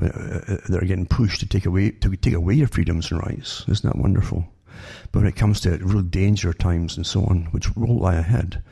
that 0.01 0.78
are 0.82 0.86
getting 0.86 1.07
pushed 1.07 1.40
to 1.40 1.46
take 1.46 1.66
away 1.66 1.90
to 1.90 2.16
take 2.16 2.34
away 2.34 2.55
your 2.55 2.68
freedoms 2.68 3.11
and 3.11 3.20
rights. 3.20 3.64
Isn't 3.68 3.90
that 3.90 4.01
wonderful? 4.01 4.46
But 5.11 5.20
when 5.20 5.28
it 5.28 5.36
comes 5.36 5.61
to 5.61 5.78
real 5.78 6.03
danger 6.03 6.53
times 6.53 6.96
and 6.96 7.07
so 7.07 7.24
on, 7.24 7.49
which 7.51 7.74
will 7.74 7.99
lie 7.99 8.14
ahead, 8.14 8.62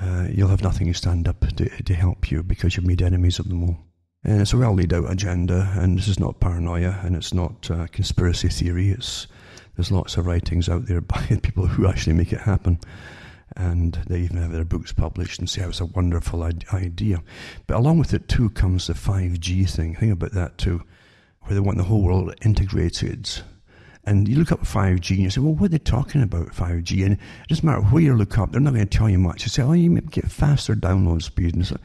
uh, 0.00 0.28
you'll 0.30 0.48
have 0.48 0.62
nothing 0.62 0.86
to 0.88 0.94
stand 0.94 1.26
up 1.26 1.40
to, 1.56 1.82
to 1.82 1.94
help 1.94 2.30
you 2.30 2.42
because 2.42 2.76
you've 2.76 2.86
made 2.86 3.02
enemies 3.02 3.38
of 3.38 3.48
them 3.48 3.62
all. 3.62 3.78
And 4.24 4.40
it's 4.40 4.52
a 4.52 4.56
well 4.56 4.74
laid 4.74 4.92
out 4.92 5.10
agenda, 5.10 5.72
and 5.76 5.96
this 5.96 6.08
is 6.08 6.18
not 6.18 6.40
paranoia, 6.40 7.00
and 7.04 7.16
it's 7.16 7.32
not 7.32 7.70
uh, 7.70 7.86
conspiracy 7.88 8.48
theory. 8.48 8.90
It's 8.90 9.26
there's 9.76 9.92
lots 9.92 10.16
of 10.16 10.26
writings 10.26 10.68
out 10.68 10.86
there 10.86 11.00
by 11.02 11.22
people 11.42 11.66
who 11.66 11.86
actually 11.86 12.14
make 12.14 12.32
it 12.32 12.40
happen 12.40 12.78
and 13.56 13.94
they 14.06 14.20
even 14.20 14.36
have 14.36 14.52
their 14.52 14.64
books 14.64 14.92
published 14.92 15.38
and 15.38 15.48
say 15.48 15.62
how 15.62 15.68
it's 15.68 15.80
a 15.80 15.86
wonderful 15.86 16.42
idea. 16.42 17.22
But 17.66 17.78
along 17.78 17.98
with 17.98 18.12
it 18.12 18.28
too 18.28 18.50
comes 18.50 18.86
the 18.86 18.92
5G 18.92 19.68
thing. 19.68 19.96
Think 19.96 20.12
about 20.12 20.32
that 20.32 20.58
too, 20.58 20.82
where 21.42 21.54
they 21.54 21.60
want 21.60 21.78
the 21.78 21.84
whole 21.84 22.02
world 22.02 22.34
integrated. 22.44 23.30
And 24.04 24.28
you 24.28 24.36
look 24.36 24.52
up 24.52 24.60
5G 24.60 25.10
and 25.10 25.20
you 25.20 25.30
say, 25.30 25.40
well, 25.40 25.54
what 25.54 25.66
are 25.66 25.68
they 25.70 25.78
talking 25.78 26.22
about 26.22 26.48
5G? 26.48 27.04
And 27.04 27.14
it 27.14 27.48
doesn't 27.48 27.64
matter 27.64 27.80
where 27.80 28.02
you 28.02 28.14
look 28.14 28.38
up, 28.38 28.52
they're 28.52 28.60
not 28.60 28.74
going 28.74 28.86
to 28.86 28.98
tell 28.98 29.08
you 29.08 29.18
much. 29.18 29.42
You 29.42 29.48
say, 29.48 29.62
oh, 29.62 29.72
you 29.72 30.00
get 30.00 30.30
faster 30.30 30.74
download 30.74 31.22
speed. 31.22 31.54
And 31.54 31.66
so, 31.66 31.78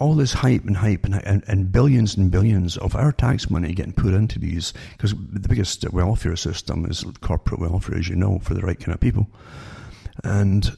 all 0.00 0.14
this 0.14 0.32
hype 0.32 0.64
and 0.64 0.76
hype 0.76 1.04
and, 1.04 1.24
and, 1.24 1.44
and, 1.46 1.70
billions 1.70 2.16
and 2.16 2.30
billions 2.30 2.76
of 2.78 2.96
our 2.96 3.12
tax 3.12 3.48
money 3.48 3.72
getting 3.74 3.92
put 3.92 4.14
into 4.14 4.38
these, 4.38 4.72
because 4.96 5.14
the 5.14 5.48
biggest 5.48 5.88
welfare 5.92 6.34
system 6.34 6.84
is 6.86 7.04
corporate 7.20 7.60
welfare, 7.60 7.96
as 7.96 8.08
you 8.08 8.16
know, 8.16 8.40
for 8.40 8.54
the 8.54 8.62
right 8.62 8.80
kind 8.80 8.94
of 8.94 9.00
people 9.00 9.28
and 10.24 10.76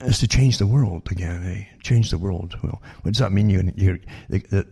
is 0.00 0.18
to 0.18 0.28
change 0.28 0.58
the 0.58 0.66
world 0.66 1.08
again, 1.10 1.44
eh? 1.46 1.76
Change 1.82 2.10
the 2.10 2.18
world. 2.18 2.56
Well, 2.62 2.82
what 3.02 3.14
does 3.14 3.20
that 3.20 3.32
mean? 3.32 3.48
You, 3.48 3.72
you 3.76 4.00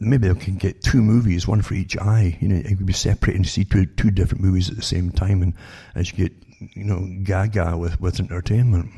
maybe 0.01 0.28
they 0.28 0.34
can 0.34 0.57
get 0.57 0.82
two 0.82 1.01
movies, 1.01 1.47
one 1.47 1.62
for 1.62 1.74
each 1.74 1.97
eye. 1.97 2.36
You 2.40 2.49
know, 2.49 2.57
it 2.57 2.76
could 2.76 2.86
be 2.86 2.93
separated 2.93 3.38
and 3.38 3.47
see 3.47 3.64
two 3.64 3.86
two 3.86 4.11
different 4.11 4.43
movies 4.43 4.68
at 4.68 4.76
the 4.76 4.82
same 4.82 5.11
time, 5.11 5.43
and 5.43 5.55
as 5.95 6.11
you 6.11 6.28
get, 6.28 6.32
you 6.74 6.84
know, 6.84 7.09
gaga 7.22 7.76
with 7.76 8.01
with 8.01 8.20
entertainment. 8.20 8.90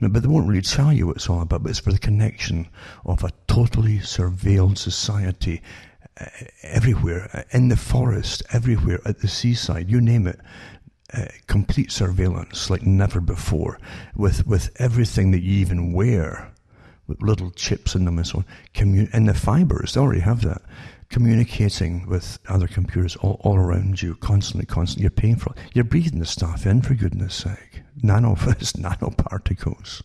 But 0.00 0.22
they 0.22 0.28
won't 0.28 0.48
really 0.48 0.62
tell 0.62 0.92
you 0.92 1.06
what 1.06 1.16
it's 1.16 1.30
all 1.30 1.42
about. 1.42 1.62
But 1.62 1.70
it's 1.70 1.78
for 1.78 1.92
the 1.92 1.98
connection 1.98 2.68
of 3.04 3.22
a 3.22 3.30
totally 3.46 3.98
surveilled 3.98 4.76
society 4.76 5.62
uh, 6.20 6.26
everywhere, 6.62 7.30
uh, 7.32 7.42
in 7.56 7.68
the 7.68 7.76
forest, 7.76 8.42
everywhere, 8.52 9.00
at 9.06 9.20
the 9.20 9.28
seaside, 9.28 9.90
you 9.90 10.00
name 10.00 10.26
it 10.26 10.40
uh, 11.14 11.26
complete 11.46 11.92
surveillance 11.92 12.70
like 12.70 12.82
never 12.82 13.20
before, 13.20 13.78
with 14.16 14.46
with 14.46 14.70
everything 14.80 15.30
that 15.32 15.42
you 15.42 15.52
even 15.52 15.92
wear, 15.92 16.52
with 17.06 17.22
little 17.22 17.50
chips 17.50 17.94
in 17.94 18.04
them 18.04 18.18
and 18.18 18.26
so 18.26 18.38
on. 18.38 18.44
Commun- 18.74 19.10
and 19.12 19.28
the 19.28 19.34
fibers, 19.34 19.94
they 19.94 20.00
already 20.00 20.20
have 20.20 20.42
that. 20.42 20.62
Communicating 21.10 22.06
with 22.06 22.38
other 22.48 22.66
computers 22.66 23.16
all, 23.16 23.38
all 23.40 23.56
around 23.56 24.00
you, 24.00 24.14
constantly, 24.16 24.64
constantly. 24.64 25.02
You're 25.02 25.10
paying 25.10 25.36
for 25.36 25.52
it. 25.52 25.58
You're 25.74 25.84
breathing 25.84 26.20
the 26.20 26.24
stuff 26.24 26.64
in, 26.64 26.80
for 26.80 26.94
goodness 26.94 27.34
sake. 27.34 27.82
Nano, 28.02 28.32
it's 28.32 28.72
nanoparticles. 28.72 30.02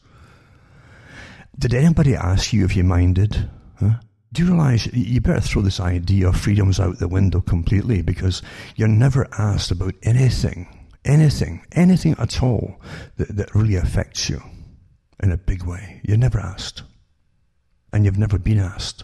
Did 1.57 1.73
anybody 1.73 2.15
ask 2.15 2.51
you 2.51 2.65
if 2.65 2.75
you 2.75 2.83
minded? 2.83 3.49
Huh? 3.79 3.99
Do 4.33 4.43
you 4.43 4.49
realize 4.49 4.87
you 4.93 5.21
better 5.21 5.39
throw 5.39 5.61
this 5.61 5.79
idea 5.79 6.27
of 6.27 6.39
freedoms 6.39 6.79
out 6.79 6.99
the 6.99 7.07
window 7.07 7.39
completely 7.39 8.01
because 8.01 8.41
you're 8.75 8.89
never 8.89 9.25
asked 9.37 9.71
about 9.71 9.95
anything 10.03 10.67
anything, 11.07 11.65
anything 11.71 12.15
at 12.19 12.43
all 12.43 12.79
that, 13.17 13.35
that 13.35 13.55
really 13.55 13.75
affects 13.75 14.29
you 14.29 14.41
in 15.21 15.31
a 15.31 15.37
big 15.37 15.63
way. 15.63 16.01
You're 16.03 16.17
never 16.17 16.39
asked. 16.39 16.83
And 17.93 18.05
you've 18.05 18.17
never 18.17 18.37
been 18.37 18.59
asked. 18.59 19.03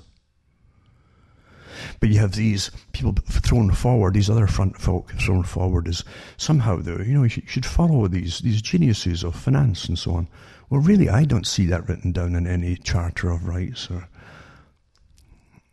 But 1.99 2.09
you 2.09 2.19
have 2.19 2.33
these 2.33 2.69
people 2.91 3.15
thrown 3.25 3.71
forward, 3.71 4.13
these 4.13 4.29
other 4.29 4.47
front 4.47 4.79
folk 4.79 5.11
thrown 5.13 5.43
forward 5.43 5.87
as 5.87 6.03
somehow 6.37 6.77
though, 6.77 6.97
you 6.97 7.13
know, 7.13 7.23
you 7.23 7.29
should 7.29 7.65
follow 7.65 8.07
these, 8.07 8.39
these 8.39 8.61
geniuses 8.61 9.23
of 9.23 9.35
finance 9.35 9.85
and 9.85 9.97
so 9.97 10.11
on. 10.11 10.27
Well, 10.69 10.81
really, 10.81 11.09
I 11.09 11.23
don't 11.23 11.47
see 11.47 11.65
that 11.67 11.87
written 11.87 12.11
down 12.11 12.35
in 12.35 12.47
any 12.47 12.75
Charter 12.75 13.29
of 13.29 13.47
Rights 13.47 13.89
or 13.89 14.07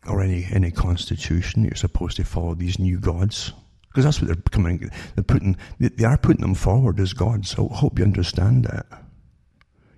or 0.07 0.23
any 0.23 0.47
any 0.51 0.71
constitution. 0.71 1.65
You're 1.65 1.75
supposed 1.75 2.17
to 2.17 2.25
follow 2.25 2.55
these 2.55 2.79
new 2.79 2.99
gods. 2.99 3.53
Because 3.91 4.05
that's 4.05 4.21
what 4.21 4.29
they're 4.29 4.37
becoming. 4.37 4.91
They're 5.15 5.25
putting, 5.25 5.57
they 5.79 6.05
are 6.05 6.17
putting 6.17 6.43
them 6.43 6.55
forward 6.55 7.01
as 7.01 7.13
gods. 7.13 7.51
So 7.51 7.69
I 7.71 7.77
hope 7.77 7.99
you 7.99 8.05
understand 8.05 8.65
that. 8.65 8.87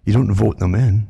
You 0.05 0.15
don't 0.15 0.33
vote 0.33 0.59
them 0.59 0.75
in. 0.75 1.09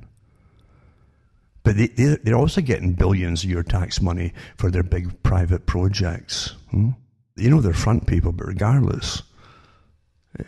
But 1.63 1.77
they, 1.77 1.87
they're 1.87 2.37
also 2.37 2.61
getting 2.61 2.95
billions 2.95 3.45
of 3.45 3.51
your 3.51 3.63
tax 3.63 4.01
money 4.01 4.33
for 4.57 4.71
their 4.71 4.83
big 4.83 5.23
private 5.23 5.67
projects. 5.67 6.55
Hmm? 6.71 6.91
You 7.37 7.51
know 7.51 7.61
they're 7.61 7.73
front 7.73 8.07
people, 8.07 8.33
but 8.33 8.49
regardless, 8.49 9.23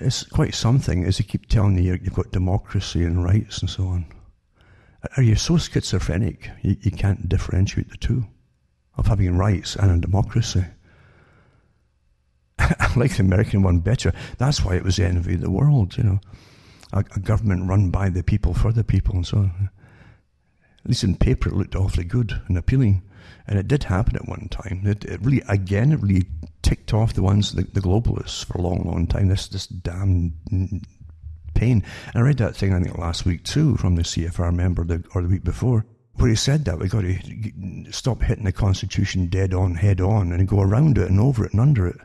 it's 0.01 0.25
quite 0.25 0.55
something 0.55 1.05
as 1.05 1.19
they 1.19 1.25
keep 1.25 1.49
telling 1.49 1.79
you 1.79 1.99
you've 2.03 2.15
got 2.15 2.33
democracy 2.33 3.05
and 3.05 3.23
rights 3.23 3.59
and 3.61 3.71
so 3.71 3.87
on. 3.87 4.07
Are 5.17 5.23
you 5.23 5.37
so 5.37 5.57
schizophrenic 5.57 6.51
you, 6.63 6.77
you 6.81 6.91
can't 6.91 7.29
differentiate 7.29 7.91
the 7.91 7.97
two 7.97 8.27
of 8.97 9.07
having 9.07 9.37
rights 9.37 9.77
and 9.77 9.91
a 9.91 9.99
democracy? 9.99 10.65
I 12.59 12.93
like 12.97 13.17
the 13.17 13.23
American 13.23 13.63
one 13.63 13.81
better. 13.81 14.13
That's 14.39 14.65
why 14.65 14.77
it 14.77 14.85
was 14.85 14.97
the 14.97 15.05
envy 15.05 15.35
of 15.35 15.41
the 15.41 15.51
world, 15.51 15.97
you 15.97 16.05
know. 16.05 16.21
A, 16.93 17.05
a, 17.17 17.21
government 17.21 17.69
run 17.69 17.91
by 17.91 18.09
the 18.09 18.23
people, 18.23 18.55
for 18.55 18.73
the 18.73 18.85
people, 18.85 19.17
and 19.17 19.27
so 19.27 19.39
on. 19.39 19.71
At 20.85 20.89
least 20.89 21.05
in 21.05 21.17
paper, 21.17 21.49
it 21.49 21.57
looked 21.57 21.75
awfully 21.75 22.05
good 22.05 22.41
and 22.47 22.57
appealing. 22.57 23.03
And 23.47 23.59
it 23.59 23.69
did 23.69 23.85
happen 23.85 24.17
at 24.17 24.29
one 24.29 24.49
time. 24.51 24.83
It, 24.85 25.05
it 25.05 25.21
really, 25.21 25.43
again, 25.49 25.93
it 25.93 26.01
really 26.01 26.27
ticked 26.63 26.95
off 26.95 27.15
the 27.15 27.23
ones, 27.23 27.53
the, 27.53 27.65
the 27.65 27.81
globalists, 27.81 28.45
for 28.45 28.59
a 28.59 28.63
long, 28.63 28.85
long 28.85 29.07
time. 29.07 29.29
This, 29.29 29.49
this 29.49 29.67
damn 29.67 30.35
pain. 31.55 31.83
And 32.13 32.15
I 32.15 32.21
read 32.21 32.39
that 32.39 32.57
thing, 32.57 32.73
I 32.73 32.81
think, 32.81 32.97
last 32.97 33.27
week 33.27 33.43
too, 33.45 33.77
from 33.77 33.97
the 33.97 34.03
CFR 34.03 34.55
member, 34.55 34.85
the, 34.85 35.03
or 35.15 35.23
the 35.23 35.29
week 35.29 35.45
before 35.45 35.85
where 36.17 36.31
he 36.31 36.37
said 36.37 36.65
that 36.65 36.79
we've 36.79 36.91
got 36.91 37.03
to 37.03 37.93
stop 37.93 38.23
hitting 38.23 38.45
the 38.45 38.53
Constitution 38.53 39.27
dead 39.27 39.53
on, 39.53 39.75
head 39.75 40.01
on, 40.01 40.33
and 40.33 40.49
go 40.49 40.61
around 40.61 40.97
it 40.99 41.11
and 41.11 41.19
over 41.19 41.45
it 41.45 41.53
and 41.53 41.61
under 41.61 41.87
it 41.87 41.97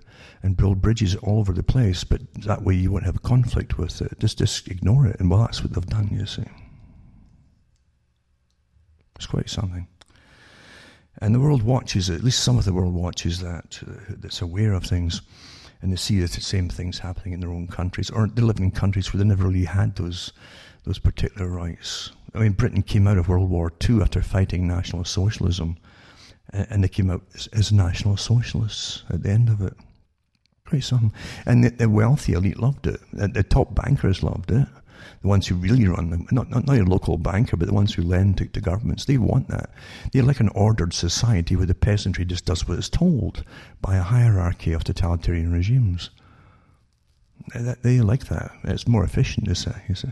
and 0.42 0.58
build 0.58 0.82
bridges 0.82 1.16
all 1.18 1.40
over 1.40 1.54
the 1.54 1.64
place, 1.64 2.04
but 2.04 2.22
that 2.34 2.64
way 2.64 2.74
you 2.74 2.92
won't 2.92 3.06
have 3.06 3.18
a 3.18 3.20
conflict 3.20 3.78
with 3.78 4.02
it. 4.02 4.18
Just, 4.20 4.38
just 4.38 4.68
ignore 4.68 5.06
it. 5.06 5.20
And 5.20 5.30
well, 5.30 5.42
that's 5.42 5.62
what 5.64 5.74
they've 5.74 5.86
done, 5.86 6.10
you 6.12 6.26
see. 6.26 6.46
It's 9.16 9.28
quite 9.28 9.50
something. 9.50 9.88
And 11.22 11.36
the 11.36 11.40
world 11.40 11.64
watches, 11.64 12.10
at 12.10 12.24
least 12.24 12.42
some 12.42 12.58
of 12.58 12.64
the 12.64 12.74
world 12.74 12.94
watches 12.94 13.40
that, 13.42 13.82
uh, 13.86 14.16
that's 14.18 14.42
aware 14.42 14.74
of 14.74 14.86
things. 14.86 15.22
and 15.82 15.92
they 15.92 15.96
see 15.96 16.20
the 16.20 16.28
same 16.28 16.70
things 16.70 17.00
happening 17.00 17.34
in 17.34 17.40
their 17.40 17.52
own 17.52 17.68
countries, 17.68 18.10
or 18.10 18.28
they 18.28 18.42
live 18.42 18.60
in 18.60 18.72
countries 18.72 19.14
where 19.14 19.20
they 19.20 19.28
never 19.28 19.48
really 19.48 19.66
had 19.66 19.96
those 19.96 20.34
those 20.86 21.00
particular 21.00 21.48
rights. 21.48 22.12
I 22.34 22.40
mean, 22.40 22.52
Britain 22.52 22.84
came 22.84 23.08
out 23.08 23.18
of 23.18 23.28
World 23.28 23.50
War 23.50 23.72
II 23.88 24.02
after 24.02 24.22
fighting 24.22 24.68
National 24.68 25.04
Socialism, 25.04 25.78
and 26.52 26.84
they 26.84 26.88
came 26.88 27.10
out 27.10 27.24
as, 27.36 27.48
as 27.48 27.72
National 27.72 28.18
Socialists 28.18 29.04
at 29.10 29.24
the 29.24 29.30
end 29.30 29.50
of 29.50 29.62
it. 29.62 29.74
Great 30.66 30.84
something. 30.84 31.14
And 31.46 31.64
the, 31.64 31.70
the 31.72 31.90
wealthy 31.90 32.34
elite 32.34 32.60
loved 32.60 32.86
it. 32.86 33.00
The, 33.12 33.28
the, 33.28 33.44
top 33.44 33.74
bankers 33.74 34.22
loved 34.22 34.52
it. 34.52 34.68
The 35.22 35.28
ones 35.28 35.48
who 35.48 35.56
really 35.56 35.88
run 35.88 36.12
them, 36.12 36.28
not, 36.32 36.50
not, 36.50 36.68
not 36.68 36.76
your 36.76 36.86
local 36.86 37.18
banker, 37.18 37.58
but 37.58 37.68
the 37.68 37.74
ones 37.74 37.94
who 37.94 38.04
lend 38.04 38.38
to, 38.38 38.46
to 38.46 38.62
governments, 38.62 39.06
they 39.06 39.18
want 39.18 39.48
that. 39.48 39.72
They're 40.12 40.24
like 40.24 40.40
an 40.40 40.50
ordered 40.50 40.94
society 40.94 41.56
where 41.56 41.66
the 41.66 41.74
peasantry 41.74 42.26
just 42.26 42.46
does 42.46 42.68
what 42.68 42.78
it's 42.78 42.90
told 42.90 43.44
by 43.82 43.96
a 43.96 44.04
hierarchy 44.04 44.72
of 44.74 44.84
totalitarian 44.84 45.52
regimes. 45.52 46.12
They, 47.56 47.76
they 47.82 48.02
like 48.02 48.28
that. 48.28 48.52
It's 48.66 48.88
more 48.88 49.04
efficient, 49.04 49.48
is 49.48 49.66
it? 49.66 49.76
You 49.88 49.96
see. 49.96 50.12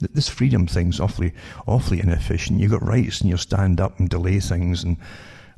This 0.00 0.28
freedom 0.28 0.66
thing's 0.66 1.00
awfully, 1.00 1.34
awfully 1.66 2.00
inefficient. 2.00 2.60
You've 2.60 2.70
got 2.70 2.86
rights 2.86 3.20
and 3.20 3.28
you'll 3.28 3.38
stand 3.38 3.80
up 3.80 3.98
and 3.98 4.08
delay 4.08 4.38
things 4.38 4.84
and, 4.84 4.96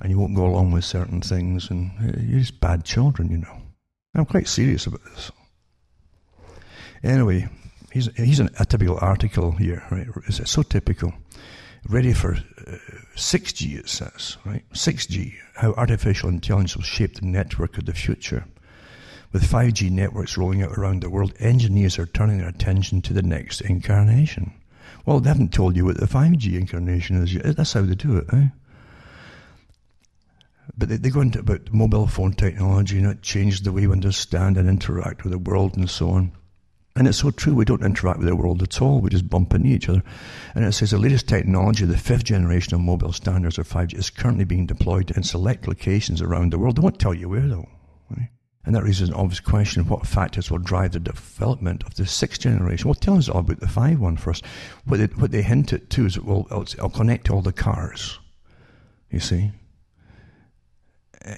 and 0.00 0.10
you 0.10 0.18
won't 0.18 0.34
go 0.34 0.46
along 0.46 0.72
with 0.72 0.84
certain 0.84 1.20
things 1.20 1.70
and 1.70 1.90
uh, 2.00 2.20
you're 2.20 2.40
just 2.40 2.60
bad 2.60 2.84
children, 2.84 3.30
you 3.30 3.38
know. 3.38 3.62
I'm 4.14 4.24
quite 4.24 4.48
serious 4.48 4.86
about 4.86 5.04
this. 5.04 5.30
Anyway, 7.02 7.48
he's, 7.92 8.08
he's 8.16 8.40
an, 8.40 8.50
a 8.58 8.64
typical 8.64 8.98
article 9.00 9.52
here, 9.52 9.84
right? 9.90 10.06
It's 10.26 10.50
so 10.50 10.62
typical. 10.62 11.12
Ready 11.88 12.12
for 12.12 12.34
uh, 12.34 12.76
6G, 13.16 13.78
it 13.78 13.88
says, 13.88 14.36
right? 14.44 14.64
6G, 14.72 15.34
how 15.54 15.72
artificial 15.74 16.28
intelligence 16.28 16.76
will 16.76 16.82
shape 16.82 17.16
the 17.16 17.26
network 17.26 17.78
of 17.78 17.86
the 17.86 17.94
future. 17.94 18.44
With 19.32 19.48
5G 19.48 19.90
networks 19.92 20.36
rolling 20.36 20.62
out 20.62 20.76
around 20.76 21.02
the 21.02 21.10
world, 21.10 21.34
engineers 21.38 21.98
are 21.98 22.06
turning 22.06 22.38
their 22.38 22.48
attention 22.48 23.00
to 23.02 23.12
the 23.12 23.22
next 23.22 23.60
incarnation. 23.60 24.52
Well, 25.06 25.20
they 25.20 25.28
haven't 25.28 25.52
told 25.52 25.76
you 25.76 25.84
what 25.84 25.98
the 25.98 26.06
5G 26.06 26.58
incarnation 26.58 27.22
is 27.22 27.32
yet. 27.32 27.56
That's 27.56 27.72
how 27.72 27.82
they 27.82 27.94
do 27.94 28.16
it, 28.16 28.26
eh? 28.32 28.48
But 30.76 30.88
they, 30.88 30.96
they 30.96 31.10
go 31.10 31.20
into 31.20 31.38
about 31.38 31.72
mobile 31.72 32.08
phone 32.08 32.32
technology 32.32 32.98
and 32.98 33.06
it 33.06 33.22
changed 33.22 33.64
the 33.64 33.72
way 33.72 33.86
we 33.86 33.92
understand 33.92 34.56
and 34.56 34.68
interact 34.68 35.22
with 35.22 35.32
the 35.32 35.38
world 35.38 35.76
and 35.76 35.88
so 35.88 36.10
on. 36.10 36.32
And 36.96 37.06
it's 37.06 37.18
so 37.18 37.30
true, 37.30 37.54
we 37.54 37.64
don't 37.64 37.84
interact 37.84 38.18
with 38.18 38.26
the 38.26 38.34
world 38.34 38.62
at 38.62 38.82
all, 38.82 39.00
we 39.00 39.10
just 39.10 39.30
bump 39.30 39.54
into 39.54 39.68
each 39.68 39.88
other. 39.88 40.02
And 40.56 40.64
it 40.64 40.72
says 40.72 40.90
the 40.90 40.98
latest 40.98 41.28
technology, 41.28 41.84
the 41.84 41.96
fifth 41.96 42.24
generation 42.24 42.74
of 42.74 42.80
mobile 42.80 43.12
standards 43.12 43.60
or 43.60 43.64
5G, 43.64 43.94
is 43.94 44.10
currently 44.10 44.44
being 44.44 44.66
deployed 44.66 45.12
in 45.12 45.22
select 45.22 45.68
locations 45.68 46.20
around 46.20 46.52
the 46.52 46.58
world. 46.58 46.76
They 46.76 46.82
won't 46.82 46.98
tell 46.98 47.14
you 47.14 47.28
where 47.28 47.46
though. 47.46 47.68
And 48.64 48.74
that 48.74 48.84
raises 48.84 49.08
an 49.08 49.14
obvious 49.14 49.40
question 49.40 49.88
what 49.88 50.06
factors 50.06 50.50
will 50.50 50.58
drive 50.58 50.92
the 50.92 51.00
development 51.00 51.82
of 51.84 51.94
the 51.94 52.04
sixth 52.04 52.42
generation? 52.42 52.88
Well, 52.88 52.94
tell 52.94 53.16
us 53.16 53.28
all 53.28 53.40
about 53.40 53.60
the 53.60 53.68
five 53.68 53.98
one 53.98 54.16
first. 54.16 54.44
What 54.84 54.98
they, 54.98 55.06
what 55.06 55.30
they 55.30 55.42
hint 55.42 55.72
at 55.72 55.88
too 55.88 56.04
is 56.06 56.16
it 56.16 56.24
will 56.24 56.46
it'll 56.50 56.90
connect 56.90 57.30
all 57.30 57.40
the 57.40 57.52
cars. 57.52 58.18
You 59.10 59.20
see? 59.20 59.52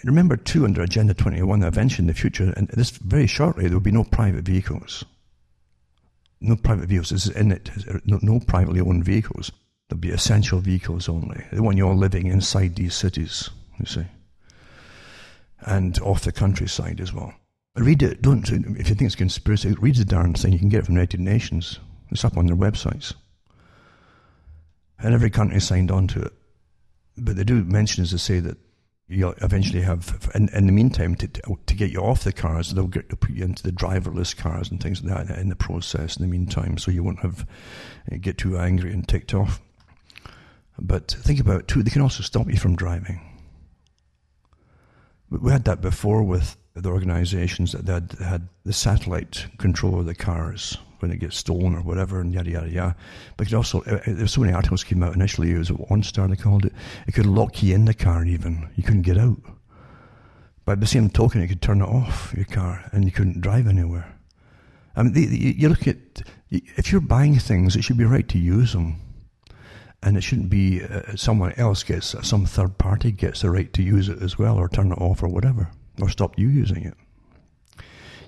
Remember, 0.05 0.37
too, 0.37 0.64
under 0.64 0.83
Agenda 0.83 1.12
21, 1.12 1.62
eventually 1.64 2.05
in 2.05 2.07
the 2.07 2.14
future, 2.14 2.53
and 2.57 2.68
this 2.68 2.91
very 2.91 3.27
shortly, 3.27 3.64
there 3.64 3.73
will 3.73 3.81
be 3.81 3.91
no 3.91 4.05
private 4.05 4.45
vehicles. 4.45 5.05
No 6.41 6.55
private 6.55 6.89
vehicles. 6.89 7.11
This 7.11 7.27
is 7.27 7.37
in 7.37 7.51
it. 7.51 7.70
No, 8.05 8.18
no 8.23 8.41
privately 8.41 8.81
owned 8.81 9.05
vehicles. 9.05 9.51
There'll 9.89 10.01
be 10.01 10.11
essential 10.11 10.61
vehicles 10.61 11.09
only. 11.09 11.45
They 11.51 11.61
want 11.61 11.79
you 11.79 11.89
all 11.89 11.97
living 11.97 12.27
inside 12.27 12.77
these 12.77 12.95
cities, 12.95 13.51
you 13.79 13.87
see 13.87 14.07
and 15.67 15.99
off 16.01 16.25
the 16.25 16.33
countryside 16.33 17.01
as 17.01 17.13
well. 17.13 17.35
Read 17.77 18.03
it. 18.03 18.21
Don't, 18.21 18.49
if 18.51 18.89
you 18.89 18.95
think 18.95 19.03
it's 19.03 19.15
conspiracy, 19.15 19.73
read 19.73 19.97
the 19.97 20.05
darn 20.05 20.35
thing. 20.35 20.53
You 20.53 20.59
can 20.59 20.69
get 20.69 20.81
it 20.81 20.87
from 20.87 20.95
the 20.95 21.01
United 21.01 21.21
Nations. 21.21 21.79
It's 22.11 22.25
up 22.25 22.37
on 22.37 22.47
their 22.47 22.57
websites. 22.57 23.15
And 24.99 25.15
every 25.15 25.31
country 25.31 25.61
signed 25.61 25.91
on 25.91 26.07
to 26.09 26.23
it. 26.23 26.33
But 27.17 27.37
they 27.37 27.45
do 27.45 27.65
mention, 27.65 28.03
as 28.03 28.11
they 28.11 28.19
say, 28.19 28.41
that 28.41 28.59
you'll 29.09 29.35
eventually 29.43 29.83
have, 29.83 30.31
in, 30.35 30.49
in 30.51 30.67
the 30.67 30.73
meantime, 30.73 31.15
to, 31.17 31.29
to 31.29 31.75
get 31.75 31.91
you 31.91 32.01
off 32.01 32.25
the 32.25 32.33
cars, 32.33 32.73
they'll 32.73 32.87
get 32.87 33.09
to 33.11 33.17
put 33.17 33.31
you 33.31 33.45
into 33.45 33.63
the 33.63 33.73
driverless 33.73 34.37
cars 34.37 34.71
and 34.71 34.83
things 34.83 35.03
like 35.03 35.27
that 35.27 35.39
in 35.39 35.49
the 35.49 35.57
process 35.57 36.17
in 36.17 36.23
the 36.23 36.29
meantime, 36.29 36.79
so 36.79 36.91
you 36.91 37.03
won't 37.03 37.21
have 37.21 37.47
uh, 38.11 38.17
get 38.21 38.39
too 38.39 38.59
angry 38.59 38.93
and 38.93 39.09
ticked 39.09 39.35
off. 39.35 39.61
But 40.79 41.11
think 41.11 41.41
about 41.41 41.61
it 41.61 41.69
too, 41.69 41.83
they 41.83 41.91
can 41.91 42.03
also 42.03 42.23
stop 42.23 42.49
you 42.49 42.57
from 42.57 42.77
driving. 42.77 43.21
We 45.41 45.51
had 45.51 45.64
that 45.64 45.80
before 45.80 46.22
with 46.22 46.57
the 46.74 46.91
organisations 46.91 47.72
that 47.72 47.87
had, 47.89 48.12
had 48.24 48.49
the 48.64 48.72
satellite 48.72 49.47
control 49.59 50.01
of 50.01 50.07
the 50.07 50.14
cars 50.14 50.76
when 50.99 51.11
it 51.11 51.18
gets 51.18 51.37
stolen 51.37 51.74
or 51.74 51.80
whatever, 51.80 52.20
and 52.20 52.33
yada 52.33 52.51
yada 52.51 52.68
yada. 52.68 52.97
But 53.37 53.53
also, 53.53 53.80
uh, 53.80 53.95
uh, 53.95 54.01
there 54.07 54.16
were 54.16 54.26
so 54.26 54.41
many 54.41 54.53
articles 54.53 54.85
came 54.85 55.03
out 55.03 55.14
initially. 55.14 55.51
It 55.51 55.59
was 55.59 55.70
OnStar 55.70 56.28
they 56.28 56.37
called 56.37 56.64
it. 56.66 56.72
It 57.07 57.12
could 57.12 57.26
lock 57.26 57.62
you 57.62 57.74
in 57.74 57.87
the 57.87 57.95
car 57.95 58.24
even. 58.24 58.68
You 58.76 58.83
couldn't 58.83 59.03
get 59.03 59.18
out. 59.18 59.39
At 60.68 60.80
the 60.80 60.87
same 60.87 61.11
token, 61.11 61.43
it 61.43 61.49
could 61.49 61.61
turn 61.61 61.83
it 61.83 61.89
off 61.89 62.33
your 62.37 62.45
car, 62.45 62.89
and 62.93 63.05
you 63.05 63.11
couldn't 63.11 63.41
drive 63.41 63.66
anywhere. 63.66 64.16
I 64.95 65.03
mean, 65.03 65.12
the, 65.12 65.26
the, 65.26 65.37
you 65.59 65.68
look 65.68 65.89
at 65.89 66.22
if 66.51 66.93
you're 66.93 67.01
buying 67.01 67.39
things, 67.39 67.74
it 67.74 67.83
should 67.83 67.99
be 67.99 68.05
right 68.05 68.28
to 68.28 68.39
use 68.39 68.72
them 68.72 69.01
and 70.03 70.16
it 70.16 70.22
shouldn't 70.22 70.50
be 70.50 70.82
uh, 70.82 71.14
someone 71.16 71.53
else 71.57 71.82
gets 71.82 72.14
some 72.26 72.46
third 72.46 72.76
party 72.78 73.12
gets 73.12 73.42
the 73.42 73.50
right 73.50 73.72
to 73.72 73.82
use 73.82 74.09
it 74.09 74.20
as 74.22 74.38
well 74.38 74.57
or 74.57 74.68
turn 74.68 74.92
it 74.92 75.00
off 75.00 75.22
or 75.22 75.28
whatever 75.28 75.70
or 76.00 76.09
stop 76.09 76.38
you 76.38 76.48
using 76.48 76.84
it 76.84 76.94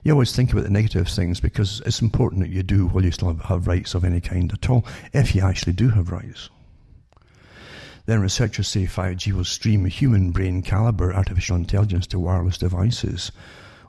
you 0.03 0.13
always 0.13 0.37
think 0.37 0.53
about 0.53 0.65
the 0.65 0.71
negative 0.71 1.09
things 1.09 1.41
because 1.41 1.81
it's 1.87 2.03
important 2.03 2.43
that 2.43 2.51
you 2.51 2.63
do 2.63 2.89
while 2.89 3.05
you 3.05 3.11
still 3.11 3.29
have, 3.29 3.41
have 3.43 3.67
rights 3.67 3.95
of 3.95 4.05
any 4.05 4.21
kind 4.21 4.53
at 4.53 4.69
all 4.69 4.85
if 5.13 5.35
you 5.35 5.43
actually 5.43 5.73
do 5.73 5.89
have 5.89 6.11
rights 6.11 6.51
then 8.07 8.21
researchers 8.21 8.69
say 8.69 8.85
5G 8.85 9.33
will 9.33 9.45
stream 9.45 9.85
human 9.87 10.31
brain 10.31 10.63
caliber 10.63 11.15
artificial 11.15 11.57
intelligence 11.57 12.07
to 12.09 12.19
wireless 12.19 12.59
devices. 12.59 13.33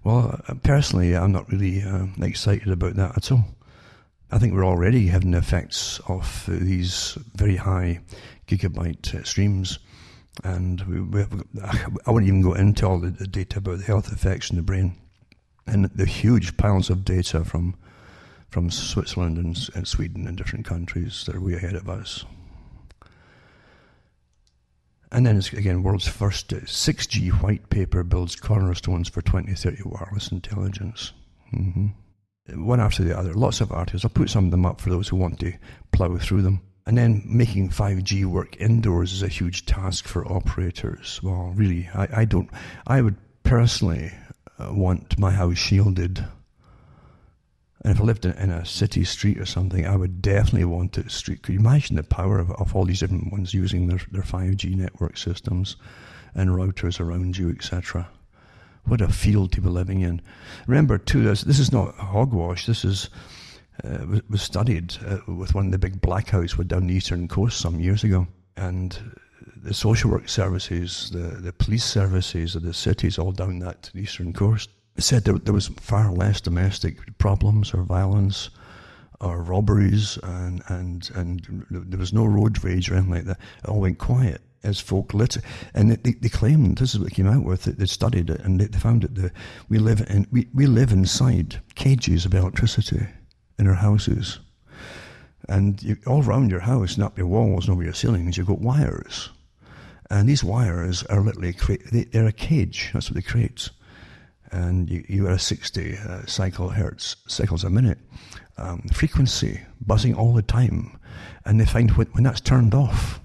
Well, 0.04 0.40
uh, 0.48 0.54
personally, 0.64 1.16
I'm 1.16 1.32
not 1.32 1.52
really 1.52 1.84
uh, 1.84 2.06
excited 2.22 2.70
about 2.70 2.96
that 2.96 3.18
at 3.18 3.32
all. 3.32 3.46
I 4.36 4.38
think 4.38 4.54
we're 4.54 4.66
already 4.66 5.08
having 5.08 5.32
the 5.32 5.38
effects 5.38 6.02
of 6.10 6.44
these 6.50 7.18
very 7.36 7.56
high 7.56 8.02
gigabyte 8.50 9.16
uh, 9.16 9.24
streams. 9.24 9.80
And 10.44 10.82
we, 10.82 11.00
we 11.00 11.20
have, 11.22 11.98
I 12.06 12.12
won't 12.12 12.26
even 12.26 12.42
go 12.42 12.52
into 12.52 12.86
all 12.86 13.00
the, 13.00 13.12
the, 13.12 13.28
data 13.28 13.60
about 13.60 13.78
the 13.78 13.86
health 13.86 14.12
effects 14.12 14.50
in 14.50 14.58
the 14.58 14.62
brain 14.62 14.98
and 15.66 15.86
the 15.86 16.06
huge 16.06 16.58
piles 16.58 16.90
of 16.90 17.06
data 17.06 17.46
from 17.46 17.78
from 18.50 18.70
Switzerland 18.70 19.38
and, 19.38 19.58
and 19.74 19.88
Sweden 19.88 20.28
and 20.28 20.38
different 20.38 20.66
countries 20.66 21.24
that 21.26 21.36
are 21.36 21.42
way 21.42 21.54
ahead 21.54 21.76
of 21.76 21.90
us. 21.90 22.26
And 25.14 25.26
then, 25.26 25.38
it's 25.38 25.54
again, 25.54 25.82
world's 25.82 26.10
first 26.10 26.50
6G 26.50 27.32
uh, 27.32 27.36
white 27.38 27.70
paper 27.70 28.04
builds 28.04 28.36
cornerstones 28.36 29.08
for 29.08 29.22
2030 29.22 29.84
wireless 29.86 30.30
intelligence. 30.30 31.14
Mm-hmm 31.54 31.88
one 32.54 32.80
after 32.80 33.04
the 33.04 33.18
other, 33.18 33.34
lots 33.34 33.62
of 33.62 33.72
articles. 33.72 34.06
I'll 34.06 34.12
put 34.12 34.30
some 34.30 34.46
of 34.46 34.52
them 34.52 34.66
up 34.66 34.80
for 34.80 34.90
those 34.90 35.08
who 35.08 35.16
want 35.16 35.40
to 35.40 35.54
plough 35.92 36.18
through 36.18 36.44
them. 36.44 36.62
And 36.88 36.98
then 36.98 37.24
making 37.26 37.70
5G 37.70 38.26
work 38.26 38.62
indoors 38.62 39.12
is 39.12 39.24
a 39.24 39.28
huge 39.28 39.66
task 39.66 40.06
for 40.06 40.32
operators. 40.32 41.20
Well, 41.24 41.52
really, 41.56 41.90
I, 41.96 42.22
I 42.22 42.26
don't, 42.26 42.50
I 42.86 43.02
would 43.02 43.16
personally 43.44 44.12
uh, 44.60 44.72
want 44.72 45.18
my 45.18 45.32
house 45.32 45.58
shielded. 45.58 46.24
And 47.84 47.94
if 47.94 48.00
I 48.00 48.04
lived 48.04 48.26
in, 48.26 48.34
in, 48.34 48.52
a 48.52 48.66
city 48.66 49.04
street 49.04 49.40
or 49.40 49.46
something, 49.46 49.86
I 49.86 49.96
would 49.96 50.22
definitely 50.22 50.66
want 50.66 50.98
it 51.00 51.10
street. 51.10 51.42
Could 51.42 51.54
you 51.54 51.60
imagine 51.60 51.96
the 51.96 52.04
power 52.04 52.38
of, 52.38 52.52
of 52.52 52.76
all 52.76 52.86
these 52.86 53.00
different 53.00 53.32
ones 53.32 53.54
using 53.54 53.88
their, 53.88 54.00
their 54.12 54.22
5G 54.22 54.76
network 54.76 55.18
systems 55.18 55.78
and 56.36 56.52
routers 56.52 57.00
around 57.00 57.38
you, 57.38 57.50
etc.? 57.50 58.08
What 58.86 59.02
a 59.02 59.08
field 59.08 59.52
to 59.54 59.62
be 59.62 59.70
living 59.70 60.02
in. 60.02 60.22
Remember, 60.68 60.98
too, 60.98 61.24
this, 61.24 61.42
this 61.42 61.60
is 61.60 61.72
not 61.72 61.96
hogwash. 61.96 62.66
This 62.66 62.86
is 62.86 63.10
uh, 63.84 64.06
was, 64.08 64.22
was 64.30 64.42
studied 64.42 64.96
uh, 65.06 65.20
with 65.28 65.54
one 65.54 65.66
of 65.66 65.72
the 65.72 65.78
big 65.78 66.02
blackouts 66.02 66.56
down 66.68 66.88
the 66.88 66.94
eastern 66.94 67.28
coast 67.28 67.60
some 67.60 67.80
years 67.80 68.04
ago. 68.04 68.28
And 68.56 68.98
the 69.56 69.74
social 69.74 70.12
work 70.12 70.30
services, 70.30 71.10
the, 71.12 71.42
the 71.42 71.54
police 71.54 71.84
services 71.84 72.56
of 72.56 72.64
the 72.64 72.74
cities 72.74 73.18
all 73.18 73.32
down 73.32 73.60
that 73.60 73.92
eastern 73.96 74.34
coast 74.34 74.70
said 74.98 75.26
there, 75.26 75.38
there 75.38 75.54
was 75.54 75.68
far 75.68 76.12
less 76.12 76.40
domestic 76.40 77.18
problems 77.18 77.74
or 77.74 77.84
violence 77.84 78.50
or 79.20 79.42
robberies 79.42 80.18
and, 80.24 80.62
and, 80.68 81.10
and 81.16 81.66
there 81.70 82.00
was 82.00 82.14
no 82.14 82.26
road 82.26 82.64
rage 82.64 82.90
or 82.90 82.96
anything 82.96 83.12
like 83.12 83.26
that. 83.26 83.40
It 83.64 83.70
all 83.70 83.82
went 83.82 83.98
quiet 83.98 84.42
as 84.66 84.80
folk 84.80 85.14
lit, 85.14 85.38
and 85.74 85.92
they, 85.92 86.12
they 86.14 86.30
claimed 86.30 86.78
this 86.78 86.94
is 86.94 87.00
what 87.00 87.14
came 87.14 87.28
out 87.28 87.44
with. 87.44 87.64
that 87.64 87.80
They 87.80 87.86
studied 87.86 88.30
it, 88.30 88.42
and 88.42 88.60
they, 88.60 88.78
found 88.78 89.04
that 89.04 89.16
the, 89.16 89.32
we 89.70 89.78
live 89.78 90.06
in 90.10 90.28
we, 90.32 90.48
we 90.54 90.66
live 90.66 90.92
inside 90.92 91.62
cages 91.76 92.26
of 92.26 92.34
electricity 92.34 93.08
in 93.58 93.68
our 93.68 93.76
houses, 93.76 94.40
and 95.48 95.82
you, 95.82 95.98
all 96.06 96.24
around 96.24 96.52
your 96.52 96.62
house 96.62 96.98
not 96.98 97.18
your 97.18 97.28
walls 97.28 97.68
not 97.68 97.74
over 97.74 97.84
your 97.84 97.94
ceilings, 97.94 98.38
you've 98.38 98.48
got 98.48 98.60
wires, 98.60 99.30
and 100.10 100.28
these 100.28 100.44
wires 100.44 101.04
are 101.04 101.22
literally 101.22 101.56
they, 101.92 102.04
they're 102.06 102.28
a 102.28 102.32
cage. 102.32 102.92
That's 102.94 103.10
what 103.10 103.16
they 103.16 103.22
create. 103.22 103.70
and 104.52 104.90
you, 104.90 105.04
you 105.08 105.28
are 105.28 105.32
a 105.32 105.40
60 105.40 105.98
uh, 105.98 106.26
cycle 106.26 106.70
hertz 106.70 107.16
cycles 107.28 107.64
a 107.64 107.70
minute 107.70 108.00
um, 108.58 108.82
frequency 108.94 109.62
buzzing 109.82 110.16
all 110.16 110.34
the 110.34 110.42
time, 110.42 111.00
and 111.46 111.60
they 111.60 111.66
find 111.66 111.92
when, 111.92 112.08
when 112.08 112.24
that's 112.24 112.42
turned 112.42 112.74
off 112.74 113.20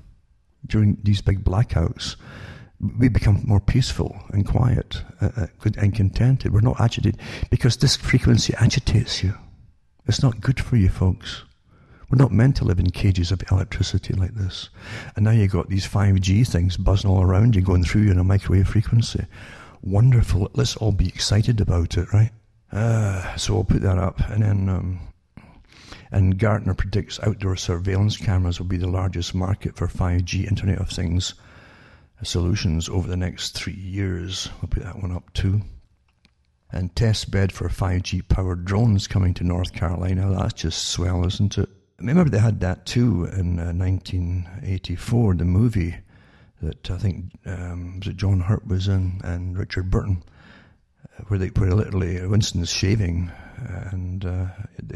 during 0.66 0.98
these 1.02 1.20
big 1.20 1.44
blackouts, 1.44 2.16
we 2.98 3.08
become 3.08 3.42
more 3.44 3.60
peaceful 3.60 4.18
and 4.30 4.46
quiet 4.46 5.02
uh, 5.20 5.30
uh 5.36 5.46
and 5.76 5.94
contented. 5.94 6.52
We're 6.52 6.60
not 6.60 6.80
agitated 6.80 7.20
because 7.50 7.76
this 7.76 7.96
frequency 7.96 8.54
agitates 8.54 9.22
you. 9.22 9.34
It's 10.06 10.22
not 10.22 10.40
good 10.40 10.58
for 10.60 10.76
you, 10.76 10.88
folks. 10.88 11.44
We're 12.10 12.18
not 12.18 12.32
meant 12.32 12.56
to 12.56 12.64
live 12.64 12.80
in 12.80 12.90
cages 12.90 13.30
of 13.30 13.42
electricity 13.52 14.14
like 14.14 14.34
this. 14.34 14.68
And 15.14 15.24
now 15.24 15.30
you've 15.30 15.52
got 15.52 15.68
these 15.68 15.86
5G 15.86 16.46
things 16.48 16.76
buzzing 16.76 17.08
all 17.08 17.22
around 17.22 17.54
you, 17.54 17.62
going 17.62 17.84
through 17.84 18.02
you 18.02 18.10
in 18.10 18.18
a 18.18 18.24
microwave 18.24 18.66
frequency. 18.66 19.26
Wonderful. 19.82 20.50
Let's 20.54 20.76
all 20.76 20.90
be 20.90 21.06
excited 21.06 21.60
about 21.60 21.96
it, 21.96 22.12
right? 22.12 22.32
Uh, 22.72 23.36
so 23.36 23.56
I'll 23.56 23.64
put 23.64 23.82
that 23.82 23.98
up. 23.98 24.18
And 24.28 24.42
then, 24.42 24.68
um, 24.68 25.00
and 26.12 26.38
Gartner 26.38 26.74
predicts 26.74 27.20
outdoor 27.22 27.56
surveillance 27.56 28.16
cameras 28.16 28.58
will 28.58 28.66
be 28.66 28.76
the 28.76 28.86
largest 28.86 29.34
market 29.34 29.76
for 29.76 29.86
5G 29.86 30.46
Internet 30.48 30.78
of 30.78 30.90
Things 30.90 31.34
solutions 32.22 32.88
over 32.88 33.08
the 33.08 33.16
next 33.16 33.50
three 33.52 33.72
years. 33.72 34.50
We'll 34.60 34.68
put 34.68 34.82
that 34.82 35.00
one 35.00 35.12
up 35.12 35.32
too. 35.32 35.62
And 36.72 36.94
test 36.94 37.30
bed 37.30 37.52
for 37.52 37.68
5G 37.68 38.28
powered 38.28 38.64
drones 38.64 39.06
coming 39.06 39.34
to 39.34 39.44
North 39.44 39.72
Carolina. 39.72 40.30
That's 40.30 40.52
just 40.52 40.88
swell, 40.88 41.26
isn't 41.26 41.58
it? 41.58 41.68
remember 42.00 42.30
they 42.30 42.38
had 42.38 42.60
that 42.60 42.86
too 42.86 43.24
in 43.24 43.58
uh, 43.58 43.72
1984, 43.72 45.34
the 45.34 45.44
movie 45.44 45.96
that 46.62 46.90
I 46.90 46.98
think 46.98 47.32
um, 47.46 48.00
was 48.02 48.16
John 48.16 48.40
Hurt 48.40 48.66
was 48.66 48.88
in 48.88 49.20
and 49.24 49.56
Richard 49.58 49.90
Burton, 49.90 50.22
where 51.28 51.38
they 51.38 51.48
where 51.48 51.74
literally 51.74 52.24
Winston's 52.26 52.70
shaving 52.70 53.30
and 53.66 54.24
uh, 54.24 54.46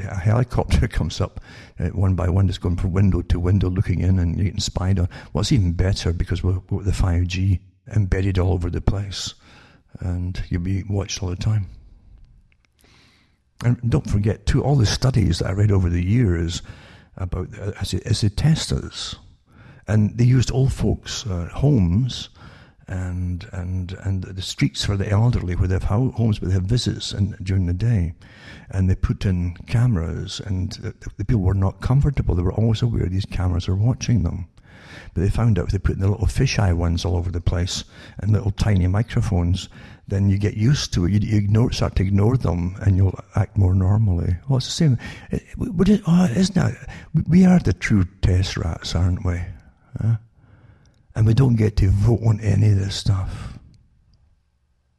a 0.09 0.17
helicopter 0.17 0.89
comes 0.89 1.21
up 1.21 1.41
uh, 1.79 1.89
one 1.89 2.15
by 2.15 2.29
one, 2.29 2.47
just 2.47 2.61
going 2.61 2.77
from 2.77 2.93
window 2.93 3.23
to 3.23 3.39
window, 3.39 3.69
looking 3.69 4.01
in 4.01 4.19
and 4.19 4.37
getting 4.37 4.61
spied 4.61 4.99
on. 4.99 5.09
What's 5.33 5.53
even 5.53 5.73
better 5.73 6.13
because 6.13 6.43
we're, 6.43 6.61
we're 6.71 6.83
the 6.83 6.93
5G 6.93 7.61
embedded 7.95 8.39
all 8.39 8.53
over 8.53 8.71
the 8.71 8.81
place, 8.81 9.35
and 10.01 10.43
you'll 10.49 10.63
be 10.63 10.83
watched 10.89 11.23
all 11.23 11.29
the 11.29 11.37
time. 11.37 11.69
And 13.65 13.79
don't 13.89 14.09
forget, 14.09 14.47
too, 14.47 14.63
all 14.63 14.77
the 14.77 14.87
studies 14.87 15.39
that 15.39 15.49
I 15.49 15.53
read 15.53 15.71
over 15.71 15.89
the 15.89 16.05
years 16.05 16.63
about 17.17 17.49
as, 17.81 17.95
as 17.95 18.21
the 18.23 18.31
testers, 18.31 19.17
and 19.87 20.17
they 20.19 20.25
used 20.25 20.51
old 20.53 20.73
folks' 20.73 21.27
uh, 21.27 21.49
homes 21.53 22.31
and 22.87 23.49
and 23.53 23.93
and 24.05 24.25
the 24.25 24.43
streets 24.43 24.85
for 24.85 24.97
the 24.97 25.11
elderly 25.11 25.57
where 25.57 25.69
they 25.69 25.75
have 25.75 25.85
homes 25.85 26.41
where 26.41 26.49
they 26.49 26.55
have 26.55 26.65
visits 26.65 27.13
and 27.13 27.37
during 27.43 27.67
the 27.67 27.73
day, 27.73 28.15
and 28.71 28.89
they 28.89 28.95
put 28.95 29.25
in 29.25 29.55
cameras 29.67 30.41
and 30.41 30.73
the, 30.73 30.95
the 31.17 31.25
people 31.25 31.43
were 31.43 31.55
not 31.55 31.81
comfortable. 31.81 32.35
They 32.35 32.43
were 32.43 32.53
always 32.53 32.83
aware 32.83 33.07
these 33.07 33.27
cameras 33.27 33.69
are 33.69 33.77
watching 33.77 34.23
them. 34.23 34.49
But 35.13 35.23
they 35.23 35.31
found 35.31 35.59
out 35.59 35.67
if 35.67 35.73
they 35.73 35.79
put 35.79 35.97
in 35.97 36.01
the 36.01 36.11
little 36.11 36.27
fisheye 36.27 36.77
ones 36.77 37.05
all 37.05 37.17
over 37.17 37.31
the 37.31 37.41
place 37.41 37.85
and 38.19 38.33
little 38.33 38.51
tiny 38.53 38.87
microphones, 38.87 39.69
then 40.07 40.29
you 40.29 40.39
get 40.39 40.55
used 40.55 40.93
to 40.95 41.05
it. 41.05 41.13
You, 41.13 41.21
you 41.21 41.39
ignore, 41.39 41.73
start 41.73 41.97
to 41.97 42.03
ignore 42.03 42.37
them, 42.37 42.77
and 42.81 42.97
you'll 42.97 43.19
act 43.35 43.57
more 43.57 43.75
normally. 43.75 44.37
Well, 44.49 44.59
it's 44.59 44.67
the 44.67 44.73
same. 44.73 44.99
It, 45.31 45.43
it, 45.59 46.03
oh, 46.07 46.25
isn't 46.27 46.55
that? 46.55 46.75
We 47.29 47.45
are 47.45 47.59
the 47.59 47.73
true 47.73 48.05
test 48.23 48.57
rats, 48.57 48.95
aren't 48.95 49.25
we? 49.25 49.41
Huh? 50.01 50.17
And 51.15 51.27
we 51.27 51.35
don't 51.35 51.57
get 51.57 51.77
to 51.77 51.91
vote 51.91 52.21
on 52.27 52.41
any 52.41 52.71
of 52.71 52.79
this 52.79 52.97
stuff. 52.97 53.59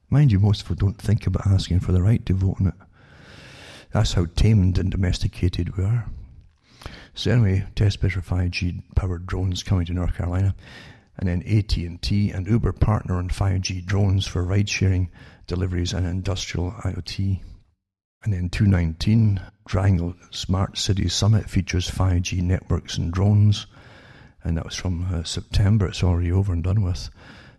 Mind 0.09 0.31
you, 0.31 0.39
most 0.39 0.61
of 0.61 0.71
us 0.71 0.77
don't 0.77 0.97
think 0.97 1.27
about 1.27 1.47
asking 1.47 1.81
for 1.81 1.91
the 1.91 2.01
right 2.01 2.25
to 2.25 2.33
vote 2.33 2.57
on 2.59 2.67
it. 2.67 2.73
That's 3.91 4.13
how 4.13 4.27
tamed 4.35 4.77
and 4.77 4.91
domesticated 4.91 5.75
we 5.77 5.83
are. 5.83 6.05
So 7.13 7.31
anyway, 7.31 7.65
test 7.75 8.01
for 8.01 8.07
5G 8.07 8.83
powered 8.95 9.25
drones 9.25 9.63
coming 9.63 9.85
to 9.85 9.93
North 9.93 10.15
Carolina, 10.15 10.55
and 11.17 11.29
then 11.29 11.43
AT&T 11.43 12.31
and 12.31 12.47
Uber 12.47 12.73
partner 12.73 13.15
on 13.15 13.29
5G 13.29 13.85
drones 13.85 14.27
for 14.27 14.43
ride-sharing, 14.43 15.09
deliveries, 15.47 15.93
and 15.93 16.05
industrial 16.05 16.71
IoT. 16.83 17.41
And 18.23 18.33
then 18.33 18.49
219 18.49 19.41
Triangle 19.67 20.15
Smart 20.31 20.77
City 20.77 21.07
Summit 21.07 21.49
features 21.49 21.89
5G 21.89 22.41
networks 22.41 22.97
and 22.97 23.13
drones 23.13 23.65
and 24.45 24.55
that 24.57 24.65
was 24.65 24.75
from 24.75 25.13
uh, 25.13 25.23
September. 25.23 25.87
It's 25.87 26.03
already 26.03 26.31
over 26.31 26.53
and 26.53 26.63
done 26.63 26.83
with. 26.83 27.09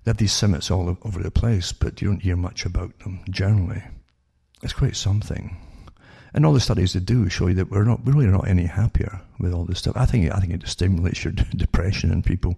They 0.04 0.10
have 0.10 0.18
these 0.18 0.32
summits 0.32 0.70
all 0.70 0.96
over 1.02 1.22
the 1.22 1.32
place, 1.32 1.72
but 1.72 2.00
you 2.00 2.08
don't 2.08 2.22
hear 2.22 2.36
much 2.36 2.64
about 2.64 2.96
them 3.00 3.24
generally. 3.28 3.82
It's 4.62 4.72
quite 4.72 4.96
something. 4.96 5.56
And 6.32 6.46
all 6.46 6.52
the 6.52 6.60
studies 6.60 6.92
they 6.92 7.00
do 7.00 7.28
show 7.28 7.48
you 7.48 7.54
that 7.54 7.70
we're 7.70 7.84
not 7.84 8.06
really 8.06 8.26
not 8.26 8.46
any 8.46 8.66
happier 8.66 9.20
with 9.40 9.52
all 9.52 9.64
this 9.64 9.80
stuff. 9.80 9.96
I 9.96 10.06
think 10.06 10.32
I 10.32 10.38
think 10.38 10.52
it 10.52 10.68
stimulates 10.68 11.24
your 11.24 11.32
depression 11.56 12.12
in 12.12 12.22
people 12.22 12.56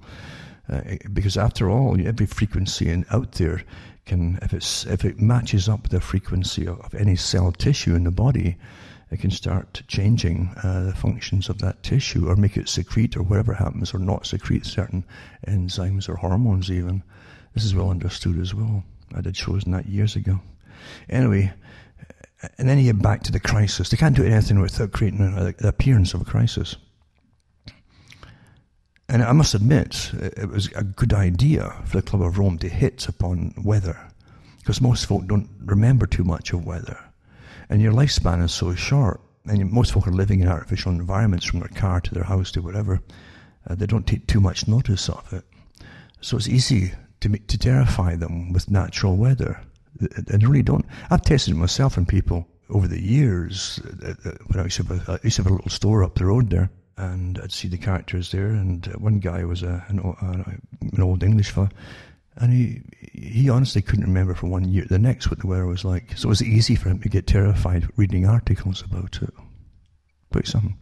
uh, 0.69 0.83
because 1.13 1.39
after 1.39 1.71
all, 1.71 1.99
every 2.07 2.27
frequency 2.27 2.91
in, 2.91 3.07
out 3.11 3.33
there 3.33 3.63
can 4.05 4.39
if 4.43 4.53
it's 4.53 4.85
if 4.87 5.05
it 5.05 5.21
matches 5.21 5.69
up 5.69 5.89
the 5.89 6.01
frequency 6.01 6.67
of, 6.67 6.81
of 6.81 6.95
any 6.95 7.17
cell 7.17 7.53
tissue 7.53 7.95
in 7.95 8.05
the 8.05 8.11
body, 8.11 8.57
it 9.11 9.21
can 9.21 9.31
start 9.31 9.83
changing 9.89 10.51
uh, 10.63 10.85
the 10.85 10.95
functions 10.95 11.49
of 11.49 11.59
that 11.59 11.83
tissue 11.83 12.29
or 12.29 12.37
make 12.37 12.57
it 12.57 12.69
secrete 12.69 13.17
or 13.17 13.23
whatever 13.23 13.55
happens 13.55 13.95
or 13.95 13.99
not 13.99 14.27
secrete 14.27 14.67
certain 14.67 15.05
enzymes 15.47 16.09
or 16.09 16.17
hormones 16.17 16.71
even. 16.71 17.03
This 17.55 17.65
is 17.65 17.75
well 17.75 17.91
understood 17.91 18.39
as 18.39 18.55
well. 18.55 18.85
I 19.15 19.23
did 19.23 19.37
shows 19.37 19.65
on 19.65 19.73
that 19.73 19.87
years 19.87 20.15
ago. 20.17 20.41
Anyway, 21.09 21.53
and 22.59 22.69
then 22.69 22.79
you 22.79 22.93
get 22.93 23.03
back 23.03 23.23
to 23.25 23.33
the 23.33 23.41
crisis. 23.41 23.89
They 23.89 23.97
can't 23.97 24.15
do 24.17 24.25
anything 24.25 24.61
without 24.61 24.93
creating 24.93 25.21
an 25.21 25.55
appearance 25.61 26.15
of 26.15 26.21
a 26.21 26.25
crisis. 26.25 26.77
And 29.09 29.23
I 29.23 29.33
must 29.33 29.55
admit, 29.55 30.11
it 30.13 30.51
was 30.51 30.71
a 30.77 30.85
good 30.85 31.15
idea 31.15 31.75
for 31.87 31.97
the 31.97 32.03
Club 32.03 32.23
of 32.23 32.39
Rome 32.39 32.59
to 32.59 32.69
hit 32.69 33.09
upon 33.09 33.55
weather, 33.57 33.99
because 34.59 34.83
most 34.83 35.07
folk 35.07 35.27
don't 35.27 35.49
remember 35.65 36.07
too 36.07 36.25
much 36.25 36.53
of 36.53 36.67
weather. 36.67 36.99
And 37.69 37.83
your 37.83 37.93
lifespan 37.93 38.43
is 38.43 38.53
so 38.53 38.75
short. 38.75 39.21
And 39.47 39.71
most 39.71 39.93
folk 39.93 40.07
are 40.07 40.13
living 40.13 40.41
in 40.41 40.49
artificial 40.49 40.93
environments 40.93 41.47
from 41.47 41.61
their 41.61 41.69
car 41.69 42.01
to 42.01 42.15
their 42.15 42.25
house 42.25 42.51
to 42.53 42.63
whatever. 42.63 43.01
Uh, 43.69 43.75
they 43.75 43.87
don't 43.87 44.07
take 44.07 44.27
too 44.27 44.41
much 44.41 44.69
notice 44.69 45.09
of 45.09 45.33
it. 45.33 45.45
So 46.21 46.37
it's 46.37 46.49
easy 46.49 46.93
to, 47.21 47.29
to 47.29 47.59
terrify 47.59 48.17
them 48.17 48.53
with 48.53 48.71
natural 48.71 49.17
weather. 49.17 49.61
And 50.29 50.43
really 50.43 50.63
don't. 50.63 50.87
I've 51.11 51.23
tested 51.23 51.55
myself 51.55 51.99
on 51.99 52.07
people 52.07 52.47
over 52.71 52.87
the 52.87 53.03
years. 53.03 53.81
Uh, 54.05 54.15
uh, 54.25 54.33
when 54.47 54.61
I 54.61 54.65
used, 54.65 54.77
to 54.77 54.83
have 54.85 55.09
a, 55.09 55.13
I 55.13 55.19
used 55.23 55.37
to 55.37 55.43
have 55.43 55.51
a 55.51 55.55
little 55.55 55.71
store 55.71 56.05
up 56.05 56.15
the 56.15 56.27
road 56.27 56.51
there, 56.51 56.71
and 56.97 57.39
I'd 57.43 57.53
see 57.53 57.69
the 57.69 57.79
characters 57.79 58.31
there. 58.31 58.49
And 58.49 58.87
one 58.99 59.19
guy 59.19 59.45
was 59.45 59.63
a, 59.63 59.85
an, 59.89 59.99
an 60.01 61.03
old 61.03 61.23
English 61.23 61.51
fellow, 61.51 61.71
and 62.39 62.53
he 62.53 62.83
he 63.13 63.51
honestly 63.51 63.83
couldn't 63.83 64.05
remember 64.05 64.35
from 64.35 64.51
one 64.51 64.65
year 64.65 64.87
the 64.89 64.99
next 64.99 65.29
what 65.29 65.41
the 65.41 65.47
weather 65.47 65.67
was 65.67 65.85
like. 65.85 66.17
So 66.17 66.29
it 66.29 66.31
was 66.31 66.43
easy 66.43 66.77
for 66.77 66.89
him 66.89 67.01
to 67.01 67.09
get 67.09 67.27
terrified 67.27 67.89
reading 67.97 68.27
articles 68.27 68.83
about 68.83 69.21
it. 69.23 69.35
Quite 70.33 70.47
something. 70.47 70.79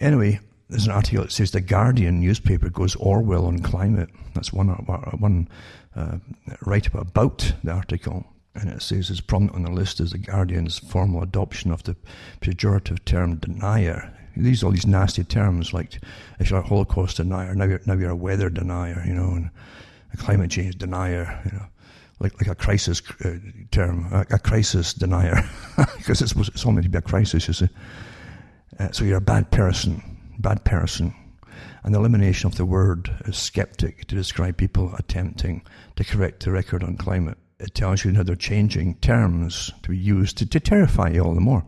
Anyway, 0.00 0.38
there's 0.68 0.86
an 0.86 0.92
article 0.92 1.24
that 1.24 1.32
says 1.32 1.50
the 1.50 1.60
Guardian 1.60 2.20
newspaper 2.20 2.70
goes 2.70 2.94
Orwell 2.96 3.46
on 3.46 3.60
climate. 3.60 4.10
That's 4.34 4.52
one 4.52 4.68
one 4.68 5.48
uh, 5.96 6.18
write 6.64 6.86
about 6.86 7.52
the 7.64 7.72
article, 7.72 8.24
and 8.54 8.70
it 8.70 8.82
says 8.82 9.10
as 9.10 9.20
prominent 9.20 9.56
on 9.56 9.62
the 9.62 9.72
list 9.72 9.98
as 9.98 10.12
the 10.12 10.18
Guardian's 10.18 10.78
formal 10.78 11.22
adoption 11.22 11.72
of 11.72 11.82
the 11.82 11.96
pejorative 12.40 13.04
term 13.04 13.36
denier. 13.36 14.14
These 14.36 14.62
all 14.62 14.70
these 14.70 14.86
nasty 14.86 15.24
terms 15.24 15.72
like 15.72 16.00
if 16.38 16.50
you're 16.50 16.60
a 16.60 16.66
Holocaust 16.66 17.16
denier, 17.16 17.56
now 17.56 17.64
you're 17.64 17.80
now 17.86 17.94
you're 17.94 18.10
a 18.10 18.16
weather 18.16 18.48
denier, 18.48 19.02
you 19.04 19.14
know, 19.14 19.30
and 19.30 19.50
a 20.12 20.16
climate 20.16 20.50
change 20.50 20.76
denier, 20.76 21.40
you 21.44 21.52
know, 21.52 21.66
like 22.20 22.34
like 22.40 22.48
a 22.48 22.54
crisis 22.54 23.02
uh, 23.24 23.36
term, 23.70 24.08
a, 24.12 24.20
a, 24.30 24.38
crisis 24.38 24.92
denier, 24.94 25.48
because 25.96 26.20
it's, 26.22 26.34
it's 26.48 26.66
only 26.66 26.82
to 26.82 26.88
be 26.88 26.98
a 26.98 27.02
crisis, 27.02 27.46
you 27.48 27.54
see. 27.54 27.68
Uh, 28.78 28.90
so 28.92 29.04
you're 29.04 29.18
a 29.18 29.20
bad 29.20 29.50
person, 29.50 30.02
bad 30.38 30.64
person. 30.64 31.14
And 31.84 31.94
the 31.94 31.98
elimination 31.98 32.48
of 32.48 32.56
the 32.56 32.64
word 32.64 33.10
is 33.24 33.38
skeptic 33.38 34.06
to 34.06 34.14
describe 34.14 34.56
people 34.56 34.94
attempting 34.98 35.62
to 35.96 36.04
correct 36.04 36.44
the 36.44 36.50
record 36.50 36.82
on 36.82 36.96
climate. 36.96 37.38
It 37.58 37.74
tells 37.74 38.04
you 38.04 38.12
how 38.14 38.22
they're 38.22 38.36
changing 38.36 38.96
terms 38.96 39.72
to 39.82 39.90
be 39.90 39.98
used 39.98 40.38
to, 40.38 40.46
to 40.46 40.60
terrify 40.60 41.08
you 41.10 41.20
all 41.20 41.34
the 41.34 41.40
more. 41.40 41.64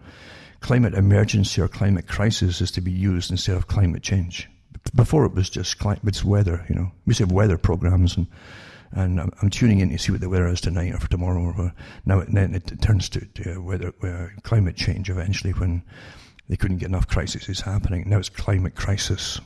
Climate 0.61 0.95
emergency 0.95 1.61
or 1.61 1.69
climate 1.69 2.07
crisis 2.07 2.61
is 2.61 2.71
to 2.73 2.81
be 2.81 2.93
used 2.93 3.31
instead 3.31 3.57
of 3.57 3.67
climate 3.67 4.03
change. 4.03 4.49
Before 4.95 5.25
it 5.25 5.35
was 5.35 5.51
just 5.51 5.79
climate, 5.79 6.03
it's 6.05 6.25
weather, 6.25 6.65
you 6.69 6.75
know. 6.75 6.93
We 7.07 7.11
used 7.11 7.19
to 7.19 7.25
have 7.25 7.33
weather 7.33 7.59
programs 7.59 8.17
and 8.17 8.27
and 8.93 9.21
I'm, 9.21 9.31
I'm, 9.41 9.51
tuning 9.51 9.79
in 9.79 9.91
to 9.91 9.99
see 9.99 10.11
what 10.11 10.21
the 10.21 10.29
weather 10.29 10.49
is 10.49 10.61
tonight 10.61 10.95
or 10.95 10.99
for 10.99 11.09
tomorrow. 11.09 11.55
Or 11.57 11.73
now 12.05 12.19
it, 12.21 12.33
then 12.33 12.55
it, 12.55 12.83
turns 12.83 13.09
to, 13.11 13.21
to 13.21 13.59
weather, 13.63 13.93
uh, 14.03 14.29
climate 14.43 14.77
change 14.77 15.09
eventually 15.09 15.53
when 15.53 15.83
they 16.49 16.57
couldn't 16.57 16.79
get 16.79 16.89
enough 16.89 17.07
crises 17.07 17.61
happening. 17.61 18.09
Now 18.09 18.19
it's 18.19 18.29
climate 18.29 18.75
crisis. 18.75 19.41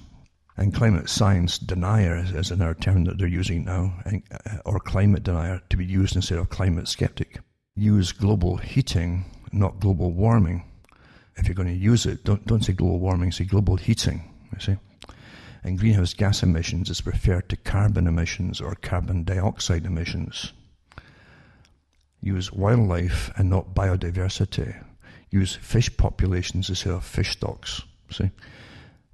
And 0.57 0.73
climate 0.73 1.11
science 1.11 1.59
denier 1.59 2.17
is, 2.17 2.31
is 2.31 2.51
another 2.51 2.75
term 2.75 3.05
that 3.05 3.19
they're 3.19 3.27
using 3.27 3.65
now, 3.65 3.93
and, 4.05 4.23
uh, 4.31 4.59
or 4.65 4.79
climate 4.79 5.25
denier 5.25 5.61
to 5.69 5.77
be 5.77 5.85
used 5.85 6.15
instead 6.15 6.39
of 6.39 6.49
climate 6.49 6.89
skeptic. 6.89 7.41
use 7.75 8.13
global 8.13 8.57
heating, 8.57 9.25
not 9.53 9.81
global 9.81 10.13
warming. 10.13 10.65
If 11.37 11.49
you're 11.49 11.57
going 11.57 11.69
to 11.69 11.75
use 11.75 12.07
it, 12.07 12.23
don't, 12.23 12.47
don't 12.47 12.65
say 12.65 12.73
global 12.73 13.01
warming, 13.01 13.33
say 13.33 13.45
global 13.45 13.77
heating, 13.77 14.33
you 14.53 14.61
see. 14.61 14.77
And 15.65 15.79
greenhouse 15.79 16.13
gas 16.13 16.43
emissions 16.43 16.91
is 16.91 17.07
referred 17.07 17.49
to 17.49 17.57
carbon 17.57 18.07
emissions 18.07 18.61
or 18.61 18.75
carbon 18.75 19.25
dioxide 19.25 19.87
emissions. 19.87 20.53
Use 22.21 22.53
wildlife 22.53 23.31
and 23.37 23.49
not 23.49 23.75
biodiversity. 23.75 24.77
Use 25.31 25.57
fish 25.57 25.95
populations 25.97 26.69
instead 26.69 26.93
of 26.93 27.05
fish 27.05 27.33
stocks. 27.33 27.83
See? 28.11 28.31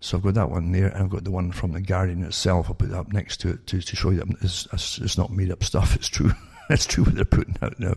So 0.01 0.17
I've 0.17 0.25
got 0.25 0.35
that 0.35 0.51
one 0.51 0.73
there, 0.73 0.89
and 0.89 1.05
I've 1.05 1.11
got 1.11 1.25
the 1.25 1.31
one 1.31 1.53
from 1.53 1.73
the 1.73 1.81
Guardian 1.81 2.25
itself. 2.25 2.67
I'll 2.69 2.75
put 2.75 2.91
that 2.91 2.99
up 2.99 3.13
next 3.13 3.39
to 3.43 3.51
it 3.51 3.67
to, 3.69 3.81
to 3.81 3.97
show 3.97 4.11
you 4.11 4.19
that 4.19 4.37
it's, 4.43 4.99
it's 4.99 5.19
not 5.19 5.31
made 5.31 5.53
up 5.53 5.63
stuff. 5.63 5.95
It's 6.01 6.09
true. 6.09 6.33
That's 6.69 6.87
true 6.87 7.03
what 7.03 7.17
they're 7.17 7.25
putting 7.25 7.57
out 7.63 7.79
now. 7.81 7.95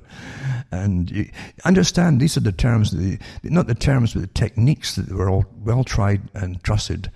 And 0.72 1.10
you 1.10 1.30
understand 1.64 2.20
these 2.20 2.38
are 2.38 2.41
the 2.41 2.51
terms, 2.51 2.89
the, 2.89 3.20
not 3.43 3.68
the 3.68 3.76
terms, 3.76 4.14
but 4.14 4.22
the 4.22 4.28
techniques 4.28 4.95
that 4.95 5.12
were 5.12 5.30
all 5.30 5.45
well 5.60 5.84
tried 5.84 6.22
and 6.34 6.62
trusted 6.64 7.12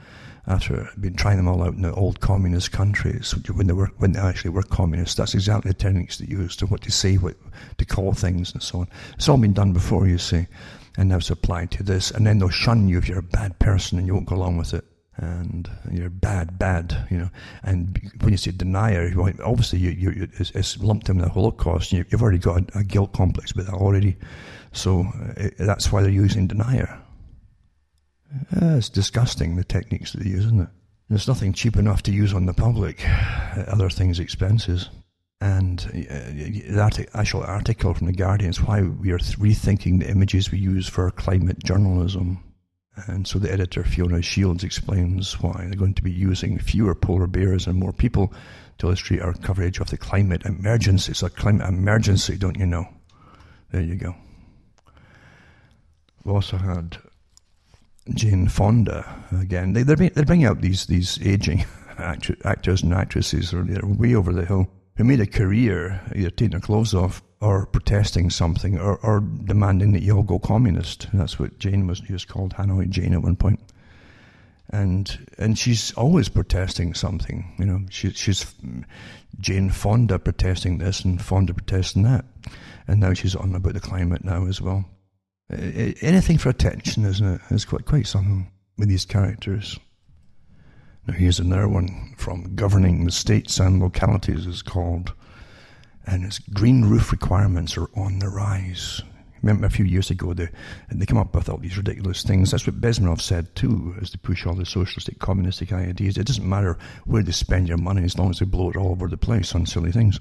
after 0.48 0.90
been 1.00 1.16
trying 1.16 1.38
them 1.38 1.48
all 1.48 1.62
out 1.62 1.74
in 1.74 1.82
the 1.82 1.94
old 1.94 2.20
communist 2.22 2.72
countries 2.72 3.36
when 3.54 3.68
they 3.68 3.74
were 3.74 3.92
when 3.98 4.14
they 4.14 4.20
actually 4.20 4.52
were 4.52 4.64
communists. 4.64 5.16
That's 5.16 5.34
exactly 5.34 5.72
the 5.72 5.78
techniques 5.78 6.18
they 6.18 6.28
used 6.28 6.60
to 6.60 6.66
what 6.68 6.82
to 6.82 6.92
say, 6.92 7.16
what 7.16 7.36
to 7.78 7.86
call 7.86 8.14
things, 8.14 8.54
and 8.54 8.64
so 8.64 8.80
on. 8.80 8.88
It's 9.16 9.28
all 9.28 9.38
been 9.38 9.54
done 9.54 9.74
before, 9.74 10.08
you 10.08 10.18
see, 10.18 10.48
and 10.98 11.10
now 11.10 11.18
it's 11.18 11.30
applied 11.30 11.72
to 11.72 11.84
this. 11.84 12.12
And 12.12 12.26
then 12.26 12.40
they'll 12.40 12.50
shun 12.50 12.88
you 12.88 12.98
if 12.98 13.10
you're 13.10 13.20
a 13.20 13.24
bad 13.24 13.60
person 13.60 13.98
and 13.98 14.08
you 14.08 14.14
won't 14.14 14.28
go 14.28 14.36
along 14.36 14.58
with 14.58 14.74
it 14.74 14.86
and 15.18 15.70
you're 15.92 16.10
bad, 16.10 16.60
bad, 16.60 17.08
you 17.10 17.18
know. 17.18 17.30
And 17.64 18.00
when 18.22 18.32
you 18.32 18.38
say 18.38 18.52
denier, 18.52 19.12
obviously 19.44 19.80
you, 19.80 19.90
you, 19.92 20.30
it's, 20.38 20.52
it's 20.52 20.78
lumped 20.78 21.10
in 21.10 21.18
the 21.18 21.30
Holocaust. 21.30 21.92
You, 21.92 22.06
have 22.12 22.22
already 22.22 22.38
got 22.38 22.76
a, 22.76 22.80
a, 22.80 22.84
guilt 22.84 23.14
complex 23.14 23.56
with 23.56 23.66
that 23.66 23.74
already, 23.74 24.16
so 24.74 25.08
uh, 25.38 25.50
that's 25.58 25.92
why 25.92 26.02
they're 26.02 26.12
using 26.12 26.48
denier. 26.48 27.02
Uh, 28.34 28.78
it's 28.78 28.90
disgusting 28.90 29.56
the 29.56 29.64
techniques 29.64 30.12
that 30.12 30.24
they 30.24 30.30
use, 30.30 30.46
isn't 30.46 30.62
it? 30.62 30.70
There's 31.10 31.28
nothing 31.28 31.54
cheap 31.54 31.78
enough 31.78 32.04
to 32.04 32.12
use 32.12 32.34
on 32.34 32.46
the 32.46 32.54
public. 32.54 33.06
Other 33.68 33.90
things 33.90 34.20
expenses. 34.20 34.90
And 35.40 35.80
uh, 35.90 36.76
that 36.76 37.06
actual 37.14 37.44
article 37.44 37.94
from 37.94 38.08
the 38.08 38.14
Guardian 38.14 38.50
is 38.50 38.62
why 38.62 38.82
we 38.82 39.12
are 39.12 39.20
rethinking 39.20 40.00
the 40.00 40.10
images 40.10 40.52
we 40.52 40.58
use 40.58 40.88
for 40.88 41.10
climate 41.12 41.64
journalism 41.64 42.44
and 43.06 43.28
so 43.28 43.38
the 43.38 43.52
editor, 43.52 43.84
Fiona 43.84 44.22
Shields, 44.22 44.64
explains 44.64 45.40
why 45.40 45.66
they're 45.66 45.76
going 45.76 45.94
to 45.94 46.04
be 46.04 46.12
using 46.12 46.58
fewer 46.58 46.96
polar 46.96 47.28
bears 47.28 47.68
and 47.68 47.78
more 47.78 47.94
people 47.94 48.34
to 48.80 48.88
illustrate 48.88 49.22
our 49.22 49.34
coverage 49.34 49.80
of 49.80 49.90
the 49.90 49.98
climate 49.98 50.46
emergency. 50.46 51.12
It's 51.12 51.22
a 51.22 51.30
climate 51.30 51.68
emergency, 51.68 52.38
don't 52.38 52.58
you 52.58 52.66
know? 52.66 52.88
There 53.72 53.82
you 53.82 53.96
go. 53.96 54.16
We 56.24 56.32
also 56.32 56.58
had 56.58 56.98
Jane 58.14 58.48
Fonda 58.48 59.06
again. 59.40 59.74
They, 59.74 59.84
they're, 59.84 59.96
they're 59.96 60.26
bringing 60.26 60.46
out 60.46 60.62
these, 60.62 60.86
these 60.86 61.20
aging 61.26 61.66
actors 61.98 62.84
and 62.84 62.94
actresses, 62.94 63.52
who 63.52 63.60
are 63.60 63.88
way 63.88 64.16
over 64.16 64.34
the 64.34 64.46
hill, 64.46 64.68
who 64.96 65.04
made 65.04 65.20
a 65.20 65.28
career 65.28 66.02
either 66.16 66.30
taking 66.30 66.52
their 66.52 66.60
clothes 66.60 66.94
off 66.94 67.22
or 67.40 67.66
protesting 67.68 68.30
something 68.30 68.80
or, 68.80 68.98
or 68.98 69.20
demanding 69.20 69.94
that 69.94 70.02
you 70.02 70.16
all 70.16 70.24
go 70.24 70.40
communist. 70.40 71.08
That's 71.14 71.38
what 71.38 71.60
Jane 71.60 71.88
was, 71.88 72.08
was 72.10 72.26
called 72.26 72.54
Hanoi 72.56 72.90
Jane 72.90 73.14
at 73.14 73.22
one 73.22 73.36
point. 73.36 73.60
And 74.70 75.34
and 75.38 75.58
she's 75.58 75.94
always 75.94 76.28
protesting 76.28 76.94
something, 76.94 77.56
you 77.58 77.66
know. 77.66 77.80
She, 77.90 78.10
she's 78.12 78.54
Jane 79.40 79.70
Fonda 79.70 80.20
protesting 80.20 80.80
this 80.80 81.06
and 81.06 81.22
Fonda 81.22 81.54
protesting 81.54 82.04
that, 82.04 82.26
and 82.86 83.00
now 83.00 83.14
she's 83.14 83.34
on 83.34 83.56
about 83.56 83.76
the 83.76 83.80
climate 83.80 84.26
now 84.26 84.46
as 84.46 84.60
well. 84.60 84.84
Anything 85.50 86.38
for 86.38 86.50
attention, 86.50 87.06
isn't 87.06 87.26
it? 87.26 87.42
It's 87.50 87.66
quite 87.66 87.86
quite 87.86 88.08
something 88.08 88.52
with 88.78 88.90
these 88.90 89.06
characters. 89.06 89.80
Now 91.08 91.14
here's 91.14 91.40
another 91.40 91.70
one 91.70 92.14
from 92.18 92.54
governing 92.56 93.06
the 93.06 93.12
states 93.12 93.60
and 93.60 93.80
localities 93.82 94.46
is 94.46 94.62
called 94.62 95.14
and 96.06 96.24
its 96.26 96.40
green 96.40 96.86
roof 96.86 97.12
requirements 97.12 97.78
are 97.78 97.90
on 97.96 98.20
the 98.20 98.30
rise. 98.30 99.02
Remember 99.42 99.68
a 99.68 99.70
few 99.70 99.86
years 99.86 100.10
ago, 100.10 100.34
they, 100.34 100.50
they 100.92 101.06
came 101.06 101.18
up 101.18 101.36
with 101.36 101.48
all 101.48 101.58
these 101.58 101.78
ridiculous 101.78 102.24
things. 102.24 102.52
That's 102.52 102.66
what 102.66 102.82
Bezmenov 102.82 103.22
said 103.22 103.54
too, 103.56 103.96
as 104.02 104.12
they 104.12 104.18
push 104.18 104.46
all 104.46 104.56
the 104.56 104.66
socialistic, 104.66 105.20
communistic 105.20 105.72
ideas. 105.72 106.18
It 106.18 106.26
doesn't 106.26 106.48
matter 106.48 106.78
where 107.06 107.22
they 107.22 107.32
spend 107.32 107.68
your 107.68 107.78
money 107.78 108.04
as 108.04 108.18
long 108.18 108.32
as 108.32 108.40
they 108.40 108.46
blow 108.46 108.70
it 108.70 108.78
all 108.78 108.92
over 108.92 109.08
the 109.08 109.18
place 109.18 109.54
on 109.54 109.66
silly 109.66 109.92
things. 109.92 110.20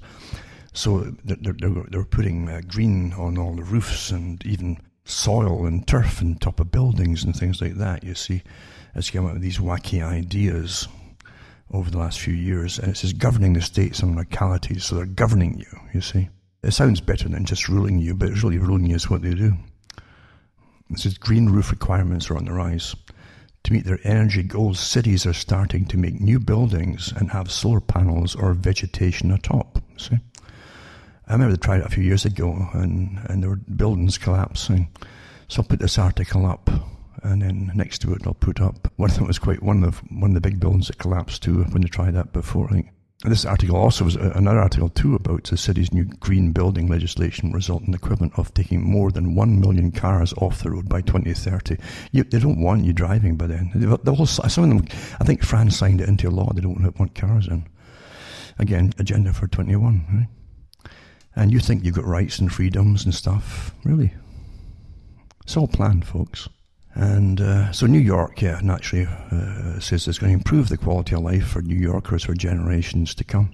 So 0.73 1.15
they're, 1.23 1.53
they're, 1.53 1.83
they're 1.89 2.03
putting 2.03 2.47
uh, 2.47 2.61
green 2.67 3.13
on 3.13 3.37
all 3.37 3.55
the 3.55 3.63
roofs 3.63 4.11
and 4.11 4.45
even 4.45 4.77
soil 5.07 5.65
and 5.65 5.87
turf 5.87 6.21
on 6.21 6.35
top 6.35 6.59
of 6.59 6.71
buildings 6.71 7.23
and 7.23 7.35
things 7.35 7.61
like 7.61 7.75
that, 7.75 8.03
you 8.03 8.13
see, 8.13 8.43
as 8.93 9.07
they 9.07 9.17
come 9.17 9.25
up 9.25 9.33
with 9.33 9.41
these 9.41 9.57
wacky 9.59 10.05
ideas 10.05 10.87
over 11.71 11.89
the 11.89 11.97
last 11.97 12.19
few 12.19 12.33
years, 12.33 12.79
and 12.79 12.91
it 12.91 12.97
says 12.97 13.13
governing 13.13 13.53
the 13.53 13.61
states 13.61 13.99
and 13.99 14.15
localities, 14.15 14.85
so 14.85 14.95
they're 14.95 15.05
governing 15.05 15.57
you, 15.57 15.79
you 15.93 16.01
see. 16.01 16.29
It 16.63 16.71
sounds 16.71 17.01
better 17.01 17.29
than 17.29 17.45
just 17.45 17.69
ruling 17.69 17.99
you, 17.99 18.13
but 18.13 18.29
it's 18.29 18.43
really 18.43 18.57
ruling 18.57 18.87
you 18.87 18.95
is 18.95 19.09
what 19.09 19.21
they 19.21 19.33
do. 19.33 19.53
It 20.89 20.99
says 20.99 21.17
green 21.17 21.49
roof 21.49 21.71
requirements 21.71 22.29
are 22.29 22.37
on 22.37 22.45
the 22.45 22.53
rise. 22.53 22.95
To 23.63 23.73
meet 23.73 23.85
their 23.85 23.99
energy 24.05 24.43
goals, 24.43 24.79
cities 24.79 25.25
are 25.25 25.33
starting 25.33 25.85
to 25.87 25.97
make 25.97 26.21
new 26.21 26.39
buildings 26.39 27.11
and 27.17 27.29
have 27.31 27.51
solar 27.51 27.81
panels 27.81 28.35
or 28.35 28.53
vegetation 28.53 29.31
atop. 29.31 29.83
See? 29.97 30.17
I 31.27 31.33
remember 31.33 31.55
they 31.55 31.59
tried 31.59 31.81
it 31.81 31.85
a 31.85 31.89
few 31.89 32.03
years 32.03 32.25
ago 32.25 32.69
and, 32.73 33.19
and 33.25 33.43
there 33.43 33.49
were 33.49 33.57
buildings 33.57 34.17
collapsing. 34.17 34.87
So 35.47 35.61
I 35.61 35.65
put 35.65 35.79
this 35.79 35.97
article 35.97 36.45
up 36.45 36.69
and 37.23 37.41
then 37.41 37.71
next 37.73 37.99
to 37.99 38.13
it 38.13 38.21
I'll 38.25 38.33
put 38.33 38.61
up 38.61 38.91
one 38.97 39.09
of 39.09 39.17
them 39.17 39.27
was 39.27 39.39
quite 39.39 39.63
one 39.63 39.83
of 39.83 39.95
the, 39.95 40.15
one 40.15 40.31
of 40.31 40.35
the 40.35 40.41
big 40.41 40.59
buildings 40.59 40.87
that 40.87 40.99
collapsed 40.99 41.43
too 41.43 41.63
when 41.65 41.81
they 41.81 41.87
tried 41.87 42.13
that 42.15 42.31
before. 42.31 42.67
I 42.67 42.73
think 42.73 42.89
and 43.23 43.31
this 43.31 43.45
article 43.45 43.75
also 43.75 44.05
was 44.05 44.15
uh, 44.15 44.31
another 44.35 44.59
article 44.59 44.89
too 44.89 45.15
about 45.15 45.45
the 45.45 45.57
city's 45.57 45.91
new 45.91 46.05
green 46.05 46.51
building 46.51 46.87
legislation 46.87 47.51
resulting 47.51 47.87
in 47.87 47.91
the 47.91 47.97
equivalent 47.97 48.37
of 48.37 48.53
taking 48.53 48.83
more 48.83 49.11
than 49.11 49.33
one 49.33 49.59
million 49.59 49.91
cars 49.91 50.33
off 50.33 50.61
the 50.61 50.69
road 50.69 50.87
by 50.87 51.01
2030. 51.01 51.77
You, 52.11 52.23
they 52.25 52.37
don't 52.37 52.61
want 52.61 52.85
you 52.85 52.93
driving 52.93 53.35
by 53.35 53.47
then. 53.47 53.71
They, 53.73 53.87
whole, 53.87 54.27
some 54.27 54.63
of 54.63 54.69
them, 54.69 54.99
I 55.19 55.23
think 55.23 55.43
France 55.43 55.75
signed 55.75 55.99
it 55.99 56.07
into 56.07 56.29
law. 56.29 56.53
They 56.53 56.61
don't 56.61 56.99
want 56.99 57.15
cars 57.15 57.47
in. 57.47 57.65
Again, 58.59 58.93
agenda 58.99 59.33
for 59.33 59.47
21. 59.47 60.05
Right? 60.13 60.27
And 61.37 61.53
you 61.53 61.59
think 61.59 61.85
you've 61.85 61.93
got 61.93 62.05
rights 62.05 62.39
and 62.39 62.51
freedoms 62.51 63.05
and 63.05 63.13
stuff? 63.13 63.71
Really? 63.83 64.11
It's 65.43 65.55
all 65.55 65.67
planned, 65.67 66.03
folks. 66.03 66.49
And 66.95 67.39
uh, 67.39 67.71
so 67.71 67.85
New 67.85 67.99
York, 67.99 68.41
yeah, 68.41 68.59
naturally 68.63 69.05
uh, 69.05 69.79
says 69.79 70.07
it's 70.07 70.17
going 70.17 70.31
to 70.31 70.37
improve 70.39 70.69
the 70.69 70.79
quality 70.79 71.13
of 71.13 71.21
life 71.21 71.47
for 71.47 71.61
New 71.61 71.75
Yorkers 71.75 72.23
for 72.23 72.33
generations 72.33 73.13
to 73.13 73.23
come. 73.23 73.53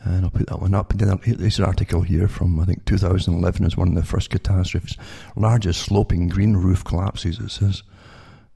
And 0.00 0.26
I'll 0.26 0.30
put 0.30 0.48
that 0.48 0.60
one 0.60 0.74
up. 0.74 0.90
And 0.90 1.00
then 1.00 1.18
this 1.24 1.58
article 1.58 2.02
here 2.02 2.28
from, 2.28 2.60
I 2.60 2.66
think, 2.66 2.84
2011 2.84 3.64
is 3.64 3.74
one 3.74 3.88
of 3.88 3.94
the 3.94 4.02
first 4.02 4.28
catastrophes. 4.28 4.98
Largest 5.34 5.80
sloping 5.80 6.28
green 6.28 6.58
roof 6.58 6.84
collapses, 6.84 7.40
it 7.40 7.50
says. 7.50 7.82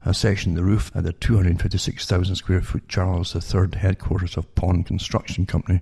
A 0.05 0.13
section 0.13 0.51
of 0.51 0.57
the 0.57 0.63
roof 0.63 0.91
at 0.93 1.05
the 1.05 1.13
256,000 1.13 2.35
square 2.35 2.61
foot 2.61 2.87
Charles 2.87 3.35
III 3.35 3.79
headquarters 3.79 4.37
of 4.37 4.53
Pond 4.53 4.85
Construction 4.85 5.47
Company 5.47 5.81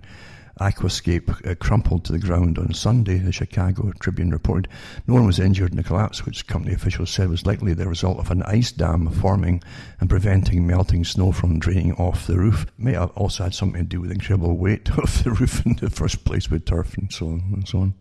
Aquascape 0.61 1.49
uh, 1.49 1.55
crumpled 1.55 2.05
to 2.05 2.11
the 2.11 2.19
ground 2.19 2.57
on 2.57 2.73
Sunday, 2.73 3.17
the 3.17 3.31
Chicago 3.31 3.91
Tribune 3.99 4.29
reported. 4.29 4.71
No 5.07 5.15
one 5.15 5.25
was 5.25 5.39
injured 5.39 5.71
in 5.71 5.77
the 5.77 5.83
collapse, 5.83 6.25
which 6.25 6.47
company 6.47 6.73
officials 6.73 7.09
said 7.09 7.29
was 7.29 7.45
likely 7.45 7.73
the 7.73 7.87
result 7.87 8.19
of 8.19 8.31
an 8.31 8.43
ice 8.43 8.71
dam 8.71 9.09
forming 9.09 9.63
and 9.99 10.09
preventing 10.09 10.67
melting 10.67 11.03
snow 11.03 11.31
from 11.31 11.59
draining 11.59 11.93
off 11.93 12.27
the 12.27 12.37
roof. 12.37 12.63
It 12.63 12.73
may 12.77 12.93
have 12.93 13.11
also 13.11 13.43
had 13.43 13.55
something 13.55 13.81
to 13.81 13.87
do 13.87 14.01
with 14.01 14.09
the 14.11 14.15
incredible 14.15 14.57
weight 14.57 14.89
of 14.97 15.23
the 15.23 15.31
roof 15.31 15.65
in 15.65 15.75
the 15.77 15.89
first 15.89 16.23
place 16.25 16.49
with 16.49 16.65
turf 16.65 16.95
and 16.97 17.11
so 17.11 17.27
on 17.27 17.43
and 17.53 17.67
so 17.67 17.79
on. 17.79 17.93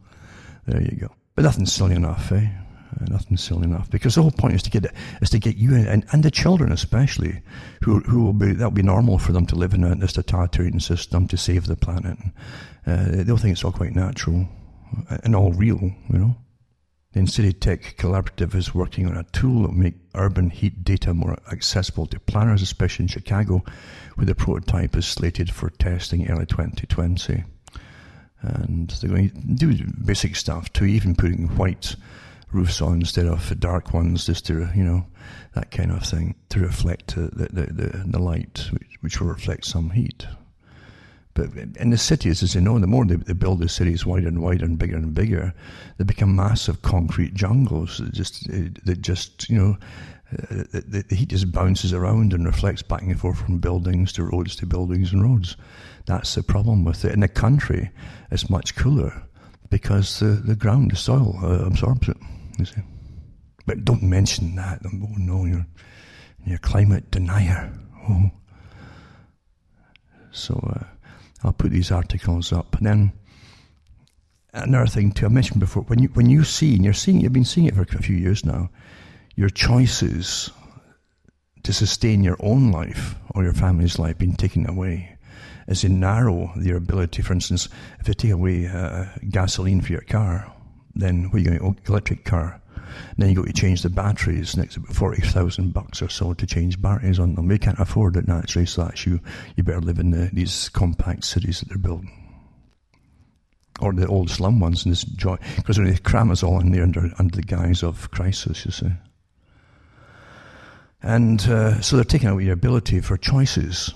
There 0.67 0.83
you 0.83 0.97
go. 0.97 1.15
But 1.35 1.45
nothing 1.45 1.67
silly 1.67 1.95
enough, 1.95 2.31
eh? 2.33 2.49
Uh, 2.91 3.05
nothing 3.09 3.37
silly 3.37 3.65
enough. 3.65 3.91
Because 3.91 4.15
the 4.15 4.23
whole 4.23 4.31
point 4.31 4.55
is 4.55 4.63
to 4.63 4.71
get 4.71 4.93
is 5.21 5.31
to 5.31 5.39
get 5.39 5.57
you 5.57 5.75
and, 5.75 6.05
and 6.13 6.23
the 6.23 6.31
children 6.31 6.73
especially, 6.73 7.43
who 7.83 8.01
who 8.01 8.25
will 8.25 8.33
be 8.33 8.53
that'll 8.53 8.71
be 8.71 8.83
normal 8.83 9.19
for 9.19 9.33
them 9.33 9.47
to 9.47 9.55
live 9.55 9.75
in 9.75 9.85
a, 9.85 9.95
this 9.95 10.13
totalitarian 10.13 10.81
system 10.81 11.29
to 11.29 11.37
save 11.37 11.67
the 11.67 11.77
planet. 11.77 12.19
Uh, 12.87 13.07
they'll 13.09 13.37
think 13.37 13.53
it's 13.53 13.65
all 13.65 13.73
quite 13.73 13.95
natural 13.95 14.49
and 15.25 15.37
all 15.37 15.53
real, 15.53 15.81
you 15.81 16.19
know. 16.19 16.37
The 17.13 17.27
City 17.27 17.53
Tech 17.53 17.97
Collaborative 17.99 18.55
is 18.55 18.73
working 18.73 19.09
on 19.09 19.17
a 19.17 19.25
tool 19.25 19.63
that 19.63 19.71
will 19.71 19.77
make 19.77 19.95
urban 20.15 20.49
heat 20.49 20.85
data 20.85 21.13
more 21.13 21.37
accessible 21.51 22.07
to 22.07 22.21
planners, 22.21 22.63
especially 22.63 23.05
in 23.05 23.09
Chicago, 23.09 23.65
where 24.15 24.27
the 24.27 24.35
prototype 24.37 24.97
is 24.97 25.07
slated 25.07 25.51
for 25.51 25.71
testing 25.71 26.31
early 26.31 26.47
2020. 26.47 27.43
And 28.43 28.91
they're 28.91 29.11
going 29.11 29.31
to 29.31 29.55
do 29.55 29.85
basic 30.05 30.37
stuff 30.37 30.73
too, 30.73 30.85
even 30.85 31.17
putting 31.17 31.49
white 31.57 31.97
roofs 32.53 32.81
on 32.81 33.01
instead 33.01 33.27
of 33.27 33.59
dark 33.61 33.95
ones, 33.95 34.27
just 34.27 34.47
to 34.47 34.69
you 34.75 34.85
know 34.85 35.07
that 35.55 35.71
kind 35.71 35.91
of 35.91 36.03
thing 36.03 36.35
to 36.51 36.61
reflect 36.61 37.15
the 37.15 37.49
the, 37.53 37.67
the, 37.73 38.05
the 38.07 38.19
light, 38.19 38.69
which, 38.73 38.97
which 39.01 39.21
will 39.21 39.29
reflect 39.29 39.65
some 39.65 39.91
heat. 39.91 40.27
But 41.35 41.51
in 41.77 41.91
the 41.91 41.99
cities, 41.99 42.43
as 42.43 42.55
you 42.55 42.61
know, 42.61 42.79
the 42.79 42.87
more 42.87 43.07
they, 43.07 43.17
they 43.17 43.33
build 43.35 43.61
the 43.61 43.69
cities 43.69 44.05
wider 44.05 44.29
and 44.29 44.43
wider 44.43 44.65
and 44.65 44.79
bigger 44.79 44.97
and 44.97 45.15
bigger, 45.15 45.55
they 45.97 46.05
become 46.05 46.35
massive 46.35 46.83
concrete 46.83 47.35
jungles 47.35 47.99
that 47.99 48.13
just, 48.13 48.49
that 48.49 49.01
just 49.01 49.49
you 49.49 49.57
know, 49.57 49.77
uh, 50.33 50.65
the, 50.73 51.05
the, 51.09 51.15
heat 51.15 51.29
just 51.29 51.53
bounces 51.53 51.93
around 51.93 52.33
and 52.33 52.47
reflects 52.47 52.83
back 52.83 53.03
and 53.03 53.19
forth 53.19 53.39
from 53.39 53.59
buildings 53.59 54.13
to 54.13 54.25
roads 54.25 54.57
to 54.57 54.67
buildings 54.67 55.13
and 55.13 55.23
roads. 55.23 55.57
That's 56.07 56.35
the 56.35 56.43
problem 56.43 56.85
with 56.85 57.05
it. 57.05 57.13
In 57.13 57.21
the 57.21 57.29
country, 57.29 57.91
it's 58.31 58.51
much 58.51 58.75
cooler 58.75 59.23
because 59.71 60.19
the, 60.19 60.27
the 60.27 60.57
ground, 60.57 60.91
the 60.91 60.97
soil, 60.97 61.39
uh, 61.43 61.65
absorbs 61.65 62.09
it. 62.09 62.17
See. 62.65 62.83
But 63.67 63.85
don't 63.85 64.03
mention 64.03 64.57
that. 64.57 64.81
Oh 64.85 65.15
no, 65.17 65.45
you're, 65.45 65.67
you're 66.45 66.57
a 66.57 66.61
climate 66.61 67.11
denier. 67.11 67.73
Oh. 68.09 68.31
So 70.33 70.55
uh, 70.75 70.85
I'll 71.45 71.53
put 71.53 71.71
these 71.71 71.91
articles 71.91 72.53
up. 72.53 72.77
And 72.77 72.87
then 72.87 73.13
another 74.53 74.87
thing 74.87 75.13
too, 75.13 75.27
I 75.27 75.29
mentioned 75.29 75.61
before, 75.61 75.83
when 75.85 76.01
you 76.01 76.09
when 76.09 76.29
you 76.29 76.45
see, 76.45 76.75
and 76.75 76.85
you're 76.85 76.95
seeing, 76.95 77.21
you've 77.21 77.33
been 77.33 77.45
seeing 77.45 77.67
it 77.67 77.75
for 77.75 77.83
a 77.83 78.03
few 78.03 78.17
years 78.17 78.45
now, 78.45 78.71
your 79.37 79.51
choices 79.51 80.51
to 81.63 81.73
sustain 81.73 82.25
your 82.25 82.37
own 82.41 82.73
life 82.73 83.15
or 83.35 83.45
your 83.45 83.53
family's 83.53 83.99
life 83.99 84.19
being 84.19 84.35
taken 84.35 84.69
away 84.69 85.17
as 85.67 85.85
in 85.85 86.01
narrow 86.01 86.53
your 86.57 86.77
ability. 86.77 87.23
For 87.23 87.33
instance, 87.33 87.69
if 88.01 88.07
they 88.07 88.15
take 88.15 88.33
away 88.33 88.67
uh, 88.67 89.07
gasoline 89.29 89.81
for 89.81 89.93
your 89.93 90.03
car, 90.03 90.53
then 90.95 91.31
what 91.31 91.47
are 91.47 91.53
you 91.53 91.59
oh, 91.63 91.77
electric 91.89 92.25
car, 92.25 92.61
then 93.17 93.29
you 93.29 93.37
got 93.37 93.47
to 93.47 93.53
change 93.53 93.83
the 93.83 93.91
batteries. 93.91 94.57
Next 94.57 94.77
about 94.77 94.95
forty 94.95 95.23
thousand 95.23 95.73
bucks 95.73 96.03
or 96.03 96.09
so 96.09 96.35
to 96.35 96.47
change 96.47 96.81
batteries 96.81 97.19
on 97.19 97.35
them. 97.35 97.49
We 97.49 97.59
can't 97.59 97.79
afford 97.79 98.17
it 98.17 98.29
naturally, 98.29 98.67
so 98.67 98.85
that's 98.85 99.07
you. 99.07 99.21
You 99.57 99.63
better 99.63 99.81
live 99.81 99.99
in 99.99 100.11
the, 100.11 100.31
these 100.33 100.69
compact 100.69 101.25
cities 101.25 101.61
that 101.61 101.69
they're 101.69 101.79
building, 101.79 102.11
or 103.81 103.93
the 103.93 104.07
old 104.07 104.31
slum 104.31 104.61
ones. 104.61 104.85
And 104.85 104.93
this 104.93 105.05
joy 105.05 105.37
because 105.57 105.77
they 105.77 105.97
cram 105.97 106.31
us 106.31 106.43
all 106.43 106.61
in 106.61 106.73
there 106.73 106.83
under 106.83 107.11
under 107.19 107.37
the 107.37 107.43
guise 107.43 107.83
of 107.83 108.11
crisis. 108.11 108.65
You 108.65 108.73
see. 108.73 108.93
And 111.03 111.41
uh, 111.49 111.81
so 111.81 111.97
they're 111.97 112.05
taking 112.05 112.29
away 112.29 112.45
your 112.45 112.53
ability 112.53 113.01
for 113.01 113.17
choices. 113.17 113.95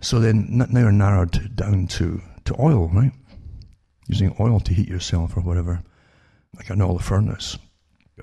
So 0.00 0.20
then 0.20 0.46
now 0.50 0.80
you're 0.80 0.92
narrowed 0.92 1.56
down 1.56 1.86
to, 1.88 2.20
to 2.44 2.54
oil, 2.60 2.88
right? 2.88 3.12
Using 4.08 4.36
oil 4.38 4.60
to 4.60 4.74
heat 4.74 4.88
yourself 4.88 5.36
or 5.36 5.40
whatever, 5.40 5.82
like 6.58 6.70
an 6.70 6.82
oil 6.82 6.98
furnace 6.98 7.56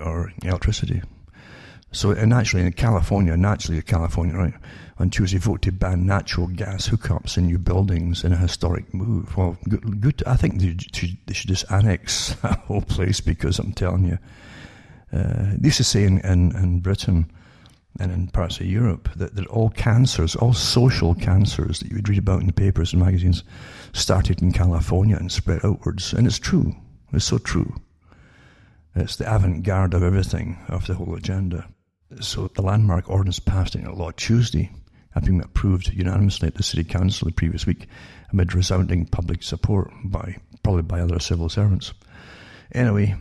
or 0.00 0.32
electricity. 0.42 1.02
So 1.92 2.10
and 2.10 2.30
naturally 2.30 2.66
in 2.66 2.72
California, 2.72 3.36
naturally 3.36 3.78
in 3.78 3.82
California, 3.82 4.36
right, 4.36 4.54
on 4.98 5.10
Tuesday 5.10 5.38
vote 5.38 5.62
to 5.62 5.72
ban 5.72 6.06
natural 6.06 6.46
gas 6.46 6.88
hookups 6.88 7.38
in 7.38 7.46
new 7.46 7.58
buildings 7.58 8.22
in 8.22 8.32
a 8.32 8.36
historic 8.36 8.92
move. 8.92 9.36
Well, 9.36 9.56
good. 9.68 10.00
good 10.00 10.22
I 10.26 10.36
think 10.36 10.60
they 10.60 10.76
should, 10.92 11.16
they 11.26 11.34
should 11.34 11.48
just 11.48 11.70
annex 11.70 12.34
that 12.42 12.60
whole 12.60 12.82
place 12.82 13.20
because 13.20 13.58
I'm 13.58 13.72
telling 13.72 14.04
you, 14.04 14.18
uh, 15.12 15.54
they 15.56 15.68
used 15.68 15.78
to 15.78 15.84
say 15.84 16.04
in, 16.04 16.18
in, 16.20 16.54
in 16.56 16.80
Britain, 16.80 17.30
and 17.98 18.12
in 18.12 18.28
parts 18.28 18.60
of 18.60 18.66
Europe 18.66 19.08
that, 19.16 19.34
that 19.36 19.46
all 19.46 19.70
cancers, 19.70 20.36
all 20.36 20.52
social 20.52 21.14
cancers 21.14 21.80
that 21.80 21.88
you 21.88 21.96
would 21.96 22.08
read 22.08 22.18
about 22.18 22.40
in 22.40 22.46
the 22.46 22.52
papers 22.52 22.92
and 22.92 23.02
magazines, 23.02 23.42
started 23.92 24.42
in 24.42 24.52
California 24.52 25.16
and 25.16 25.32
spread 25.32 25.64
outwards. 25.64 26.12
And 26.12 26.26
it's 26.26 26.38
true. 26.38 26.74
It's 27.12 27.24
so 27.24 27.38
true. 27.38 27.74
It's 28.96 29.16
the 29.16 29.32
avant 29.32 29.62
garde 29.62 29.92
of 29.92 30.02
everything, 30.02 30.58
of 30.68 30.86
the 30.86 30.94
whole 30.94 31.14
agenda. 31.14 31.68
So 32.20 32.48
the 32.48 32.62
landmark 32.62 33.10
ordinance 33.10 33.38
passed 33.38 33.74
in 33.74 33.84
a 33.84 33.94
law 33.94 34.10
Tuesday, 34.10 34.70
having 35.10 35.38
been 35.38 35.44
approved 35.44 35.92
unanimously 35.92 36.48
at 36.48 36.54
the 36.54 36.62
City 36.62 36.82
Council 36.82 37.26
the 37.26 37.32
previous 37.32 37.66
week, 37.66 37.88
amid 38.32 38.54
resounding 38.54 39.04
public 39.04 39.42
support 39.42 39.90
by 40.02 40.36
probably 40.62 40.82
by 40.82 41.00
other 41.00 41.18
civil 41.18 41.50
servants. 41.50 41.92
Anyway, 42.72 43.14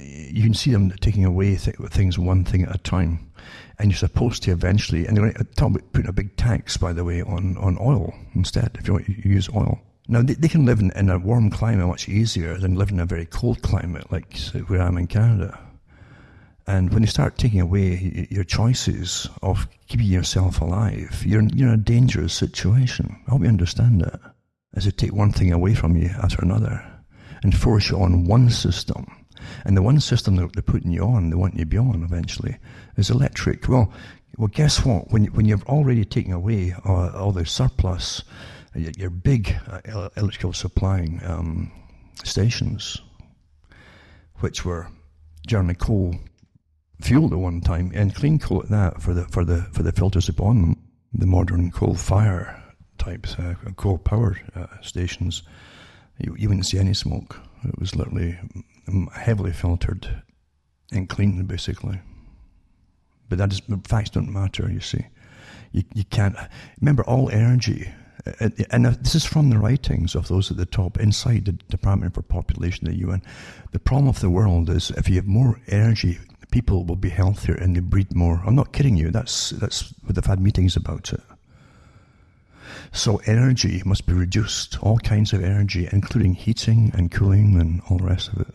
you 0.00 0.44
can 0.44 0.54
see 0.54 0.70
them 0.70 0.90
taking 1.00 1.24
away 1.24 1.56
th- 1.56 1.76
things 1.90 2.16
one 2.16 2.44
thing 2.44 2.62
at 2.62 2.74
a 2.74 2.78
time. 2.78 3.32
And 3.80 3.90
you're 3.90 3.98
supposed 3.98 4.44
to 4.44 4.52
eventually, 4.52 5.04
and 5.04 5.16
they're 5.16 5.32
going 5.32 5.34
to 5.34 5.44
talk 5.56 5.70
about 5.70 5.92
putting 5.92 6.08
a 6.08 6.12
big 6.12 6.36
tax, 6.36 6.76
by 6.76 6.92
the 6.92 7.02
way, 7.02 7.22
on, 7.22 7.56
on 7.58 7.76
oil 7.80 8.14
instead, 8.34 8.76
if 8.78 8.86
you 8.86 8.94
want 8.94 9.06
to 9.06 9.28
use 9.28 9.48
oil. 9.48 9.80
Now, 10.06 10.22
they, 10.22 10.34
they 10.34 10.48
can 10.48 10.66
live 10.66 10.80
in, 10.80 10.90
in, 10.92 11.08
a 11.08 11.18
warm 11.18 11.50
climate 11.50 11.86
much 11.86 12.08
easier 12.08 12.58
than 12.58 12.74
living 12.74 12.96
in 12.96 13.02
a 13.02 13.06
very 13.06 13.24
cold 13.24 13.62
climate 13.62 14.12
like 14.12 14.36
where 14.66 14.82
I'm 14.82 14.98
in 14.98 15.06
Canada. 15.06 15.58
And 16.66 16.92
when 16.92 17.02
you 17.02 17.06
start 17.06 17.38
taking 17.38 17.60
away 17.60 18.26
your 18.30 18.44
choices 18.44 19.28
of 19.42 19.66
keeping 19.88 20.06
yourself 20.06 20.60
alive, 20.60 21.22
you're, 21.26 21.42
you're 21.54 21.68
in 21.68 21.74
a 21.74 21.78
dangerous 21.78 22.32
situation. 22.32 23.16
I 23.26 23.30
hope 23.30 23.42
you 23.42 23.48
understand 23.48 24.00
that. 24.02 24.20
As 24.74 24.84
they 24.84 24.90
take 24.90 25.14
one 25.14 25.30
thing 25.30 25.52
away 25.52 25.74
from 25.74 25.96
you 25.96 26.10
after 26.22 26.42
another 26.42 26.84
and 27.42 27.56
force 27.56 27.90
you 27.90 27.98
on 27.98 28.24
one 28.24 28.50
system 28.50 29.06
and 29.64 29.76
the 29.76 29.82
one 29.82 30.00
system 30.00 30.36
that 30.36 30.52
they're 30.52 30.62
putting 30.62 30.90
you 30.90 31.02
on, 31.02 31.30
they 31.30 31.36
want 31.36 31.54
you 31.54 31.60
to 31.60 31.66
be 31.66 31.78
on 31.78 32.02
eventually, 32.02 32.56
is 32.96 33.10
electric. 33.10 33.68
Well, 33.68 33.92
well, 34.36 34.48
guess 34.48 34.84
what? 34.84 35.10
When 35.12 35.26
when 35.26 35.46
you're 35.46 35.62
already 35.66 36.04
taking 36.04 36.32
away 36.32 36.74
uh, 36.84 37.10
all 37.10 37.32
the 37.32 37.46
surplus, 37.46 38.22
your 38.74 39.10
big 39.10 39.54
uh, 39.68 40.08
electrical 40.16 40.52
supplying 40.52 41.20
um, 41.24 41.72
stations, 42.24 43.00
which 44.40 44.64
were 44.64 44.88
generally 45.46 45.74
coal 45.74 46.16
fueled 47.00 47.32
at 47.32 47.38
one 47.38 47.60
time, 47.60 47.92
and 47.94 48.14
clean 48.14 48.38
coal 48.38 48.62
at 48.62 48.68
that 48.70 49.02
for 49.02 49.14
the 49.14 49.24
for 49.28 49.44
the 49.44 49.62
for 49.72 49.82
the 49.82 49.92
filters 49.92 50.28
upon 50.28 50.60
them, 50.60 50.76
the 51.12 51.26
modern 51.26 51.70
coal 51.70 51.94
fire 51.94 52.62
types, 52.98 53.38
uh, 53.38 53.54
coal 53.76 53.98
power 53.98 54.36
uh, 54.54 54.66
stations, 54.80 55.42
you, 56.18 56.34
you 56.38 56.48
wouldn't 56.48 56.66
see 56.66 56.78
any 56.78 56.94
smoke. 56.94 57.40
It 57.64 57.78
was 57.78 57.96
literally 57.96 58.38
heavily 59.14 59.52
filtered 59.52 60.22
and 60.92 61.08
cleaned, 61.08 61.46
basically. 61.48 62.00
But 63.28 63.38
that 63.38 63.52
is, 63.52 63.62
facts 63.84 64.10
don't 64.10 64.32
matter, 64.32 64.70
you 64.70 64.80
see. 64.80 65.06
You, 65.72 65.82
you 65.94 66.04
can't, 66.04 66.36
remember, 66.80 67.02
all 67.04 67.30
energy, 67.30 67.90
Uh, 68.26 68.32
uh, 68.40 68.50
and 68.70 68.86
uh, 68.86 68.92
this 69.00 69.14
is 69.14 69.24
from 69.24 69.50
the 69.50 69.58
writings 69.58 70.14
of 70.14 70.28
those 70.28 70.50
at 70.50 70.56
the 70.56 70.66
top 70.66 70.98
inside 70.98 71.44
the 71.44 71.52
Department 71.52 72.14
for 72.14 72.22
Population, 72.22 72.86
at 72.86 72.94
the 72.94 73.00
UN. 73.00 73.22
The 73.72 73.78
problem 73.78 74.08
of 74.08 74.20
the 74.20 74.30
world 74.30 74.70
is 74.70 74.90
if 74.90 75.08
you 75.08 75.16
have 75.16 75.26
more 75.26 75.60
energy, 75.68 76.18
people 76.50 76.84
will 76.84 76.96
be 76.96 77.10
healthier 77.10 77.54
and 77.54 77.76
they 77.76 77.80
breed 77.80 78.14
more. 78.14 78.42
I'm 78.46 78.54
not 78.54 78.72
kidding 78.72 78.96
you. 78.96 79.10
That's 79.10 79.50
that's 79.50 79.92
what 80.04 80.14
they've 80.14 80.24
had 80.24 80.40
meetings 80.40 80.76
about 80.76 81.12
it. 81.12 81.20
So 82.92 83.20
energy 83.26 83.82
must 83.84 84.06
be 84.06 84.12
reduced. 84.12 84.78
All 84.82 84.98
kinds 84.98 85.32
of 85.32 85.42
energy, 85.42 85.88
including 85.90 86.34
heating 86.34 86.92
and 86.94 87.10
cooling 87.10 87.60
and 87.60 87.82
all 87.88 87.98
the 87.98 88.04
rest 88.04 88.32
of 88.32 88.40
it 88.40 88.54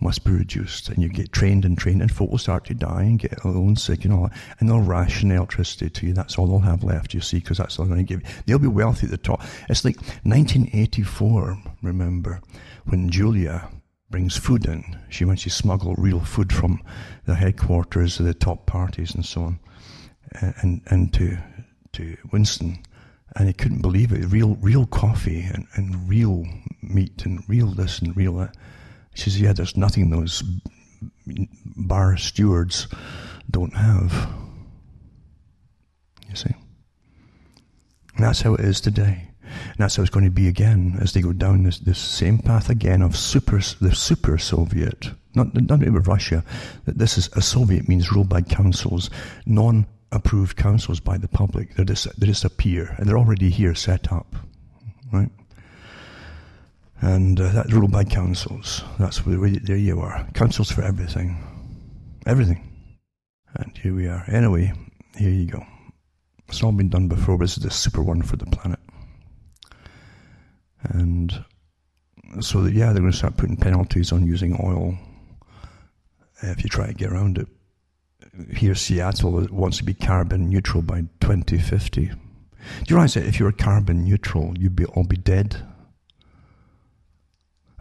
must 0.00 0.24
be 0.24 0.30
reduced. 0.30 0.88
And 0.88 1.02
you 1.02 1.08
get 1.08 1.32
trained 1.32 1.64
and 1.64 1.76
trained, 1.76 2.02
and 2.02 2.10
folk 2.10 2.30
will 2.30 2.38
start 2.38 2.64
to 2.66 2.74
die 2.74 3.02
and 3.02 3.18
get 3.18 3.38
ill 3.44 3.52
and 3.52 3.78
sick 3.78 4.04
and 4.04 4.12
all 4.12 4.24
that. 4.24 4.38
And 4.58 4.68
they'll 4.68 4.80
ration 4.80 5.30
electricity 5.30 5.90
to 5.90 6.06
you. 6.06 6.12
That's 6.12 6.38
all 6.38 6.46
they'll 6.46 6.58
have 6.60 6.84
left, 6.84 7.14
you 7.14 7.20
see, 7.20 7.38
because 7.38 7.58
that's 7.58 7.78
all 7.78 7.86
they're 7.86 7.94
going 7.94 8.06
to 8.06 8.14
give 8.14 8.22
you. 8.22 8.42
They'll 8.46 8.58
be 8.58 8.66
wealthy 8.68 9.06
at 9.06 9.10
the 9.10 9.16
top. 9.16 9.42
It's 9.68 9.84
like 9.84 9.96
1984, 10.24 11.58
remember, 11.82 12.40
when 12.84 13.10
Julia 13.10 13.68
brings 14.10 14.36
food 14.36 14.66
in. 14.66 14.98
She 15.08 15.24
wants 15.24 15.42
to 15.44 15.50
smuggle 15.50 15.94
real 15.96 16.20
food 16.20 16.52
from 16.52 16.82
the 17.24 17.34
headquarters 17.34 18.20
of 18.20 18.26
the 18.26 18.34
top 18.34 18.66
parties 18.66 19.14
and 19.14 19.24
so 19.24 19.42
on, 19.42 19.60
and 20.32 20.80
and 20.86 21.12
to 21.14 21.38
to 21.92 22.16
Winston, 22.32 22.78
and 23.36 23.48
he 23.48 23.52
couldn't 23.52 23.82
believe 23.82 24.12
it. 24.12 24.26
Real 24.26 24.56
real 24.56 24.86
coffee 24.86 25.42
and, 25.42 25.66
and 25.74 26.08
real 26.08 26.44
meat 26.82 27.24
and 27.24 27.42
real 27.48 27.68
this 27.68 27.98
and 27.98 28.16
real 28.16 28.34
that. 28.36 28.56
She 29.16 29.30
says, 29.30 29.40
Yeah, 29.40 29.52
there's 29.52 29.76
nothing 29.76 30.10
those 30.10 30.42
bar 31.64 32.16
stewards 32.16 32.86
don't 33.50 33.74
have. 33.74 34.28
You 36.28 36.36
see? 36.36 36.54
And 38.14 38.24
that's 38.24 38.42
how 38.42 38.54
it 38.54 38.60
is 38.60 38.80
today. 38.80 39.28
And 39.42 39.76
that's 39.78 39.96
how 39.96 40.02
it's 40.02 40.10
going 40.10 40.24
to 40.24 40.30
be 40.30 40.48
again 40.48 40.98
as 41.00 41.12
they 41.12 41.20
go 41.20 41.32
down 41.32 41.62
this, 41.62 41.78
this 41.78 41.98
same 41.98 42.38
path 42.38 42.68
again 42.68 43.00
of 43.00 43.16
super, 43.16 43.60
the 43.80 43.94
super 43.94 44.38
Soviet. 44.38 45.10
Not, 45.34 45.54
not 45.54 45.82
even 45.82 46.02
Russia. 46.02 46.44
That 46.84 46.98
this 46.98 47.16
is 47.16 47.28
a 47.34 47.42
Soviet 47.42 47.88
means 47.88 48.12
ruled 48.12 48.28
by 48.28 48.42
councils, 48.42 49.08
non 49.46 49.86
approved 50.12 50.56
councils 50.56 51.00
by 51.00 51.16
the 51.18 51.28
public. 51.28 51.74
They're 51.74 51.84
just, 51.84 52.18
they 52.18 52.26
just 52.26 52.44
appear 52.44 52.94
and 52.98 53.08
they're 53.08 53.18
already 53.18 53.50
here 53.50 53.74
set 53.74 54.12
up. 54.12 54.36
Right? 55.12 55.30
And 57.00 57.38
uh, 57.40 57.50
that's 57.50 57.72
ruled 57.72 57.92
by 57.92 58.04
councils. 58.04 58.82
That's 58.98 59.26
where 59.26 59.50
there 59.50 59.76
you 59.76 60.00
are. 60.00 60.26
Councils 60.34 60.70
for 60.70 60.82
everything. 60.82 61.36
Everything. 62.26 62.62
And 63.54 63.76
here 63.78 63.94
we 63.94 64.06
are. 64.06 64.24
Anyway, 64.28 64.72
here 65.16 65.30
you 65.30 65.46
go. 65.46 65.64
It's 66.48 66.62
all 66.62 66.72
been 66.72 66.88
done 66.88 67.08
before, 67.08 67.36
but 67.36 67.44
this 67.44 67.56
is 67.56 67.62
the 67.62 67.70
super 67.70 68.02
one 68.02 68.22
for 68.22 68.36
the 68.36 68.46
planet. 68.46 68.78
And 70.82 71.44
so, 72.40 72.62
that, 72.62 72.72
yeah, 72.72 72.92
they're 72.92 73.00
going 73.00 73.12
to 73.12 73.16
start 73.16 73.36
putting 73.36 73.56
penalties 73.56 74.12
on 74.12 74.26
using 74.26 74.58
oil 74.62 74.96
if 76.42 76.62
you 76.62 76.68
try 76.68 76.86
to 76.86 76.94
get 76.94 77.12
around 77.12 77.38
it. 77.38 77.48
Here, 78.54 78.74
Seattle 78.74 79.46
wants 79.50 79.78
to 79.78 79.84
be 79.84 79.94
carbon 79.94 80.48
neutral 80.48 80.82
by 80.82 81.00
2050. 81.20 82.06
Do 82.06 82.10
you 82.88 82.96
realize 82.96 83.14
that 83.14 83.26
if 83.26 83.38
you 83.38 83.46
were 83.46 83.52
carbon 83.52 84.04
neutral, 84.04 84.54
you'd 84.58 84.76
be 84.76 84.84
all 84.84 85.04
be 85.04 85.16
dead? 85.16 85.64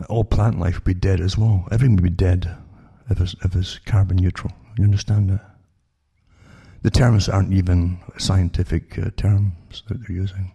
All 0.09 0.23
plant 0.23 0.59
life 0.59 0.75
would 0.75 0.83
be 0.83 0.93
dead 0.93 1.21
as 1.21 1.37
well. 1.37 1.67
Everything 1.71 1.95
would 1.95 2.03
be 2.03 2.09
dead 2.09 2.55
if 3.09 3.19
it's, 3.19 3.35
if 3.43 3.55
it's 3.55 3.79
carbon 3.79 4.17
neutral. 4.17 4.53
You 4.77 4.83
understand 4.83 5.29
that? 5.29 5.55
The 6.81 6.91
terms 6.91 7.29
aren't 7.29 7.53
even 7.53 7.99
scientific 8.17 8.99
uh, 8.99 9.09
terms 9.15 9.83
that 9.87 10.01
they're 10.01 10.15
using. 10.15 10.51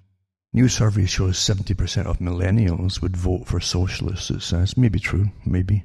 New 0.53 0.69
survey 0.69 1.07
shows 1.07 1.39
70% 1.39 2.07
of 2.07 2.19
millennials 2.19 3.01
would 3.01 3.17
vote 3.17 3.47
for 3.47 3.61
socialists, 3.61 4.31
it 4.31 4.43
says. 4.43 4.77
Maybe 4.77 4.99
true, 4.99 5.31
maybe. 5.45 5.85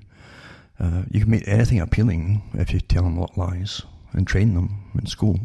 Uh, 0.80 1.04
you 1.10 1.22
can 1.22 1.32
make 1.32 1.48
anything 1.48 1.80
appealing 1.80 2.44
if 2.54 2.74
you 2.74 2.80
tell 2.80 3.04
them 3.04 3.16
what 3.16 3.38
lies 3.38 3.84
and 4.14 4.28
train 4.28 4.54
them 4.54 4.92
in 4.96 5.06
school. 5.06 5.40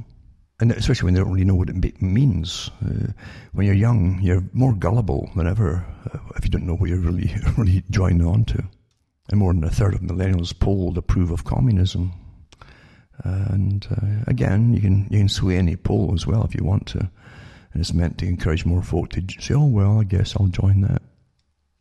And 0.60 0.72
especially 0.72 1.06
when 1.06 1.14
they 1.14 1.20
don't 1.20 1.32
really 1.32 1.44
know 1.44 1.54
what 1.54 1.70
it 1.70 2.02
means. 2.02 2.70
Uh, 2.84 3.12
when 3.52 3.66
you're 3.66 3.74
young, 3.74 4.20
you're 4.20 4.44
more 4.52 4.74
gullible 4.74 5.30
than 5.34 5.46
ever 5.46 5.86
uh, 6.12 6.18
if 6.36 6.44
you 6.44 6.50
don't 6.50 6.66
know 6.66 6.76
what 6.76 6.90
you're 6.90 6.98
really, 6.98 7.34
really 7.56 7.82
joining 7.90 8.26
on 8.26 8.44
to. 8.46 8.62
And 9.30 9.38
more 9.38 9.54
than 9.54 9.64
a 9.64 9.70
third 9.70 9.94
of 9.94 10.00
millennials 10.00 10.58
polled 10.58 10.98
approve 10.98 11.30
of 11.30 11.44
communism. 11.44 12.12
and 13.24 13.86
uh, 13.90 14.24
again, 14.26 14.74
you 14.74 14.80
can, 14.80 15.08
you 15.10 15.18
can 15.18 15.28
sway 15.28 15.56
any 15.56 15.76
poll 15.76 16.12
as 16.14 16.26
well 16.26 16.44
if 16.44 16.54
you 16.54 16.64
want 16.64 16.86
to. 16.88 17.10
And 17.72 17.80
it's 17.80 17.94
meant 17.94 18.18
to 18.18 18.26
encourage 18.26 18.66
more 18.66 18.82
folk 18.82 19.10
to 19.10 19.24
say, 19.38 19.54
oh, 19.54 19.66
well, 19.66 20.00
I 20.00 20.04
guess 20.04 20.34
I'll 20.36 20.48
join 20.48 20.80
that. 20.82 21.02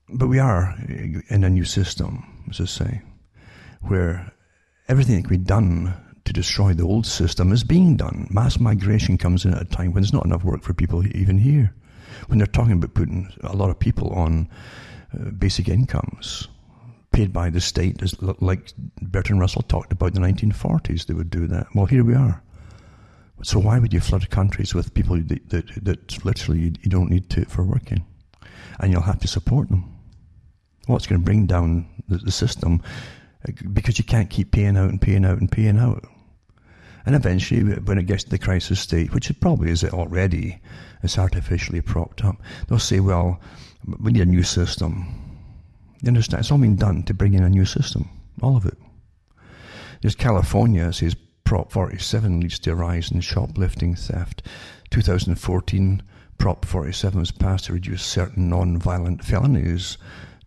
But 0.07 0.27
we 0.27 0.39
are 0.39 0.75
in 1.30 1.43
a 1.43 1.49
new 1.49 1.65
system, 1.65 2.45
as 2.49 2.61
I 2.61 2.65
say, 2.65 3.01
where 3.82 4.32
everything 4.88 5.15
that 5.15 5.27
can 5.27 5.38
be 5.38 5.43
done 5.43 5.93
to 6.30 6.34
destroy 6.34 6.73
the 6.75 6.84
old 6.84 7.07
system 7.07 7.51
is 7.51 7.63
being 7.63 7.97
done. 7.97 8.27
Mass 8.30 8.59
migration 8.59 9.17
comes 9.17 9.45
in 9.45 9.53
at 9.55 9.63
a 9.63 9.65
time 9.65 9.93
when 9.93 10.03
there's 10.03 10.13
not 10.13 10.25
enough 10.25 10.43
work 10.43 10.61
for 10.61 10.75
people 10.75 11.03
even 11.17 11.39
here. 11.39 11.73
When 12.27 12.38
they're 12.38 12.45
talking 12.45 12.73
about 12.73 12.93
putting 12.93 13.34
a 13.41 13.55
lot 13.55 13.71
of 13.71 13.80
people 13.80 14.11
on 14.11 14.47
uh, 15.11 15.32
basic 15.32 15.67
incomes 15.67 16.47
paid 17.11 17.34
by 17.34 17.49
the 17.49 17.59
state, 17.59 18.03
as 18.03 18.13
like 18.21 18.73
Bertrand 19.01 19.41
Russell 19.41 19.63
talked 19.63 19.91
about 19.91 20.15
in 20.15 20.21
the 20.21 20.27
1940s, 20.27 21.07
they 21.07 21.15
would 21.15 21.32
do 21.32 21.47
that. 21.47 21.65
Well, 21.73 21.88
here 21.88 22.03
we 22.03 22.13
are. 22.13 22.43
So 23.41 23.57
why 23.57 23.80
would 23.80 23.91
you 23.91 23.99
flood 23.99 24.30
countries 24.30 24.75
with 24.75 24.93
people 24.93 25.17
that, 25.17 25.49
that, 25.49 25.84
that 25.84 26.23
literally 26.23 26.59
you, 26.59 26.73
you 26.84 26.91
don't 26.91 27.09
need 27.09 27.27
to 27.32 27.45
for 27.45 27.63
working? 27.63 28.05
And 28.80 28.91
you'll 28.91 29.01
have 29.01 29.19
to 29.21 29.27
support 29.27 29.69
them. 29.69 29.97
Well, 30.88 30.97
it's 30.97 31.07
going 31.07 31.21
to 31.21 31.25
bring 31.25 31.47
down 31.47 31.88
the, 32.07 32.17
the 32.17 32.32
system 32.32 32.84
uh, 33.47 33.51
because 33.73 33.97
you 33.97 34.05
can't 34.05 34.30
keep 34.30 34.51
paying 34.51 34.77
out 34.77 34.89
and 34.89 35.01
paying 35.01 35.25
out 35.25 35.39
and 35.39 35.51
paying 35.51 35.80
out. 35.80 36.05
And 37.06 37.16
eventually, 37.16 37.62
when 37.62 37.97
it 37.97 38.06
gets 38.06 38.24
to 38.26 38.30
the 38.30 38.38
crisis 38.38 38.80
state, 38.80 39.14
which 39.14 39.30
it 39.30 39.39
probably 39.39 39.72
is 39.72 39.84
already, 39.84 40.62
it's 41.02 41.18
artificially 41.18 41.82
propped 41.82 42.24
up, 42.24 42.41
they'll 42.68 42.80
say, 42.80 43.00
well, 43.00 43.39
we 44.00 44.12
need 44.12 44.22
a 44.22 44.26
new 44.26 44.43
system. 44.43 45.08
You 46.02 46.10
understand? 46.10 46.41
It's 46.41 46.52
all 46.52 46.58
been 46.58 46.76
done 46.76 47.04
to 47.04 47.14
bring 47.14 47.34
in 47.34 47.43
a 47.43 47.50
new 47.50 47.66
system. 47.66 48.10
All 48.41 48.56
of 48.56 48.66
it. 48.66 48.78
There's 50.02 50.16
California, 50.16 50.93
says 50.93 51.16
Prop 51.43 51.72
47 51.72 52.41
leads 52.41 52.60
to 52.60 52.72
a 52.72 52.76
rise 52.76 53.12
in 53.12 53.22
shoplifting 53.22 53.95
theft. 53.95 54.43
2014, 54.91 56.04
Prop 56.38 56.64
47 56.64 57.20
was 57.20 57.32
passed 57.32 57.66
to 57.66 57.74
reduce 57.74 58.04
certain 58.04 58.50
non-violent 58.50 59.26
felonies 59.26 59.97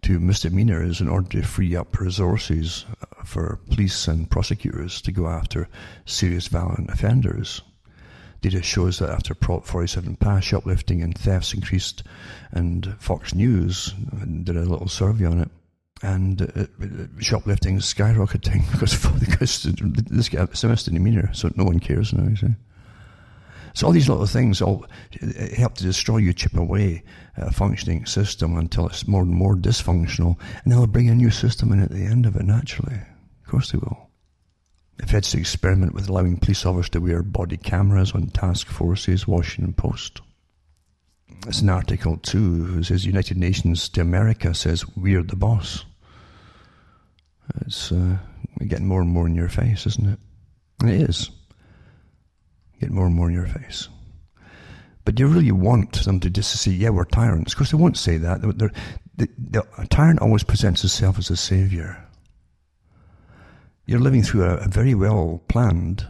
to 0.02 0.18
misdemeanors 0.18 1.00
in 1.00 1.08
order 1.08 1.28
to 1.28 1.42
free 1.42 1.76
up 1.76 1.98
resources 1.98 2.84
for 3.24 3.60
police 3.70 4.08
and 4.08 4.30
prosecutors 4.30 5.00
to 5.02 5.12
go 5.12 5.28
after 5.28 5.68
serious 6.04 6.48
violent 6.48 6.90
offenders. 6.90 7.62
Data 8.40 8.60
shows 8.60 8.98
that 8.98 9.10
after 9.10 9.34
Prop 9.34 9.64
47 9.64 10.16
passed, 10.16 10.48
shoplifting 10.48 11.00
and 11.00 11.16
thefts 11.16 11.54
increased, 11.54 12.02
and 12.50 12.96
Fox 12.98 13.34
News 13.34 13.94
did 14.42 14.56
a 14.56 14.64
little 14.64 14.88
survey 14.88 15.26
on 15.26 15.40
it. 15.40 15.50
And 16.02 16.42
uh, 16.42 16.66
shoplifting 17.20 17.78
skyrocketing 17.78 18.68
because, 19.20 19.62
this 20.10 20.28
guy 20.28 20.40
has 20.40 20.64
a 20.64 20.68
misdemeanor, 20.68 21.32
so 21.32 21.52
no 21.54 21.62
one 21.62 21.78
cares 21.78 22.12
now, 22.12 22.28
you 22.28 22.34
see. 22.34 22.54
So 23.74 23.86
all 23.86 23.92
these 23.92 24.08
little 24.08 24.26
things 24.26 24.60
all 24.60 24.84
help 25.56 25.74
to 25.76 25.84
destroy 25.84 26.18
you, 26.18 26.32
chip 26.32 26.56
away 26.56 27.02
a 27.36 27.52
functioning 27.52 28.04
system 28.06 28.56
until 28.56 28.86
it's 28.86 29.08
more 29.08 29.22
and 29.22 29.32
more 29.32 29.56
dysfunctional, 29.56 30.38
and 30.62 30.72
they'll 30.72 30.86
bring 30.86 31.08
a 31.08 31.14
new 31.14 31.30
system 31.30 31.72
in 31.72 31.80
at 31.80 31.90
the 31.90 32.04
end 32.04 32.26
of 32.26 32.36
it 32.36 32.44
naturally. 32.44 32.96
Of 33.44 33.50
course 33.50 33.72
they 33.72 33.78
will. 33.78 34.10
The 34.98 35.06
Feds 35.06 35.30
to 35.30 35.38
experiment 35.38 35.94
with 35.94 36.08
allowing 36.08 36.36
police 36.36 36.66
officers 36.66 36.90
to 36.90 37.00
wear 37.00 37.22
body 37.22 37.56
cameras 37.56 38.12
on 38.12 38.28
task 38.28 38.66
forces, 38.66 39.26
Washington 39.26 39.72
Post. 39.72 40.20
It's 41.46 41.62
an 41.62 41.70
article 41.70 42.18
too. 42.18 42.76
It 42.78 42.84
says 42.84 43.06
United 43.06 43.36
Nations 43.36 43.88
to 43.90 44.00
America 44.00 44.54
says 44.54 44.84
we're 44.96 45.22
the 45.22 45.34
boss. 45.34 45.84
It's 47.66 47.90
uh, 47.90 48.18
getting 48.68 48.86
more 48.86 49.00
and 49.00 49.10
more 49.10 49.26
in 49.26 49.34
your 49.34 49.48
face, 49.48 49.86
isn't 49.86 50.08
it? 50.08 50.18
And 50.80 50.90
it 50.90 51.08
is 51.08 51.30
get 52.82 52.90
more 52.90 53.06
and 53.06 53.14
more 53.14 53.28
in 53.28 53.34
your 53.34 53.46
face. 53.46 53.88
But 55.04 55.18
you 55.18 55.26
really 55.26 55.52
want 55.52 56.04
them 56.04 56.20
to 56.20 56.30
just 56.30 56.52
say, 56.52 56.70
yeah, 56.70 56.90
we're 56.90 57.04
tyrants. 57.04 57.52
Of 57.52 57.58
course, 57.58 57.70
they 57.70 57.76
won't 57.76 57.96
say 57.96 58.18
that. 58.18 58.40
The, 58.42 59.64
tyrant 59.90 60.20
always 60.20 60.44
presents 60.44 60.82
himself 60.82 61.18
as 61.18 61.30
a 61.30 61.36
savior. 61.36 62.04
You're 63.86 64.00
living 64.00 64.22
through 64.22 64.44
a, 64.44 64.56
a 64.58 64.68
very 64.68 64.94
well 64.94 65.42
planned 65.48 66.06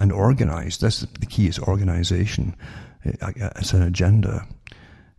and 0.00 0.10
organized, 0.10 0.80
that's 0.80 1.00
the, 1.00 1.08
the 1.18 1.26
key 1.26 1.46
is 1.46 1.58
organization. 1.58 2.56
It's 3.04 3.72
an 3.72 3.82
agenda 3.82 4.46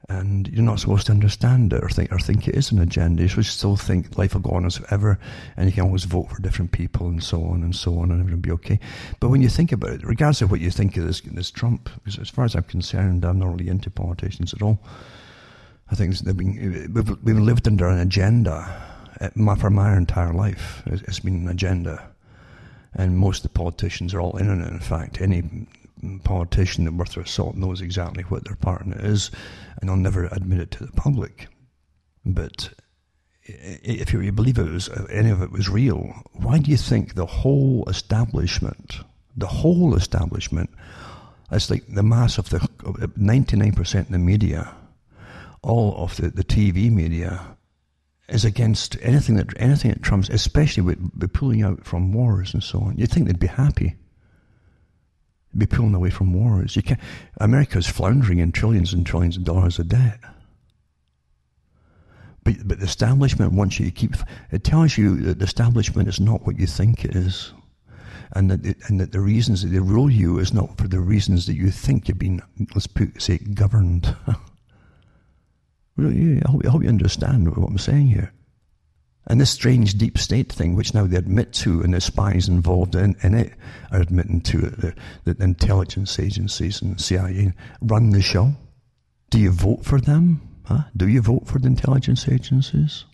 and 0.10 0.48
you're 0.48 0.64
not 0.64 0.80
supposed 0.80 1.06
to 1.06 1.12
understand 1.12 1.74
it 1.74 1.84
or 1.84 1.90
think 1.90 2.12
or 2.12 2.20
think 2.20 2.48
it 2.48 2.56
is 2.56 2.72
an 2.72 2.80
agenda. 2.80 3.22
You 3.22 3.28
should 3.28 3.46
still 3.46 3.76
think 3.76 4.18
life 4.18 4.34
will 4.34 4.42
go 4.42 4.52
on 4.52 4.66
as 4.66 4.82
ever, 4.90 5.20
and 5.56 5.68
you 5.68 5.74
can 5.74 5.84
always 5.84 6.04
vote 6.06 6.30
for 6.30 6.42
different 6.42 6.72
people 6.72 7.08
and 7.08 7.24
so 7.24 7.44
on 7.46 7.64
and 7.64 7.76
so 7.76 8.00
on, 8.00 8.12
and 8.12 8.20
everything 8.20 8.38
will 8.38 8.42
be 8.42 8.52
okay. 8.52 8.80
But 9.20 9.30
when 9.30 9.42
you 9.42 9.50
think 9.50 9.72
about 9.72 9.92
it, 9.92 10.06
regardless 10.06 10.42
of 10.42 10.52
what 10.52 10.60
you 10.60 10.72
think 10.72 10.98
of 10.98 11.06
this 11.06 11.22
this 11.22 11.52
Trump, 11.52 11.90
because 12.04 12.20
as 12.20 12.30
far 12.30 12.46
as 12.46 12.56
I'm 12.56 12.64
concerned, 12.64 13.24
I'm 13.24 13.40
not 13.40 13.52
really 13.52 13.70
into 13.70 13.90
politicians 13.90 14.54
at 14.54 14.62
all. 14.62 14.80
I 15.90 15.96
think 15.96 16.18
they've 16.20 16.38
been, 16.38 16.92
we've, 16.94 17.24
we've 17.24 17.38
lived 17.38 17.68
under 17.68 17.90
an 17.90 18.00
agenda 18.00 18.82
uh, 19.20 19.56
for 19.56 19.70
my 19.70 19.96
entire 19.98 20.34
life. 20.34 20.84
It's 20.86 21.20
been 21.20 21.44
an 21.44 21.50
agenda, 21.50 22.10
and 22.94 23.18
most 23.18 23.44
of 23.46 23.52
the 23.52 23.58
politicians 23.60 24.14
are 24.14 24.22
all 24.22 24.38
in 24.38 24.50
on 24.50 24.62
it. 24.62 24.72
In 24.72 24.80
fact, 24.80 25.22
any 25.22 25.68
politician 26.24 26.86
that 26.86 26.94
worth 26.94 27.14
their 27.14 27.26
salt 27.26 27.56
knows 27.56 27.82
exactly 27.82 28.24
what 28.24 28.46
their 28.46 28.56
partner 28.56 28.98
is, 29.00 29.32
and 29.80 29.90
they'll 29.90 29.98
never 29.98 30.26
admit 30.26 30.60
it 30.60 30.72
to 30.72 30.86
the 30.86 30.92
public. 30.92 31.48
But 32.26 32.74
if 33.44 34.14
you 34.14 34.32
believe 34.32 34.58
it 34.58 34.70
was 34.70 34.90
uh, 34.90 35.08
any 35.10 35.30
of 35.30 35.42
it 35.42 35.52
was 35.52 35.70
real, 35.70 36.14
why 36.34 36.60
do 36.60 36.72
you 36.72 36.78
think 36.78 37.16
the 37.16 37.26
whole 37.26 37.84
establishment, 37.88 39.00
the 39.36 39.48
whole 39.48 39.96
establishment, 39.96 40.70
it's 41.52 41.70
like 41.70 41.84
the 41.88 42.04
mass 42.04 42.38
of 42.38 42.50
the 42.50 43.12
ninety 43.18 43.58
nine 43.58 43.74
percent 43.74 44.08
of 44.08 44.12
the 44.14 44.20
media, 44.20 44.74
all 45.62 45.96
of 45.98 46.16
the, 46.18 46.30
the 46.30 46.44
TV 46.44 46.92
media, 46.92 47.58
is 48.30 48.46
against 48.46 48.98
anything 49.02 49.36
that 49.36 49.54
anything 49.58 49.92
that 49.92 50.04
trumps, 50.04 50.30
especially 50.30 50.84
with, 50.84 51.00
with 51.18 51.34
pulling 51.34 51.64
out 51.64 51.86
from 51.86 52.14
wars 52.14 52.54
and 52.54 52.64
so 52.64 52.80
on. 52.80 52.98
You'd 52.98 53.12
think 53.12 53.28
they'd 53.28 53.40
be 53.40 53.48
happy 53.48 53.96
be 55.58 55.66
pulling 55.66 55.94
away 55.94 56.10
from 56.10 56.34
wars. 56.34 56.76
You 56.76 56.82
can't, 56.82 57.00
America's 57.38 57.88
floundering 57.88 58.40
in 58.40 58.52
trillions 58.52 58.94
and 58.94 59.06
trillions 59.06 59.38
of 59.38 59.44
dollars 59.44 59.80
of 59.80 59.90
debt. 59.90 60.20
But, 62.44 62.56
but 62.66 62.80
the 62.80 62.86
establishment 62.86 63.54
wants 63.54 63.80
you 63.80 63.86
to 63.86 63.92
keep, 63.92 64.16
it 64.52 64.64
tells 64.64 64.98
you 64.98 65.18
that 65.18 65.40
the 65.40 65.46
establishment 65.46 66.08
is 66.08 66.20
not 66.20 66.46
what 66.46 66.58
you 66.58 66.68
think 66.68 67.06
it 67.06 67.16
is. 67.16 67.54
And 68.34 68.50
that, 68.50 68.66
it, 68.66 68.78
and 68.88 69.00
that 69.00 69.12
the 69.12 69.20
reasons 69.20 69.62
that 69.62 69.68
they 69.68 69.80
rule 69.80 70.10
you 70.10 70.40
is 70.40 70.54
not 70.54 70.78
for 70.78 70.88
the 70.88 71.02
reasons 71.02 71.46
that 71.48 71.56
you 71.56 71.70
think 71.70 72.08
you've 72.08 72.18
been, 72.18 72.42
let's 72.74 72.88
put, 72.88 73.22
say, 73.22 73.38
governed. 73.38 74.16
really, 75.98 76.42
I 76.44 76.50
hope, 76.50 76.66
I 76.66 76.70
hope 76.70 76.84
you 76.84 76.90
understand 76.90 77.56
what 77.56 77.70
I'm 77.70 77.78
saying 77.78 78.08
here. 78.08 78.32
And 79.28 79.40
this 79.40 79.52
strange 79.52 79.98
deep 79.98 80.18
state 80.18 80.52
thing, 80.52 80.76
which 80.76 80.94
now 80.94 81.06
they 81.06 81.18
admit 81.18 81.54
to, 81.54 81.82
and 81.82 81.94
the 81.94 82.02
spies 82.02 82.50
involved 82.50 82.96
in, 82.96 83.16
in 83.22 83.36
it 83.36 83.54
are 83.92 84.02
admitting 84.02 84.42
to 84.42 84.66
it, 84.66 84.96
the, 85.26 85.34
the 85.34 85.44
intelligence 85.44 86.20
agencies 86.20 86.82
and 86.82 87.00
CIA 87.00 87.54
run 87.82 88.10
the 88.10 88.22
show. 88.22 88.54
Do 89.30 89.40
you 89.40 89.52
vote 89.52 89.86
for 89.86 90.02
them? 90.02 90.42
Huh? 90.66 90.84
Do 90.98 91.08
you 91.08 91.22
vote 91.22 91.48
for 91.48 91.60
the 91.60 91.68
intelligence 91.68 92.28
agencies? 92.28 93.06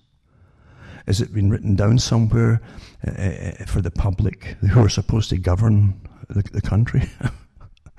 Has 1.05 1.21
it 1.21 1.33
been 1.33 1.49
written 1.49 1.75
down 1.75 1.99
somewhere 1.99 2.61
uh 3.05 3.65
for 3.65 3.81
the 3.81 3.91
public 3.91 4.57
who 4.71 4.79
are 4.79 4.89
supposed 4.89 5.29
to 5.29 5.37
govern 5.37 6.01
the, 6.29 6.41
the 6.41 6.61
country? 6.61 7.09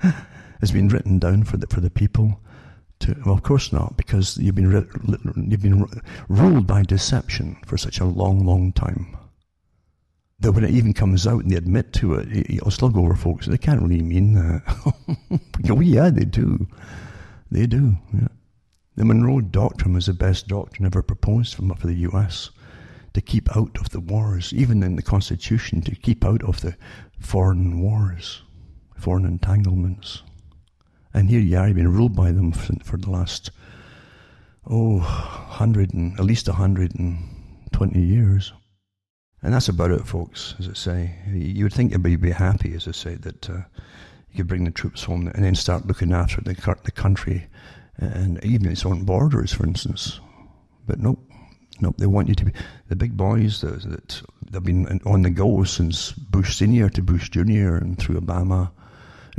has 0.59 0.71
been 0.71 0.89
written 0.89 1.19
down 1.19 1.43
for 1.43 1.57
the, 1.57 1.67
for 1.67 1.81
the 1.81 1.89
people 1.89 2.41
to, 2.99 3.15
well, 3.25 3.35
of 3.35 3.43
course 3.43 3.71
not, 3.71 3.97
because 3.97 4.37
you've 4.37 4.55
been 4.55 4.71
you've 5.49 5.61
been 5.61 5.85
ruled 6.27 6.67
by 6.67 6.83
deception 6.83 7.57
for 7.65 7.77
such 7.77 7.99
a 7.99 8.05
long, 8.05 8.45
long 8.45 8.71
time. 8.73 9.15
That 10.39 10.53
when 10.53 10.63
it 10.63 10.71
even 10.71 10.93
comes 10.93 11.27
out 11.27 11.43
and 11.43 11.51
they 11.51 11.57
admit 11.57 11.91
to 11.93 12.13
it, 12.15 12.27
still 12.71 12.89
go 12.89 13.01
over 13.01 13.15
folks. 13.15 13.45
They 13.45 13.57
can't 13.57 13.81
really 13.81 14.01
mean 14.01 14.33
that. 14.35 15.39
oh, 15.69 15.81
yeah, 15.81 16.09
they 16.09 16.25
do. 16.25 16.67
They 17.51 17.65
do, 17.65 17.97
yeah. 18.13 18.27
The 18.95 19.05
Monroe 19.05 19.41
Doctrine 19.41 19.93
was 19.93 20.07
the 20.07 20.13
best 20.13 20.47
doctrine 20.47 20.85
ever 20.85 21.01
proposed 21.01 21.55
for 21.55 21.87
the 21.87 21.93
US 22.09 22.49
to 23.13 23.21
keep 23.21 23.55
out 23.55 23.77
of 23.79 23.89
the 23.89 23.99
wars, 23.99 24.53
even 24.53 24.83
in 24.83 24.95
the 24.95 25.01
Constitution, 25.01 25.81
to 25.81 25.95
keep 25.95 26.25
out 26.25 26.43
of 26.43 26.61
the 26.61 26.75
foreign 27.19 27.79
wars, 27.79 28.43
foreign 28.95 29.25
entanglements. 29.25 30.23
And 31.13 31.29
here 31.29 31.39
you 31.39 31.57
are, 31.57 31.67
you've 31.67 31.75
been 31.75 31.93
ruled 31.93 32.15
by 32.15 32.31
them 32.31 32.51
for, 32.51 32.97
the 32.97 33.09
last, 33.09 33.51
oh, 34.69 34.99
hundred 34.99 35.93
and 35.93 36.17
at 36.19 36.25
least 36.25 36.47
a 36.47 36.53
hundred 36.53 36.95
and 36.95 37.17
twenty 37.71 38.01
years. 38.01 38.53
And 39.41 39.53
that's 39.53 39.69
about 39.69 39.91
it, 39.91 40.05
folks, 40.05 40.55
as 40.59 40.67
I 40.67 40.73
say. 40.73 41.15
You 41.31 41.63
would 41.65 41.73
think 41.73 41.91
everybody 41.91 42.15
would 42.15 42.21
be 42.21 42.31
happy, 42.31 42.73
as 42.73 42.87
I 42.87 42.91
say, 42.91 43.15
that 43.15 43.49
uh, 43.49 43.61
you 44.31 44.37
could 44.37 44.47
bring 44.47 44.65
the 44.65 44.71
troops 44.71 45.03
home 45.03 45.27
and 45.27 45.43
then 45.43 45.55
start 45.55 45.87
looking 45.87 46.11
after 46.11 46.41
the, 46.41 46.53
the 46.83 46.91
country 46.91 47.47
and 47.97 48.43
even 48.43 48.71
its 48.71 48.85
own 48.85 49.03
borders, 49.03 49.53
for 49.53 49.65
instance. 49.65 50.19
But 50.85 50.99
nope, 50.99 51.23
nope, 51.81 51.95
they 51.97 52.05
want 52.05 52.27
you 52.27 52.35
to 52.35 52.45
be 52.45 52.53
the 52.87 52.95
big 52.95 53.17
boys 53.17 53.61
that, 53.61 53.81
that 53.83 54.21
they've 54.51 54.63
been 54.63 55.01
on 55.05 55.21
the 55.23 55.29
go 55.29 55.63
since 55.63 56.11
Bush 56.11 56.55
Senior 56.55 56.89
to 56.89 57.01
Bush 57.01 57.29
Junior 57.29 57.77
and 57.77 57.97
through 57.97 58.19
Obama, 58.19 58.71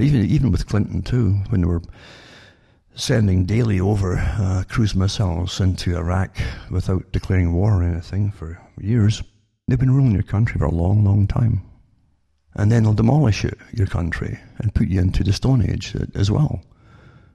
even 0.03 0.25
even 0.27 0.51
with 0.51 0.67
Clinton 0.67 1.03
too, 1.03 1.33
when 1.51 1.61
they 1.61 1.67
were 1.67 1.83
sending 2.95 3.47
daily 3.47 3.81
over 3.81 4.17
uh, 4.19 4.65
cruise 4.69 4.95
missiles 4.95 5.61
into 5.61 5.97
Iraq 5.97 6.37
without 6.71 7.13
declaring 7.13 7.53
war 7.53 7.81
or 7.81 7.83
anything 7.83 8.31
for 8.31 8.61
years. 8.79 9.23
They've 9.69 9.79
been 9.79 9.95
ruling 9.95 10.13
your 10.13 10.23
country 10.23 10.59
for 10.59 10.67
a 10.67 10.75
long, 10.75 11.05
long 11.05 11.27
time. 11.27 11.63
And 12.55 12.71
then 12.71 12.83
they'll 12.83 12.95
demolish 12.95 13.45
it, 13.45 13.57
your 13.73 13.87
country 13.87 14.39
and 14.59 14.75
put 14.75 14.89
you 14.89 15.01
into 15.01 15.23
the 15.23 15.33
Stone 15.33 15.71
Age 15.71 15.95
as 16.15 16.31
well. 16.31 16.63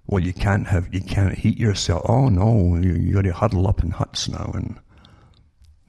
Well, 0.08 0.22
you 0.22 0.34
can't 0.34 0.68
have, 0.68 0.94
you 0.94 1.02
can't 1.02 1.38
heat 1.38 1.58
yourself. 1.58 2.04
Oh 2.08 2.30
no, 2.30 2.76
you, 2.76 2.94
you 2.94 3.14
got 3.14 3.24
to 3.24 3.34
huddle 3.34 3.68
up 3.68 3.82
in 3.82 3.92
huts 3.92 4.28
now 4.28 4.52
and 4.54 4.78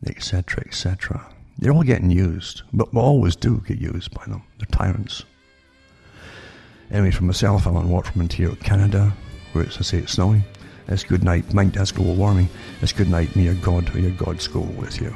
etc., 0.06 0.62
etc. 0.66 1.26
They're 1.58 1.72
all 1.72 1.82
getting 1.82 2.10
used, 2.10 2.62
but 2.72 2.94
we 2.94 3.00
always 3.00 3.34
do 3.34 3.62
get 3.66 3.78
used 3.78 4.14
by 4.14 4.24
them. 4.26 4.44
They're 4.58 4.66
tyrants. 4.70 5.24
Anyway, 6.90 7.10
from 7.10 7.26
myself, 7.26 7.66
Alan 7.66 7.88
Watt 7.88 8.06
from 8.06 8.22
Ontario, 8.22 8.54
Canada, 8.56 9.12
where 9.52 9.64
it's, 9.64 9.78
I 9.78 9.82
say 9.82 9.98
it's 9.98 10.12
snowing. 10.12 10.44
It's 10.88 11.02
good 11.02 11.24
night. 11.24 11.52
Mind 11.52 11.72
that's 11.72 11.90
global 11.90 12.14
warming. 12.14 12.48
It's 12.80 12.92
good 12.92 13.10
night. 13.10 13.34
May 13.34 13.44
your 13.44 13.54
God 13.54 13.94
or 13.94 13.98
your 13.98 14.12
gods 14.12 14.46
go 14.46 14.60
with 14.60 15.00
you. 15.00 15.12